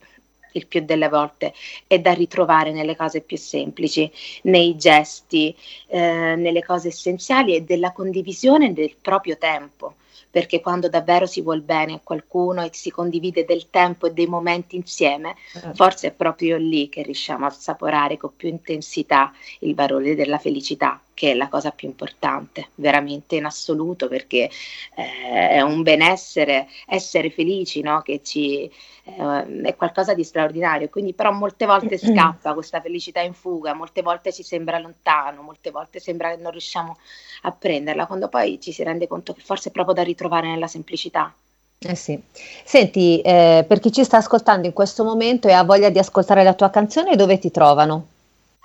il 0.51 0.67
più 0.67 0.85
delle 0.85 1.09
volte 1.09 1.51
è 1.87 1.97
da 1.97 2.13
ritrovare 2.13 2.71
nelle 2.71 2.95
cose 2.95 3.21
più 3.21 3.37
semplici, 3.37 4.11
nei 4.43 4.77
gesti, 4.77 5.55
eh, 5.87 6.35
nelle 6.35 6.63
cose 6.63 6.89
essenziali 6.89 7.55
e 7.55 7.63
della 7.63 7.91
condivisione 7.91 8.71
del 8.71 8.95
proprio 9.01 9.35
tempo 9.39 9.95
perché 10.31 10.61
quando 10.61 10.89
davvero 10.89 11.25
si 11.25 11.41
vuol 11.41 11.61
bene 11.61 11.93
a 11.93 11.99
qualcuno 12.01 12.63
e 12.63 12.69
si 12.71 12.89
condivide 12.89 13.45
del 13.45 13.69
tempo 13.69 14.07
e 14.07 14.13
dei 14.13 14.27
momenti 14.27 14.77
insieme, 14.77 15.35
certo. 15.51 15.73
forse 15.75 16.07
è 16.07 16.11
proprio 16.11 16.57
lì 16.57 16.89
che 16.89 17.03
riusciamo 17.03 17.45
a 17.45 17.49
assaporare 17.49 18.17
con 18.17 18.31
più 18.35 18.47
intensità 18.47 19.31
il 19.59 19.75
valore 19.75 20.15
della 20.15 20.39
felicità 20.39 20.99
che 21.21 21.33
è 21.33 21.35
la 21.35 21.49
cosa 21.49 21.69
più 21.69 21.87
importante, 21.87 22.69
veramente 22.73 23.35
in 23.35 23.45
assoluto, 23.45 24.07
perché 24.07 24.49
eh, 24.95 25.49
è 25.49 25.61
un 25.61 25.83
benessere, 25.83 26.67
essere 26.87 27.29
felici, 27.29 27.81
no? 27.81 28.01
che 28.01 28.21
ci, 28.23 28.63
eh, 29.03 29.61
è 29.61 29.75
qualcosa 29.75 30.15
di 30.15 30.23
straordinario. 30.23 30.89
Quindi, 30.89 31.13
però, 31.13 31.31
molte 31.31 31.67
volte 31.67 31.99
scappa 31.99 32.55
questa 32.55 32.81
felicità 32.81 33.19
in 33.19 33.35
fuga, 33.35 33.75
molte 33.75 34.01
volte 34.01 34.33
ci 34.33 34.41
sembra 34.41 34.79
lontano, 34.79 35.43
molte 35.43 35.69
volte 35.69 35.99
sembra 35.99 36.31
che 36.31 36.41
non 36.41 36.49
riusciamo 36.49 36.97
a 37.43 37.51
prenderla, 37.51 38.07
quando 38.07 38.27
poi 38.27 38.59
ci 38.59 38.71
si 38.71 38.81
rende 38.81 39.07
conto 39.07 39.33
che 39.33 39.41
forse 39.41 39.69
è 39.69 39.71
proprio 39.71 39.93
da 39.93 40.01
ritrovare 40.01 40.47
nella 40.47 40.65
semplicità. 40.65 41.31
Eh 41.77 41.95
sì. 41.95 42.19
Senti, 42.63 43.21
eh, 43.21 43.63
per 43.67 43.79
chi 43.79 43.91
ci 43.91 44.03
sta 44.03 44.17
ascoltando 44.17 44.65
in 44.65 44.73
questo 44.73 45.03
momento 45.03 45.47
e 45.47 45.51
ha 45.51 45.63
voglia 45.63 45.91
di 45.91 45.99
ascoltare 45.99 46.43
la 46.43 46.55
tua 46.55 46.71
canzone, 46.71 47.15
dove 47.15 47.37
ti 47.37 47.51
trovano? 47.51 48.07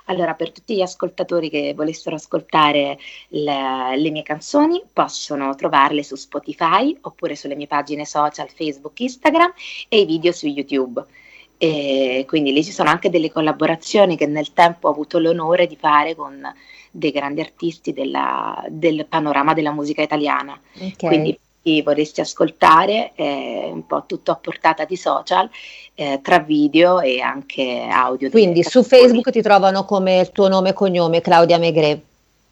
Allora, 0.07 0.33
per 0.33 0.51
tutti 0.51 0.75
gli 0.75 0.81
ascoltatori 0.81 1.49
che 1.49 1.73
volessero 1.75 2.15
ascoltare 2.15 2.97
le, 3.29 3.97
le, 3.97 4.09
mie 4.09 4.23
canzoni, 4.23 4.81
possono 4.91 5.53
trovarle 5.55 6.03
su 6.03 6.15
Spotify 6.15 6.95
oppure 7.01 7.35
sulle 7.35 7.55
mie 7.55 7.67
pagine 7.67 8.05
social 8.05 8.49
Facebook, 8.49 8.99
Instagram 8.99 9.53
e 9.87 9.99
i 9.99 10.05
video 10.05 10.31
su 10.31 10.47
YouTube. 10.47 11.03
E 11.57 12.23
quindi 12.27 12.53
lì 12.53 12.63
ci 12.63 12.71
sono 12.71 12.89
anche 12.89 13.09
delle 13.09 13.31
collaborazioni 13.31 14.15
che 14.15 14.27
nel 14.27 14.53
tempo 14.53 14.87
ho 14.87 14.91
avuto 14.91 15.17
l'onore 15.17 15.65
di 15.65 15.75
fare 15.75 16.15
con 16.15 16.41
dei 16.91 17.11
grandi 17.11 17.41
artisti 17.41 17.93
della, 17.93 18.63
del 18.69 19.05
panorama 19.07 19.53
della 19.53 19.71
musica 19.71 20.01
italiana. 20.01 20.59
Okay. 20.73 20.95
Quindi 20.95 21.37
chi 21.67 21.81
vorresti 21.81 22.21
ascoltare, 22.21 23.11
è 23.13 23.69
un 23.69 23.85
po' 23.85 24.05
tutto 24.07 24.31
a 24.31 24.35
portata 24.35 24.85
di 24.85 24.95
social, 24.95 25.49
eh, 25.95 26.21
tra 26.23 26.39
video 26.39 27.01
e 27.01 27.19
anche 27.19 27.85
audio. 27.91 28.29
Quindi 28.29 28.63
su 28.63 28.83
Facebook 28.83 29.31
ti 29.31 29.41
trovano 29.41 29.83
come 29.83 30.19
il 30.19 30.31
tuo 30.31 30.47
nome 30.47 30.69
e 30.69 30.73
cognome, 30.73 31.19
Claudia 31.19 31.57
Megre. 31.57 32.01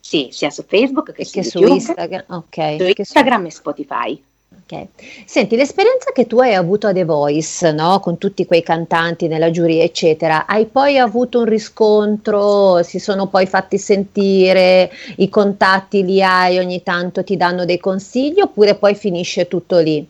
Sì, 0.02 0.28
sia 0.32 0.50
su 0.50 0.66
Facebook 0.68 1.14
che, 1.14 1.24
che 1.24 1.44
su, 1.44 1.60
su 1.60 1.66
Instagram. 1.66 2.26
Okay. 2.28 2.78
Su 2.78 2.92
Instagram 2.94 3.46
e 3.46 3.52
Spotify. 3.52 4.24
Ok. 4.68 4.88
Senti, 5.26 5.56
l'esperienza 5.56 6.12
che 6.12 6.26
tu 6.26 6.40
hai 6.40 6.56
avuto 6.56 6.88
a 6.88 6.92
The 6.94 7.04
Voice, 7.06 7.72
no? 7.72 8.00
con 8.00 8.18
tutti 8.18 8.48
quei 8.48 8.64
cantanti 8.64 9.28
nella 9.28 9.52
giuria, 9.52 9.84
eccetera, 9.84 10.48
hai 10.48 10.66
poi 10.66 10.98
avuto 10.98 11.40
un 11.40 11.46
riscontro? 11.46 12.82
Si 12.82 12.98
sono 12.98 13.28
poi 13.28 13.46
fatti 13.46 13.78
sentire? 13.78 14.92
I 15.18 15.30
contatti 15.30 16.04
li 16.04 16.22
hai 16.24 16.58
ogni 16.58 16.82
tanto 16.82 17.24
ti 17.24 17.38
danno 17.38 17.64
dei 17.64 17.78
consigli 17.80 18.42
oppure 18.42 18.74
poi 18.76 18.96
finisce 18.96 19.48
tutto 19.48 19.78
lì? 19.78 20.04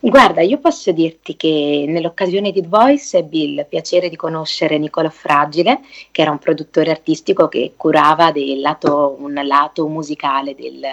Guarda, 0.00 0.42
io 0.42 0.58
posso 0.58 0.92
dirti 0.92 1.34
che 1.36 1.84
nell'occasione 1.88 2.52
di 2.52 2.62
The 2.62 2.68
Voice 2.68 3.18
ebbi 3.18 3.52
il 3.52 3.66
piacere 3.68 4.08
di 4.08 4.14
conoscere 4.14 4.78
Nicola 4.78 5.10
Fragile, 5.10 5.80
che 6.12 6.22
era 6.22 6.30
un 6.30 6.38
produttore 6.38 6.92
artistico 6.92 7.48
che 7.48 7.72
curava 7.76 8.32
lato, 8.60 9.16
un 9.18 9.34
lato 9.42 9.88
musicale 9.88 10.54
del, 10.54 10.86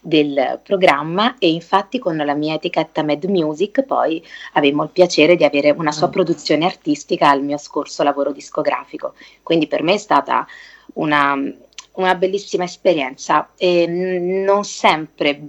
del, 0.00 0.60
programma 0.62 1.38
e 1.38 1.50
infatti 1.50 1.98
con 1.98 2.16
la 2.16 2.34
mia 2.34 2.54
etichetta 2.54 3.02
Mad 3.02 3.24
Music 3.24 3.82
poi 3.82 4.24
avemmo 4.52 4.84
il 4.84 4.90
piacere 4.90 5.34
di 5.34 5.42
avere 5.42 5.70
una 5.70 5.90
sua 5.90 6.06
mm. 6.06 6.12
produzione 6.12 6.64
artistica 6.64 7.30
al 7.30 7.42
mio 7.42 7.58
scorso 7.58 8.04
lavoro 8.04 8.30
discografico. 8.30 9.14
Quindi 9.42 9.66
per 9.66 9.82
me 9.82 9.94
è 9.94 9.98
stata 9.98 10.46
una 10.94 11.36
una 11.94 12.14
bellissima 12.14 12.64
esperienza 12.64 13.50
e 13.56 13.86
non 13.86 14.64
sempre 14.64 15.40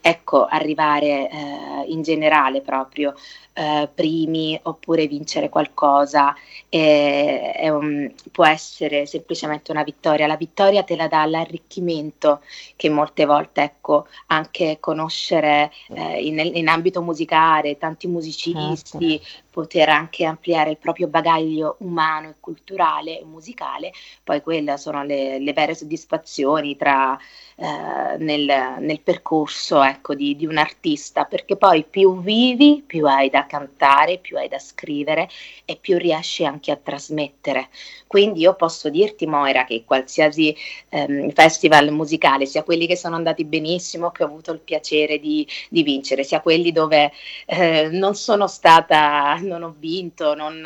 ecco 0.00 0.44
arrivare 0.44 1.30
eh, 1.30 1.84
in 1.86 2.02
generale 2.02 2.60
proprio 2.60 3.14
eh, 3.56 3.88
primi 3.94 4.58
oppure 4.64 5.06
vincere 5.06 5.48
qualcosa 5.48 6.34
eh, 6.68 7.52
è 7.52 7.68
un, 7.68 8.12
può 8.32 8.44
essere 8.44 9.06
semplicemente 9.06 9.70
una 9.70 9.84
vittoria. 9.84 10.26
La 10.26 10.36
vittoria 10.36 10.82
te 10.82 10.96
la 10.96 11.06
dà 11.06 11.24
l'arricchimento 11.24 12.40
che 12.74 12.88
molte 12.88 13.24
volte 13.24 13.62
ecco 13.62 14.08
anche 14.26 14.78
conoscere 14.80 15.70
eh, 15.90 16.20
in, 16.24 16.38
in, 16.40 16.66
ambito 16.66 17.00
musicale 17.00 17.78
tanti 17.78 18.08
musicisti, 18.08 19.20
certo. 19.20 19.43
Poter 19.54 19.88
anche 19.88 20.24
ampliare 20.24 20.70
il 20.70 20.78
proprio 20.78 21.06
bagaglio 21.06 21.76
umano 21.78 22.30
e 22.30 22.34
culturale 22.40 23.20
e 23.20 23.24
musicale, 23.24 23.92
poi 24.24 24.42
quelle 24.42 24.76
sono 24.78 25.04
le, 25.04 25.38
le 25.38 25.52
vere 25.52 25.76
soddisfazioni 25.76 26.76
tra 26.76 27.16
eh, 27.56 28.16
nel, 28.18 28.78
nel, 28.80 29.00
percorso 29.00 29.80
ecco, 29.80 30.14
di, 30.16 30.34
di, 30.34 30.44
un 30.44 30.56
artista, 30.56 31.22
perché 31.22 31.56
poi 31.56 31.84
più 31.88 32.20
vivi, 32.20 32.82
più 32.84 33.06
hai 33.06 33.30
da 33.30 33.46
cantare, 33.46 34.18
più 34.18 34.36
hai 34.36 34.48
da 34.48 34.58
scrivere 34.58 35.28
e 35.64 35.76
più 35.80 35.96
riesci 35.98 36.44
anche 36.44 36.72
a 36.72 36.76
trasmettere. 36.76 37.68
Quindi 38.08 38.40
io 38.40 38.54
posso 38.54 38.90
dirti, 38.90 39.26
Moira, 39.26 39.64
che 39.64 39.84
qualsiasi 39.84 40.54
ehm, 40.88 41.30
festival 41.30 41.92
musicale, 41.92 42.46
sia 42.46 42.64
quelli 42.64 42.88
che 42.88 42.96
sono 42.96 43.14
andati 43.14 43.44
benissimo, 43.44 44.10
che 44.10 44.24
ho 44.24 44.26
avuto 44.26 44.50
il 44.52 44.60
piacere 44.60 45.18
di, 45.20 45.46
di 45.70 45.82
vincere, 45.84 46.24
sia 46.24 46.40
quelli 46.40 46.72
dove 46.72 47.12
eh, 47.46 47.88
non 47.90 48.14
sono 48.16 48.46
stata, 48.48 49.38
non 49.44 49.62
ho 49.62 49.74
vinto, 49.78 50.34
non, 50.34 50.64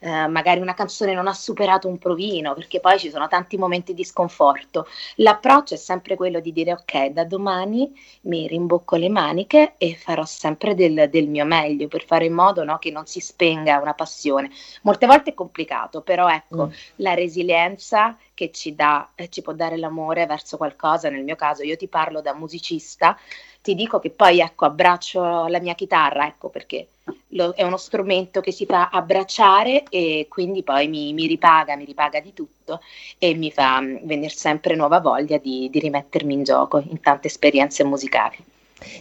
eh, 0.00 0.26
magari 0.26 0.60
una 0.60 0.74
canzone 0.74 1.14
non 1.14 1.26
ha 1.26 1.34
superato 1.34 1.88
un 1.88 1.98
provino, 1.98 2.54
perché 2.54 2.80
poi 2.80 2.98
ci 2.98 3.10
sono 3.10 3.28
tanti 3.28 3.56
momenti 3.56 3.94
di 3.94 4.04
sconforto. 4.04 4.86
L'approccio 5.16 5.74
è 5.74 5.76
sempre 5.76 6.16
quello 6.16 6.40
di 6.40 6.52
dire 6.52 6.72
ok, 6.72 7.06
da 7.08 7.24
domani 7.24 7.92
mi 8.22 8.46
rimbocco 8.46 8.96
le 8.96 9.08
maniche 9.08 9.74
e 9.78 9.94
farò 9.96 10.24
sempre 10.24 10.74
del, 10.74 11.08
del 11.10 11.28
mio 11.28 11.44
meglio 11.44 11.88
per 11.88 12.04
fare 12.04 12.26
in 12.26 12.32
modo 12.32 12.64
no, 12.64 12.78
che 12.78 12.90
non 12.90 13.06
si 13.06 13.20
spenga 13.20 13.80
una 13.80 13.94
passione. 13.94 14.50
Molte 14.82 15.06
volte 15.06 15.30
è 15.30 15.34
complicato, 15.34 16.02
però 16.02 16.28
ecco, 16.28 16.66
mm. 16.66 16.70
la 16.96 17.14
resilienza 17.14 18.16
che 18.34 18.50
ci 18.50 18.74
dà, 18.74 19.10
eh, 19.14 19.28
ci 19.28 19.42
può 19.42 19.52
dare 19.52 19.76
l'amore 19.76 20.26
verso 20.26 20.56
qualcosa, 20.56 21.08
nel 21.08 21.24
mio 21.24 21.36
caso 21.36 21.62
io 21.62 21.76
ti 21.76 21.88
parlo 21.88 22.20
da 22.20 22.34
musicista, 22.34 23.16
ti 23.62 23.74
dico 23.74 23.98
che 23.98 24.10
poi 24.10 24.40
ecco 24.40 24.66
abbraccio 24.66 25.46
la 25.46 25.60
mia 25.60 25.74
chitarra, 25.74 26.26
ecco 26.26 26.48
perché 26.50 26.88
lo, 27.28 27.52
è 27.54 27.62
uno 27.62 27.76
strumento 27.76 28.40
che 28.40 28.52
si 28.52 28.66
fa 28.66 28.88
abbracciare 28.90 29.84
e 29.88 30.26
quindi 30.28 30.62
poi 30.62 30.88
mi, 30.88 31.12
mi 31.12 31.26
ripaga, 31.26 31.76
mi 31.76 31.84
ripaga 31.84 32.20
di 32.20 32.32
tutto 32.32 32.80
e 33.18 33.34
mi 33.34 33.50
fa 33.50 33.80
mm, 33.80 33.96
venire 34.02 34.28
sempre 34.28 34.74
nuova 34.74 35.00
voglia 35.00 35.38
di, 35.38 35.68
di 35.70 35.78
rimettermi 35.78 36.34
in 36.34 36.42
gioco 36.42 36.78
in 36.78 37.00
tante 37.00 37.28
esperienze 37.28 37.84
musicali. 37.84 38.36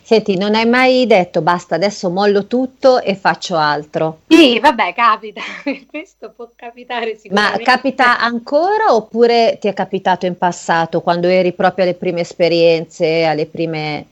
Senti, 0.02 0.38
non 0.38 0.56
hai 0.56 0.66
mai 0.66 1.06
detto 1.08 1.42
basta, 1.42 1.76
adesso 1.76 2.10
mollo 2.10 2.48
tutto 2.48 3.02
e 3.02 3.16
faccio 3.16 3.56
altro? 3.56 4.20
Sì, 4.28 4.60
vabbè, 4.60 4.94
capita, 4.94 5.42
questo 5.90 6.32
può 6.36 6.50
capitare 6.56 7.18
sicuramente. 7.18 7.58
Ma 7.60 7.64
capita 7.64 8.20
ancora 8.20 8.94
oppure 8.94 9.58
ti 9.60 9.68
è 9.68 9.74
capitato 9.74 10.26
in 10.26 10.38
passato 10.38 11.02
quando 11.02 11.28
eri 11.28 11.54
proprio 11.54 11.86
alle 11.86 11.96
prime 11.96 12.22
esperienze, 12.22 13.24
alle 13.24 13.46
prime 13.46 14.06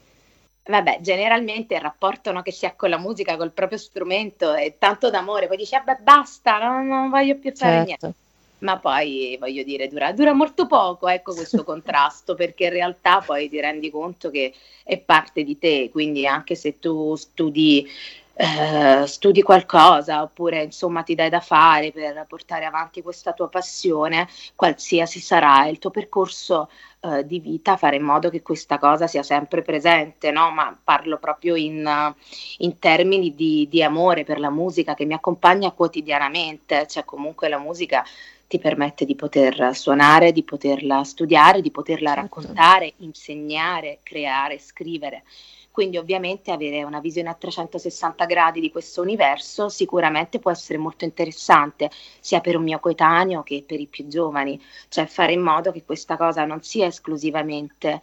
Vabbè, 0.63 0.99
generalmente 1.01 1.73
il 1.73 1.81
rapporto 1.81 2.31
no, 2.31 2.43
che 2.43 2.51
si 2.51 2.65
ha 2.65 2.73
con 2.75 2.89
la 2.89 2.99
musica, 2.99 3.35
col 3.35 3.51
proprio 3.51 3.79
strumento 3.79 4.53
è 4.53 4.75
tanto 4.77 5.09
d'amore, 5.09 5.47
poi 5.47 5.57
dici, 5.57 5.75
vabbè, 5.75 6.01
basta, 6.01 6.59
non, 6.59 6.87
non 6.87 7.09
voglio 7.09 7.35
più 7.37 7.51
fare 7.53 7.85
certo. 7.85 7.85
niente. 7.85 8.13
Ma 8.61 8.77
poi, 8.79 9.37
voglio 9.39 9.63
dire, 9.63 9.87
dura, 9.87 10.11
dura 10.13 10.33
molto 10.33 10.67
poco, 10.67 11.07
ecco 11.07 11.33
questo 11.33 11.63
contrasto, 11.65 12.35
perché 12.35 12.65
in 12.65 12.71
realtà 12.71 13.21
poi 13.21 13.49
ti 13.49 13.59
rendi 13.59 13.89
conto 13.89 14.29
che 14.29 14.53
è 14.83 14.97
parte 14.97 15.43
di 15.43 15.57
te, 15.57 15.89
quindi 15.91 16.25
anche 16.27 16.55
se 16.55 16.79
tu 16.79 17.15
studi 17.15 17.87
eh, 18.33 19.05
studi 19.05 19.41
qualcosa 19.43 20.23
oppure 20.23 20.63
insomma 20.63 21.03
ti 21.03 21.13
dai 21.15 21.29
da 21.29 21.41
fare 21.41 21.91
per 21.91 22.25
portare 22.27 22.65
avanti 22.65 23.01
questa 23.01 23.33
tua 23.33 23.49
passione, 23.49 24.27
qualsiasi 24.55 25.19
sarà 25.19 25.67
il 25.67 25.77
tuo 25.77 25.91
percorso 25.91 26.69
eh, 27.01 27.25
di 27.25 27.39
vita, 27.39 27.77
fare 27.77 27.97
in 27.97 28.03
modo 28.03 28.29
che 28.29 28.41
questa 28.41 28.79
cosa 28.79 29.05
sia 29.05 29.21
sempre 29.21 29.61
presente, 29.61 30.31
no? 30.31 30.49
ma 30.49 30.75
parlo 30.81 31.17
proprio 31.17 31.55
in, 31.55 32.13
in 32.59 32.79
termini 32.79 33.35
di, 33.35 33.67
di 33.69 33.83
amore 33.83 34.23
per 34.23 34.39
la 34.39 34.49
musica 34.49 34.95
che 34.95 35.05
mi 35.05 35.13
accompagna 35.13 35.71
quotidianamente, 35.71 36.87
cioè 36.87 37.03
comunque 37.05 37.47
la 37.49 37.59
musica 37.59 38.03
ti 38.51 38.59
permette 38.59 39.05
di 39.05 39.15
poter 39.15 39.73
suonare, 39.73 40.33
di 40.33 40.43
poterla 40.43 41.05
studiare, 41.05 41.61
di 41.61 41.71
poterla 41.71 42.13
certo. 42.13 42.41
raccontare, 42.41 42.95
insegnare, 42.97 43.99
creare, 44.03 44.59
scrivere. 44.59 45.23
Quindi 45.71 45.95
ovviamente 45.95 46.51
avere 46.51 46.83
una 46.83 46.99
visione 46.99 47.29
a 47.29 47.33
360 47.33 48.25
gradi 48.25 48.59
di 48.59 48.69
questo 48.69 49.01
universo 49.01 49.69
sicuramente 49.69 50.39
può 50.39 50.51
essere 50.51 50.77
molto 50.77 51.05
interessante, 51.05 51.89
sia 52.19 52.41
per 52.41 52.57
un 52.57 52.63
mio 52.63 52.79
coetaneo 52.79 53.41
che 53.41 53.63
per 53.65 53.79
i 53.79 53.87
più 53.87 54.05
giovani, 54.09 54.61
cioè 54.89 55.05
fare 55.05 55.31
in 55.31 55.39
modo 55.39 55.71
che 55.71 55.85
questa 55.85 56.17
cosa 56.17 56.43
non 56.43 56.61
sia 56.61 56.87
esclusivamente 56.87 58.01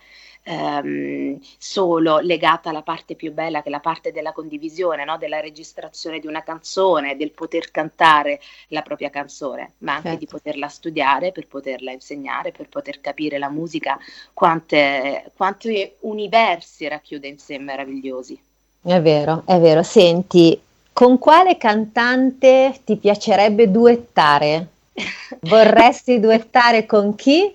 ehm, 0.49 1.39
solo 1.59 2.19
legata 2.19 2.71
alla 2.71 2.83
parte 2.83 3.15
più 3.15 3.33
bella 3.33 3.61
che 3.61 3.69
è 3.69 3.71
la 3.71 3.81
parte 3.81 4.13
della 4.13 4.33
condivisione, 4.33 5.05
no? 5.05 5.19
della 5.19 5.41
registrazione 5.41 6.19
di 6.19 6.27
una 6.27 6.43
canzone, 6.43 7.17
del 7.17 7.33
poter 7.33 7.71
cantare 7.71 8.41
la 8.69 8.83
propria 8.83 9.11
canzone, 9.11 9.73
ma 9.79 9.97
anche 9.97 10.09
certo. 10.09 10.25
di 10.25 10.27
poterla 10.27 10.69
studiare 10.69 11.33
per 11.33 11.47
poterla 11.47 11.93
insegnare, 11.93 12.53
per 12.53 12.69
poter 12.69 13.01
capire 13.01 13.39
la 13.39 13.51
musica, 13.51 13.99
quante, 14.33 15.31
quanti 15.37 15.93
universi 16.01 16.89
racchiude 16.89 17.29
in 17.29 17.39
sé 17.39 17.59
meravigliosi. 17.59 18.41
È 18.81 19.01
vero, 19.03 19.43
è 19.45 19.59
vero. 19.59 19.83
Senti, 19.83 20.59
con 20.93 21.19
quale 21.19 21.59
cantante 21.59 22.81
ti 22.85 22.97
piacerebbe 22.97 23.71
duettare? 23.71 24.69
Vorresti 25.41 26.19
duettare 26.21 26.87
con 26.87 27.15
chi? 27.15 27.55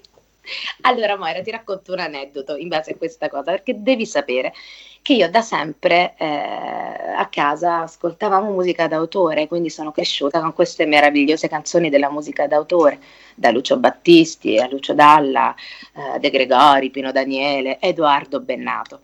Allora, 0.82 1.18
Moira, 1.18 1.42
ti 1.42 1.52
racconto 1.52 1.94
un 1.94 2.00
aneddoto 2.00 2.56
in 2.56 2.68
base 2.68 2.92
a 2.92 2.96
questa 2.96 3.30
cosa, 3.30 3.52
perché 3.52 3.82
devi 3.82 4.06
sapere 4.06 4.54
che 5.02 5.14
io 5.14 5.30
da 5.30 5.42
sempre 5.42 6.16
eh, 6.18 6.26
a 6.28 7.28
casa 7.30 7.82
ascoltavamo 7.82 8.52
musica 8.52 8.88
d'autore, 8.88 9.48
quindi 9.48 9.70
sono 9.70 9.92
cresciuta 9.92 10.40
con 10.42 10.54
queste 10.54 10.86
meravigliose 10.86 11.48
canzoni 11.48 11.90
della 11.90 12.10
musica 12.10 12.48
d'autore, 12.48 13.00
da 13.36 13.52
Lucio 13.52 13.78
Battisti 13.78 14.58
a 14.58 14.68
Lucio 14.68 14.94
Dalla, 14.94 15.54
eh, 15.94 16.20
De 16.20 16.30
Gregori, 16.30 16.90
Pino 16.90 17.12
Daniele, 17.12 17.80
Edoardo 17.80 18.40
Bennato. 18.40 19.02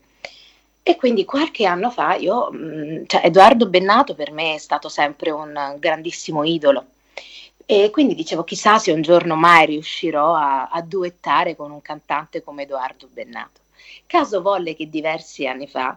E 0.83 0.95
quindi 0.95 1.25
qualche 1.25 1.65
anno 1.65 1.91
fa 1.91 2.15
io, 2.15 2.49
mh, 2.51 2.57
mm, 2.57 3.03
cioè 3.05 3.25
Edoardo 3.25 3.67
Bennato 3.67 4.15
per 4.15 4.31
me 4.31 4.55
è 4.55 4.57
stato 4.57 4.89
sempre 4.89 5.31
un 5.31 5.75
grandissimo 5.79 6.43
idolo 6.43 6.85
e 7.71 7.91
quindi 7.91 8.15
dicevo, 8.15 8.43
chissà 8.43 8.79
se 8.79 8.91
un 8.91 9.03
giorno 9.03 9.35
mai 9.35 9.67
riuscirò 9.67 10.33
a, 10.33 10.69
a 10.69 10.81
duettare 10.81 11.55
con 11.55 11.69
un 11.69 11.83
cantante 11.83 12.41
come 12.41 12.63
Edoardo 12.63 13.07
Bennato. 13.13 13.61
Caso 14.07 14.41
volle 14.41 14.73
che 14.73 14.89
diversi 14.89 15.45
anni 15.45 15.67
fa 15.67 15.95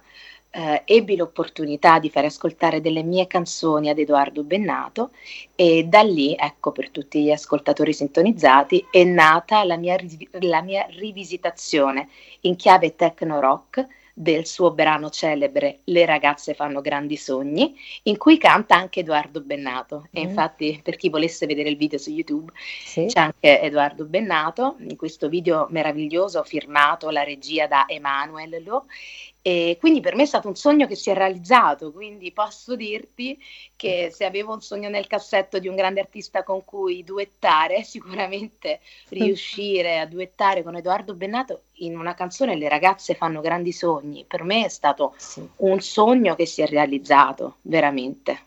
eh, 0.50 0.82
ebbi 0.84 1.16
l'opportunità 1.16 1.98
di 1.98 2.10
fare 2.10 2.26
ascoltare 2.26 2.82
delle 2.82 3.02
mie 3.02 3.26
canzoni 3.26 3.88
ad 3.88 3.98
Edoardo 3.98 4.42
Bennato 4.42 5.12
e 5.54 5.84
da 5.84 6.02
lì, 6.02 6.36
ecco 6.38 6.72
per 6.72 6.90
tutti 6.90 7.22
gli 7.22 7.30
ascoltatori 7.30 7.94
sintonizzati, 7.94 8.88
è 8.90 9.02
nata 9.04 9.64
la 9.64 9.78
mia, 9.78 9.96
la 10.40 10.60
mia 10.60 10.86
rivisitazione 10.90 12.10
in 12.40 12.54
chiave 12.56 12.96
techno 12.96 13.40
rock 13.40 13.86
del 14.14 14.46
suo 14.46 14.72
brano 14.72 15.10
celebre 15.10 15.80
Le 15.84 16.04
ragazze 16.04 16.54
fanno 16.54 16.80
grandi 16.80 17.16
sogni, 17.16 17.74
in 18.04 18.16
cui 18.16 18.38
canta 18.38 18.76
anche 18.76 19.00
Edoardo 19.00 19.40
Bennato. 19.40 20.08
E 20.10 20.24
mm. 20.24 20.28
infatti, 20.28 20.80
per 20.82 20.96
chi 20.96 21.08
volesse 21.08 21.46
vedere 21.46 21.68
il 21.68 21.76
video 21.76 21.98
su 21.98 22.10
YouTube, 22.10 22.52
sì. 22.84 23.06
c'è 23.06 23.20
anche 23.20 23.60
Edoardo 23.60 24.04
Bennato 24.04 24.76
in 24.80 24.96
questo 24.96 25.28
video 25.28 25.66
meraviglioso 25.70 26.42
firmato 26.42 27.10
la 27.10 27.22
regia 27.22 27.66
da 27.66 27.84
Emanuel 27.88 28.62
Lo. 28.64 28.86
E 29.44 29.76
quindi 29.80 29.98
per 29.98 30.14
me 30.14 30.22
è 30.22 30.26
stato 30.26 30.46
un 30.46 30.54
sogno 30.54 30.86
che 30.86 30.94
si 30.94 31.10
è 31.10 31.14
realizzato, 31.14 31.90
quindi 31.90 32.30
posso 32.30 32.76
dirti 32.76 33.36
che 33.74 34.12
se 34.14 34.24
avevo 34.24 34.52
un 34.52 34.62
sogno 34.62 34.88
nel 34.88 35.08
cassetto 35.08 35.58
di 35.58 35.66
un 35.66 35.74
grande 35.74 35.98
artista 35.98 36.44
con 36.44 36.64
cui 36.64 37.02
duettare, 37.02 37.82
sicuramente 37.84 38.78
riuscire 39.08 39.98
a 39.98 40.06
duettare 40.06 40.62
con 40.62 40.76
Edoardo 40.76 41.14
Bennato 41.14 41.62
in 41.78 41.98
una 41.98 42.14
canzone 42.14 42.54
Le 42.54 42.68
ragazze 42.68 43.14
fanno 43.14 43.40
grandi 43.40 43.72
sogni, 43.72 44.24
per 44.28 44.44
me 44.44 44.64
è 44.64 44.68
stato 44.68 45.14
sì. 45.16 45.44
un 45.56 45.80
sogno 45.80 46.36
che 46.36 46.46
si 46.46 46.62
è 46.62 46.66
realizzato, 46.68 47.56
veramente. 47.62 48.38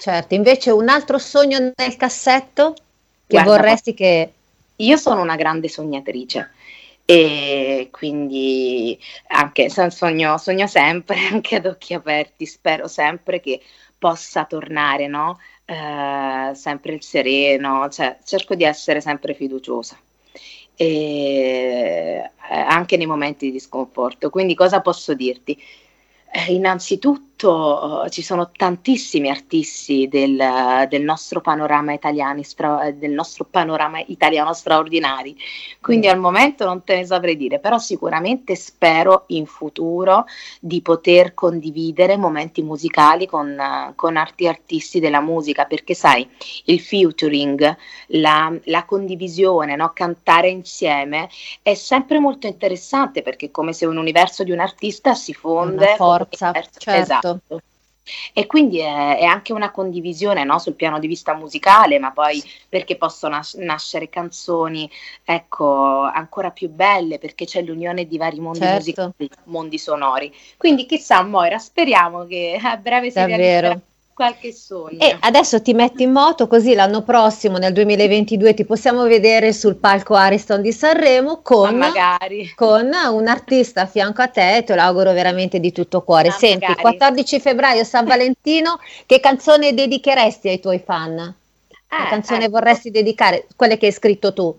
Certo, 0.00 0.32
invece 0.32 0.70
un 0.70 0.88
altro 0.88 1.18
sogno 1.18 1.58
nel 1.74 1.96
cassetto 1.96 2.72
che 2.72 2.82
Guarda, 3.26 3.50
vorresti 3.50 3.92
che... 3.92 4.32
Io 4.78 4.96
sono 4.96 5.22
una 5.22 5.36
grande 5.36 5.68
sognatrice 5.68 6.50
e 7.06 7.88
quindi 7.90 8.98
anche 9.28 9.68
sogno, 9.90 10.38
sogno 10.38 10.66
sempre, 10.66 11.18
anche 11.30 11.56
ad 11.56 11.66
occhi 11.66 11.94
aperti, 11.94 12.46
spero 12.46 12.88
sempre 12.88 13.40
che 13.40 13.60
possa 13.98 14.44
tornare, 14.44 15.06
no? 15.06 15.38
Eh, 15.64 16.52
sempre 16.54 16.92
il 16.94 17.02
sereno, 17.02 17.88
cioè, 17.90 18.18
cerco 18.24 18.54
di 18.54 18.64
essere 18.64 19.00
sempre 19.00 19.34
fiduciosa. 19.34 19.98
E, 20.76 22.30
eh, 22.50 22.54
anche 22.54 22.96
nei 22.96 23.06
momenti 23.06 23.50
di 23.50 23.60
sconforto. 23.60 24.30
Quindi 24.30 24.54
cosa 24.54 24.80
posso 24.80 25.14
dirti? 25.14 25.56
Eh, 26.30 26.52
innanzitutto 26.52 27.33
ci 27.36 28.22
sono 28.22 28.50
tantissimi 28.56 29.28
artisti 29.28 30.08
del, 30.08 30.86
del, 30.88 31.02
nostro 31.02 31.40
panorama 31.40 31.92
italiano, 31.92 32.42
stra, 32.42 32.90
del 32.92 33.10
nostro 33.10 33.44
panorama 33.44 34.02
italiano 34.06 34.52
straordinari, 34.52 35.36
quindi 35.80 36.06
mm. 36.06 36.10
al 36.10 36.18
momento 36.18 36.64
non 36.64 36.84
te 36.84 36.96
ne 36.96 37.04
saprei 37.04 37.36
dire, 37.36 37.58
però 37.58 37.78
sicuramente 37.78 38.54
spero 38.54 39.24
in 39.28 39.46
futuro 39.46 40.26
di 40.60 40.80
poter 40.80 41.34
condividere 41.34 42.16
momenti 42.16 42.62
musicali 42.62 43.26
con, 43.26 43.92
con 43.94 44.16
altri 44.16 44.48
artisti 44.48 45.00
della 45.00 45.20
musica, 45.20 45.64
perché 45.64 45.94
sai, 45.94 46.28
il 46.66 46.80
featuring, 46.80 47.76
la, 48.08 48.52
la 48.64 48.84
condivisione, 48.84 49.76
no? 49.76 49.92
cantare 49.92 50.48
insieme 50.48 51.28
è 51.62 51.74
sempre 51.74 52.18
molto 52.18 52.46
interessante 52.46 53.22
perché 53.22 53.46
è 53.46 53.50
come 53.50 53.72
se 53.72 53.86
un 53.86 53.96
universo 53.96 54.44
di 54.44 54.50
un 54.50 54.60
artista 54.60 55.14
si 55.14 55.34
fonde 55.34 55.94
forza, 55.96 56.52
certo. 56.52 56.90
Esatto. 56.90 57.23
E 58.34 58.46
quindi 58.46 58.80
è, 58.80 59.18
è 59.18 59.24
anche 59.24 59.52
una 59.52 59.70
condivisione 59.70 60.44
no? 60.44 60.58
sul 60.58 60.74
piano 60.74 60.98
di 60.98 61.06
vista 61.06 61.34
musicale, 61.34 61.98
ma 61.98 62.12
poi 62.12 62.42
perché 62.68 62.96
possono 62.96 63.36
nas- 63.36 63.54
nascere 63.54 64.10
canzoni 64.10 64.90
ecco, 65.24 66.02
ancora 66.02 66.50
più 66.50 66.68
belle, 66.68 67.18
perché 67.18 67.46
c'è 67.46 67.62
l'unione 67.62 68.06
di 68.06 68.18
vari 68.18 68.40
mondi 68.40 68.58
certo. 68.58 68.76
musicali, 68.76 69.30
mondi 69.44 69.78
sonori. 69.78 70.34
Quindi 70.58 70.84
chissà, 70.84 71.22
Moira, 71.22 71.58
speriamo 71.58 72.26
che 72.26 72.58
a 72.62 72.76
breve 72.76 73.10
si 73.10 73.24
realizzerà 73.24 73.80
qualche 74.14 74.52
sogno. 74.52 74.98
E 75.00 75.16
adesso 75.20 75.60
ti 75.60 75.74
metti 75.74 76.04
in 76.04 76.12
moto 76.12 76.46
così 76.46 76.74
l'anno 76.74 77.02
prossimo, 77.02 77.58
nel 77.58 77.72
2022, 77.72 78.54
ti 78.54 78.64
possiamo 78.64 79.02
vedere 79.04 79.52
sul 79.52 79.76
palco 79.76 80.14
Ariston 80.14 80.62
di 80.62 80.72
Sanremo 80.72 81.40
con, 81.42 81.84
con 82.54 82.90
un 83.10 83.26
artista 83.26 83.82
a 83.82 83.86
fianco 83.86 84.22
a 84.22 84.28
te, 84.28 84.62
te 84.64 84.74
lo 84.74 84.80
auguro 84.80 85.12
veramente 85.12 85.60
di 85.60 85.72
tutto 85.72 86.02
cuore. 86.02 86.28
Ma 86.28 86.34
Senti, 86.34 86.66
magari. 86.66 86.80
14 86.80 87.40
febbraio, 87.40 87.84
San 87.84 88.06
Valentino, 88.06 88.78
che 89.04 89.20
canzone 89.20 89.74
dedicheresti 89.74 90.48
ai 90.48 90.60
tuoi 90.60 90.78
fan? 90.78 91.34
che 91.94 92.02
eh, 92.02 92.08
canzone 92.08 92.44
ecco. 92.44 92.50
vorresti 92.50 92.90
dedicare? 92.90 93.46
Quelle 93.54 93.76
che 93.76 93.86
hai 93.86 93.92
scritto 93.92 94.32
tu? 94.32 94.56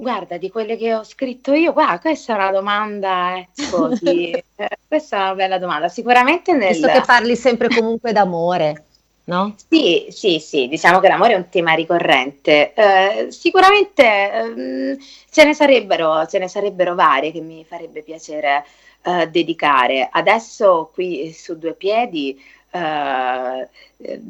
Guarda, 0.00 0.36
di 0.36 0.48
quelle 0.48 0.76
che 0.76 0.94
ho 0.94 1.02
scritto 1.02 1.52
io, 1.54 1.72
guarda, 1.72 1.98
questa 1.98 2.32
è 2.32 2.36
una 2.36 2.52
domanda, 2.52 3.36
ecco, 3.36 3.88
di, 4.00 4.30
eh, 4.30 4.68
questa 4.86 5.16
è 5.16 5.20
una 5.22 5.34
bella 5.34 5.58
domanda. 5.58 5.88
Sicuramente 5.88 6.52
nel... 6.52 6.68
Visto 6.68 6.86
che 6.86 7.02
parli 7.04 7.34
sempre 7.34 7.66
comunque 7.68 8.12
d'amore, 8.12 8.84
no? 9.24 9.56
Sì, 9.68 10.06
sì, 10.10 10.38
sì, 10.38 10.68
diciamo 10.68 11.00
che 11.00 11.08
l'amore 11.08 11.32
è 11.32 11.36
un 11.36 11.48
tema 11.48 11.74
ricorrente. 11.74 12.74
Eh, 12.74 13.32
sicuramente 13.32 14.04
eh, 14.04 14.98
ce, 15.30 15.44
ne 15.44 15.52
sarebbero, 15.52 16.26
ce 16.26 16.38
ne 16.38 16.46
sarebbero 16.46 16.94
varie 16.94 17.32
che 17.32 17.40
mi 17.40 17.64
farebbe 17.64 18.02
piacere 18.02 18.64
eh, 19.02 19.28
dedicare. 19.28 20.08
Adesso 20.12 20.90
qui 20.94 21.32
su 21.32 21.58
due 21.58 21.74
piedi 21.74 22.40
Uh, 22.70 23.66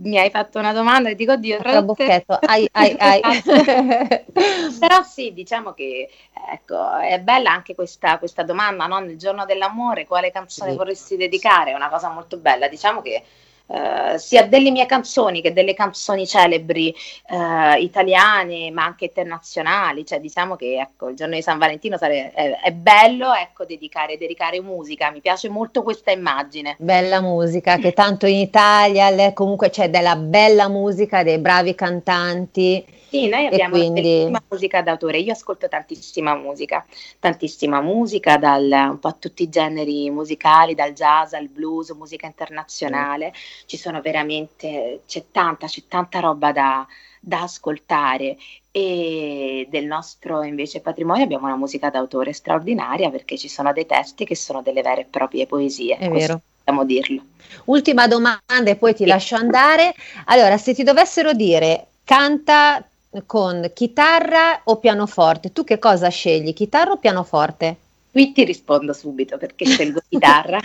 mi 0.00 0.16
hai 0.16 0.30
fatto 0.30 0.60
una 0.60 0.72
domanda 0.72 1.08
e 1.08 1.16
dico 1.16 1.32
oddio 1.32 1.58
trabocchetto 1.58 2.38
ai, 2.40 2.68
ai, 2.70 2.94
ai. 2.96 3.20
però 4.78 5.02
sì 5.02 5.32
diciamo 5.32 5.72
che 5.72 6.08
ecco 6.52 6.98
è 6.98 7.18
bella 7.18 7.50
anche 7.50 7.74
questa, 7.74 8.16
questa 8.18 8.44
domanda 8.44 8.86
no? 8.86 9.00
nel 9.00 9.18
giorno 9.18 9.44
dell'amore 9.44 10.06
quale 10.06 10.30
canzone 10.30 10.70
sì. 10.70 10.76
vorresti 10.76 11.16
dedicare 11.16 11.72
è 11.72 11.74
una 11.74 11.88
cosa 11.88 12.10
molto 12.10 12.36
bella 12.36 12.68
diciamo 12.68 13.02
che 13.02 13.24
Uh, 13.68 14.16
sia 14.16 14.46
delle 14.46 14.70
mie 14.70 14.86
canzoni 14.86 15.42
che 15.42 15.52
delle 15.52 15.74
canzoni 15.74 16.26
celebri 16.26 16.94
uh, 17.28 17.78
italiane 17.78 18.70
ma 18.70 18.84
anche 18.84 19.04
internazionali, 19.04 20.06
cioè 20.06 20.20
diciamo 20.20 20.56
che 20.56 20.78
ecco, 20.80 21.08
il 21.10 21.16
giorno 21.16 21.34
di 21.34 21.42
San 21.42 21.58
Valentino 21.58 21.98
sare- 21.98 22.32
è, 22.32 22.60
è, 22.62 22.72
bello 22.72 23.34
ecco, 23.34 23.66
dedicare, 23.66 24.16
dedicare, 24.16 24.62
musica, 24.62 25.10
mi 25.10 25.20
piace 25.20 25.50
molto 25.50 25.82
questa 25.82 26.10
immagine. 26.10 26.76
Bella 26.78 27.20
musica, 27.20 27.76
che 27.76 27.92
tanto 27.92 28.24
in 28.24 28.38
Italia 28.38 29.32
comunque 29.34 29.68
c'è 29.68 29.90
della 29.90 30.16
bella 30.16 30.68
musica, 30.68 31.22
dei 31.22 31.38
bravi 31.38 31.74
cantanti 31.74 32.84
sì, 33.08 33.28
noi 33.28 33.46
abbiamo 33.46 33.76
quindi... 33.76 34.02
tantissima 34.02 34.42
musica 34.48 34.82
d'autore, 34.82 35.18
io 35.18 35.32
ascolto 35.32 35.68
tantissima 35.68 36.34
musica, 36.34 36.84
tantissima 37.18 37.80
musica, 37.80 38.36
dal, 38.36 38.70
un 38.70 38.98
po' 38.98 39.16
tutti 39.18 39.42
i 39.44 39.48
generi 39.48 40.10
musicali, 40.10 40.74
dal 40.74 40.92
jazz 40.92 41.32
al 41.32 41.48
blues, 41.48 41.90
musica 41.90 42.26
internazionale, 42.26 43.28
mm. 43.28 43.66
ci 43.66 43.76
sono 43.76 44.00
veramente, 44.00 45.00
c'è 45.06 45.24
tanta, 45.32 45.66
c'è 45.66 45.82
tanta 45.88 46.20
roba 46.20 46.52
da, 46.52 46.86
da 47.20 47.42
ascoltare 47.42 48.36
e 48.70 49.66
del 49.70 49.86
nostro 49.86 50.42
invece 50.42 50.80
patrimonio 50.80 51.24
abbiamo 51.24 51.46
una 51.46 51.56
musica 51.56 51.90
d'autore 51.90 52.32
straordinaria 52.32 53.10
perché 53.10 53.36
ci 53.36 53.48
sono 53.48 53.72
dei 53.72 53.86
testi 53.86 54.24
che 54.24 54.36
sono 54.36 54.62
delle 54.62 54.82
vere 54.82 55.02
e 55.02 55.06
proprie 55.06 55.46
poesie. 55.46 55.96
È 55.96 56.08
vero. 56.08 56.40
Possiamo 56.58 56.84
dirlo. 56.84 57.22
Ultima 57.64 58.06
domanda 58.06 58.38
e 58.66 58.76
poi 58.76 58.92
ti 58.92 59.04
sì. 59.04 59.08
lascio 59.08 59.36
andare. 59.36 59.94
Allora, 60.26 60.58
se 60.58 60.74
ti 60.74 60.82
dovessero 60.82 61.32
dire 61.32 61.86
canta 62.04 62.87
con 63.26 63.70
chitarra 63.74 64.60
o 64.64 64.76
pianoforte. 64.76 65.52
Tu 65.52 65.64
che 65.64 65.78
cosa 65.78 66.08
scegli, 66.08 66.52
chitarra 66.52 66.92
o 66.92 66.96
pianoforte? 66.98 67.76
Qui 68.10 68.32
ti 68.32 68.44
rispondo 68.44 68.92
subito 68.92 69.38
perché 69.38 69.64
scelgo 69.64 70.00
chitarra. 70.08 70.60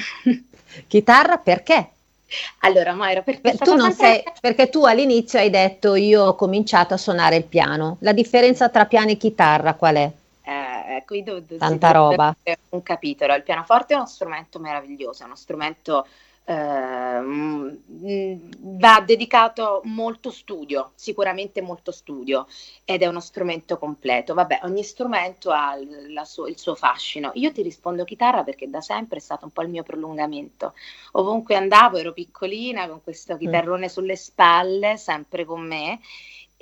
chitarra 0.88 1.38
perché? 1.38 1.90
Allora, 2.60 2.96
Moira, 2.96 3.22
perché 3.22 3.56
tu 3.58 3.76
non 3.76 3.92
sei, 3.94 4.24
perché 4.42 4.70
tu 4.70 4.86
all'inizio 4.86 5.38
hai 5.38 5.52
detto 5.52 5.94
io 5.96 6.24
ho 6.24 6.36
cominciato 6.36 6.96
a 6.96 6.98
suonare 6.98 7.36
il 7.36 7.44
piano. 7.44 7.98
La 8.00 8.14
differenza 8.14 8.70
tra 8.70 8.86
piano 8.86 9.12
e 9.12 9.18
chitarra 9.18 9.76
qual 9.76 9.96
è? 9.96 10.12
Eh, 10.46 11.04
qui 11.06 11.24
do, 11.24 11.40
do, 11.40 11.58
Tanta 11.58 11.92
roba. 11.92 12.36
Un 12.70 12.82
capitolo. 12.82 13.36
Il 13.36 13.44
pianoforte 13.44 13.94
è 13.94 13.98
uno 13.98 14.08
strumento 14.08 14.60
meraviglioso, 14.60 15.24
è 15.24 15.26
uno 15.26 15.36
strumento 15.36 16.08
eh, 16.46 17.80
va 18.60 19.02
dedicato 19.06 19.82
molto 19.86 20.30
studio, 20.30 20.92
sicuramente 20.96 21.62
molto 21.62 21.92
studio 21.92 22.48
ed 22.84 23.02
è 23.02 23.08
uno 23.08 23.22
strumento 23.22 23.78
completo. 23.78 24.34
Vabbè, 24.34 24.60
ogni 24.64 24.84
strumento 24.84 25.52
ha 25.52 25.78
su- 26.24 26.46
il 26.46 26.58
suo 26.58 26.76
fascino. 26.76 27.32
Io 27.36 27.52
ti 27.52 27.62
rispondo 27.62 28.04
chitarra 28.04 28.44
perché 28.44 28.70
da 28.70 28.82
sempre 28.82 29.18
è 29.18 29.22
stato 29.22 29.46
un 29.46 29.52
po' 29.52 29.62
il 29.62 29.70
mio 29.70 29.84
prolungamento. 29.84 30.74
Ovunque 31.14 31.56
andavo 31.56 31.98
ero 31.98 32.12
piccolina 32.12 32.88
con 32.88 33.02
questo 33.04 33.36
mm. 33.36 33.38
chitarrone 33.38 33.86
mm. 33.86 33.90
sulle 33.90 34.16
spalle, 34.16 34.98
sempre 34.98 35.46
con 35.46 35.66
me 35.66 36.00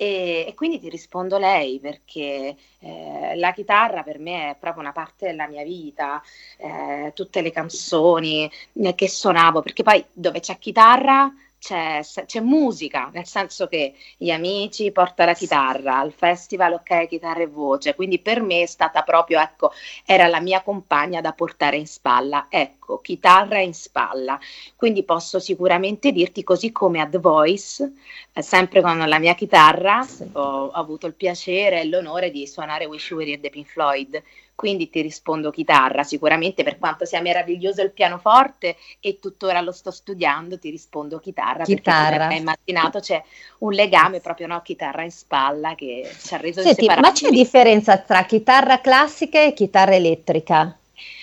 e, 0.02 0.46
e, 0.48 0.54
quindi 0.54 0.80
ti 0.80 0.88
rispondo 0.88 1.38
lei 1.38 1.78
perché 1.78 2.56
eh, 2.80 3.36
la 3.36 3.52
chitarra 3.52 4.02
per 4.02 4.18
me 4.18 4.50
è 4.50 4.56
proprio 4.58 4.82
una 4.82 4.90
parte 4.92 5.26
della 5.26 5.46
mia 5.46 5.62
vita, 5.62 6.20
eh, 6.56 7.12
tutte 7.14 7.40
le 7.40 7.52
canzoni 7.52 8.50
eh, 8.72 8.94
che 8.96 9.08
suonavo, 9.08 9.62
perché 9.62 9.84
poi 9.84 10.04
dove 10.12 10.40
c'è 10.40 10.58
chitarra 10.58 11.32
c'è, 11.62 12.00
c'è, 12.26 12.40
musica, 12.40 13.08
nel 13.12 13.24
senso 13.24 13.68
che 13.68 13.94
gli 14.16 14.30
amici 14.30 14.90
portano 14.90 15.30
la 15.30 15.36
chitarra, 15.36 15.98
al 15.98 16.12
festival 16.12 16.72
ok, 16.72 17.06
chitarra 17.06 17.42
e 17.42 17.46
voce, 17.46 17.94
quindi 17.94 18.18
per 18.18 18.42
me 18.42 18.62
è 18.62 18.66
stata 18.66 19.02
proprio, 19.02 19.38
ecco, 19.38 19.70
era 20.04 20.26
la 20.26 20.40
mia 20.40 20.60
compagna 20.62 21.20
da 21.20 21.32
portare 21.32 21.76
in 21.76 21.86
spalla, 21.86 22.48
ecco, 22.48 23.00
chitarra 23.00 23.60
in 23.60 23.74
spalla, 23.74 24.40
quindi 24.74 25.04
posso 25.04 25.38
sicuramente 25.38 26.10
dirti 26.10 26.42
così 26.42 26.72
come 26.72 27.00
a 27.00 27.06
The 27.06 27.18
Voice, 27.18 27.92
eh, 28.32 28.42
sempre 28.42 28.80
con 28.80 28.98
la 28.98 29.18
mia 29.20 29.34
chitarra, 29.34 30.04
ho, 30.32 30.40
ho, 30.40 30.70
avuto 30.70 31.06
il 31.06 31.14
piacere 31.14 31.80
e 31.80 31.84
l'onore 31.84 32.32
di 32.32 32.44
suonare 32.44 32.86
Wish 32.86 33.10
You 33.10 33.20
Were 33.20 33.30
Here 33.30 33.40
the 33.40 33.50
Pink 33.50 33.68
Floyd, 33.68 34.20
quindi 34.62 34.88
ti 34.90 35.00
rispondo 35.00 35.50
chitarra, 35.50 36.04
sicuramente 36.04 36.62
per 36.62 36.78
quanto 36.78 37.04
sia 37.04 37.20
meraviglioso 37.20 37.82
il 37.82 37.90
pianoforte 37.90 38.76
e 39.00 39.18
tuttora 39.18 39.60
lo 39.60 39.72
sto 39.72 39.90
studiando, 39.90 40.56
ti 40.56 40.70
rispondo 40.70 41.18
chitarra, 41.18 41.64
chitarra. 41.64 42.10
perché 42.10 42.22
come 42.22 42.36
immaginato 42.36 43.00
c'è 43.00 43.20
un 43.58 43.72
legame 43.72 44.20
proprio, 44.20 44.46
no, 44.46 44.62
chitarra 44.62 45.02
in 45.02 45.10
spalla 45.10 45.74
che 45.74 46.08
ci 46.16 46.32
ha 46.32 46.36
reso 46.36 46.62
Senti, 46.62 46.86
Ma 46.86 47.10
c'è 47.10 47.30
differenza 47.30 47.98
tra 47.98 48.24
chitarra 48.24 48.80
classica 48.80 49.42
e 49.42 49.52
chitarra 49.52 49.96
elettrica? 49.96 50.78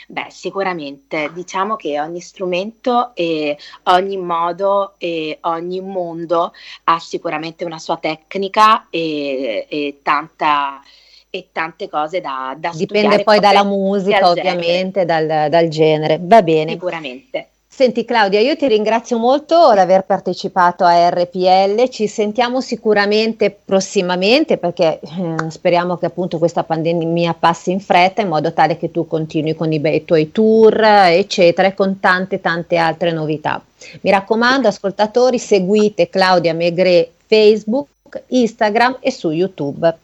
Beh, 0.10 0.28
sicuramente 0.28 1.32
diciamo 1.32 1.78
che 1.78 1.98
ogni 1.98 2.20
strumento 2.20 3.16
e 3.16 3.58
ogni 3.84 4.18
modo 4.18 4.96
e 4.98 5.38
ogni 5.44 5.80
mondo 5.80 6.52
ha 6.84 7.00
sicuramente 7.00 7.64
una 7.64 7.80
sua 7.80 7.96
tecnica 7.96 8.88
e, 8.90 9.66
e 9.70 10.00
tanta 10.04 10.82
e 11.30 11.50
tante 11.52 11.90
cose 11.90 12.22
da, 12.22 12.56
da 12.58 12.72
Dipende 12.74 13.24
poi 13.24 13.40
dalla 13.40 13.64
musica, 13.64 14.30
ovviamente, 14.30 15.06
dal, 15.06 15.50
dal, 15.50 15.68
genere. 15.68 16.20
Va 16.22 16.42
bene. 16.42 16.72
Sicuramente. 16.72 17.48
Senti 17.80 18.04
Claudia, 18.04 18.42
io 18.42 18.58
ti 18.58 18.68
ringrazio 18.68 19.18
molto 19.18 19.72
di 19.72 19.80
aver 19.80 20.04
partecipato 20.04 20.84
a 20.84 21.08
RPL, 21.08 21.88
ci 21.88 22.08
sentiamo 22.08 22.60
sicuramente 22.60 23.58
prossimamente 23.64 24.58
perché 24.58 25.00
eh, 25.00 25.50
speriamo 25.50 25.96
che 25.96 26.08
appunto 26.08 26.40
questa 26.40 26.66
pandemia 26.66 27.36
passi 27.36 27.72
in 27.72 27.80
fretta 27.80 28.22
in 28.22 28.28
modo 28.28 28.52
tale 28.52 28.76
che 28.76 28.92
tu 28.92 29.08
continui 29.08 29.56
con 29.56 29.72
i, 29.72 29.80
bei, 29.80 30.04
tuoi 30.04 30.30
tour 30.34 30.84
eccetera 30.84 31.70
e 31.70 31.74
con 31.74 32.02
tante 32.02 32.42
tante 32.42 32.76
altre 32.76 33.14
novità. 33.14 33.64
Mi 34.02 34.10
raccomando 34.10 34.68
ascoltatori 34.68 35.40
seguite 35.40 36.10
Claudia 36.10 36.54
Megre 36.54 37.12
Facebook, 37.28 38.24
Instagram 38.28 38.98
e 39.00 39.10
su 39.10 39.30
YouTube. 39.32 39.96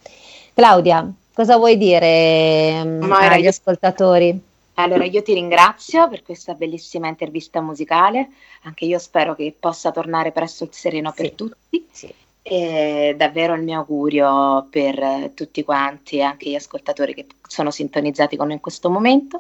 Claudia, 0.56 1.12
cosa 1.34 1.58
vuoi 1.58 1.78
dire 1.78 2.82
Ma 2.86 3.28
agli 3.28 3.44
io... 3.44 3.50
ascoltatori? 3.50 4.42
Allora, 4.76 5.04
io 5.04 5.22
ti 5.22 5.34
ringrazio 5.34 6.08
per 6.08 6.24
questa 6.24 6.54
bellissima 6.54 7.10
intervista 7.10 7.60
musicale. 7.60 8.30
Anche 8.64 8.86
io 8.86 8.98
spero 9.00 9.36
che 9.36 9.54
possa 9.58 9.92
tornare 9.92 10.32
presto 10.32 10.64
il 10.64 10.70
sereno 10.72 11.12
sì. 11.14 11.22
per 11.22 11.32
tutti. 11.34 11.88
Sì. 11.92 12.14
E 12.42 13.16
davvero 13.18 13.54
il 13.54 13.64
mio 13.64 13.80
augurio 13.80 14.66
per 14.70 15.32
tutti 15.34 15.64
quanti, 15.64 16.22
anche 16.22 16.50
gli 16.50 16.56
ascoltatori 16.56 17.14
che 17.14 17.26
sono 17.46 17.70
sintonizzati 17.70 18.38
con 18.38 18.46
noi 18.48 18.56
in 18.56 18.62
questo 18.62 18.90
momento. 18.90 19.40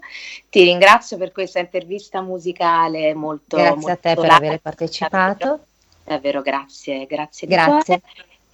Ti 0.50 0.64
ringrazio 0.64 1.16
per 1.16 1.32
questa 1.32 1.60
intervista 1.60 2.22
musicale 2.22 3.14
molto 3.14 3.56
Grazie 3.56 3.76
molto 3.76 3.92
a 3.92 3.96
te 3.96 4.16
per 4.16 4.30
aver 4.32 4.60
partecipato. 4.60 5.60
Davvero, 6.04 6.42
grazie, 6.42 7.06
grazie. 7.06 7.48
Grazie. 7.48 8.02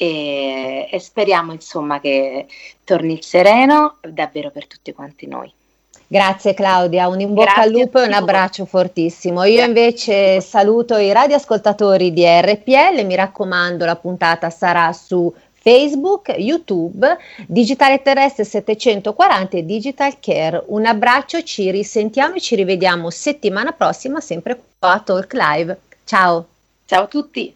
E, 0.03 0.87
e 0.89 0.99
speriamo 0.99 1.51
insomma 1.51 1.99
che 1.99 2.47
torni 2.83 3.13
il 3.13 3.23
sereno 3.23 3.97
davvero 4.01 4.49
per 4.49 4.65
tutti 4.65 4.93
quanti 4.93 5.27
noi. 5.27 5.53
Grazie 6.07 6.55
Claudia, 6.55 7.07
un 7.07 7.19
in 7.19 7.35
bocca 7.35 7.53
Grazie 7.53 7.63
al 7.63 7.71
lupo 7.71 7.99
e 7.99 8.07
un 8.07 8.13
abbraccio 8.13 8.65
fortissimo. 8.65 9.43
Io 9.43 9.63
invece 9.63 10.41
saluto 10.41 10.97
i 10.97 11.11
radioascoltatori 11.11 12.11
di 12.11 12.25
RPL, 12.25 13.05
mi 13.05 13.13
raccomando 13.13 13.85
la 13.85 13.95
puntata 13.95 14.49
sarà 14.49 14.91
su 14.91 15.31
Facebook, 15.53 16.33
YouTube, 16.35 17.15
Digitale 17.45 18.01
Terrestre 18.01 18.43
740 18.43 19.57
e 19.57 19.65
Digital 19.65 20.19
Care. 20.19 20.63
Un 20.65 20.87
abbraccio, 20.87 21.43
ci 21.43 21.69
risentiamo 21.69 22.35
e 22.35 22.41
ci 22.41 22.55
rivediamo 22.55 23.11
settimana 23.11 23.71
prossima 23.71 24.19
sempre 24.19 24.59
qua 24.79 24.93
a 24.93 24.99
Talk 24.99 25.31
Live. 25.33 25.79
Ciao. 26.05 26.47
Ciao 26.85 27.03
a 27.03 27.07
tutti. 27.07 27.55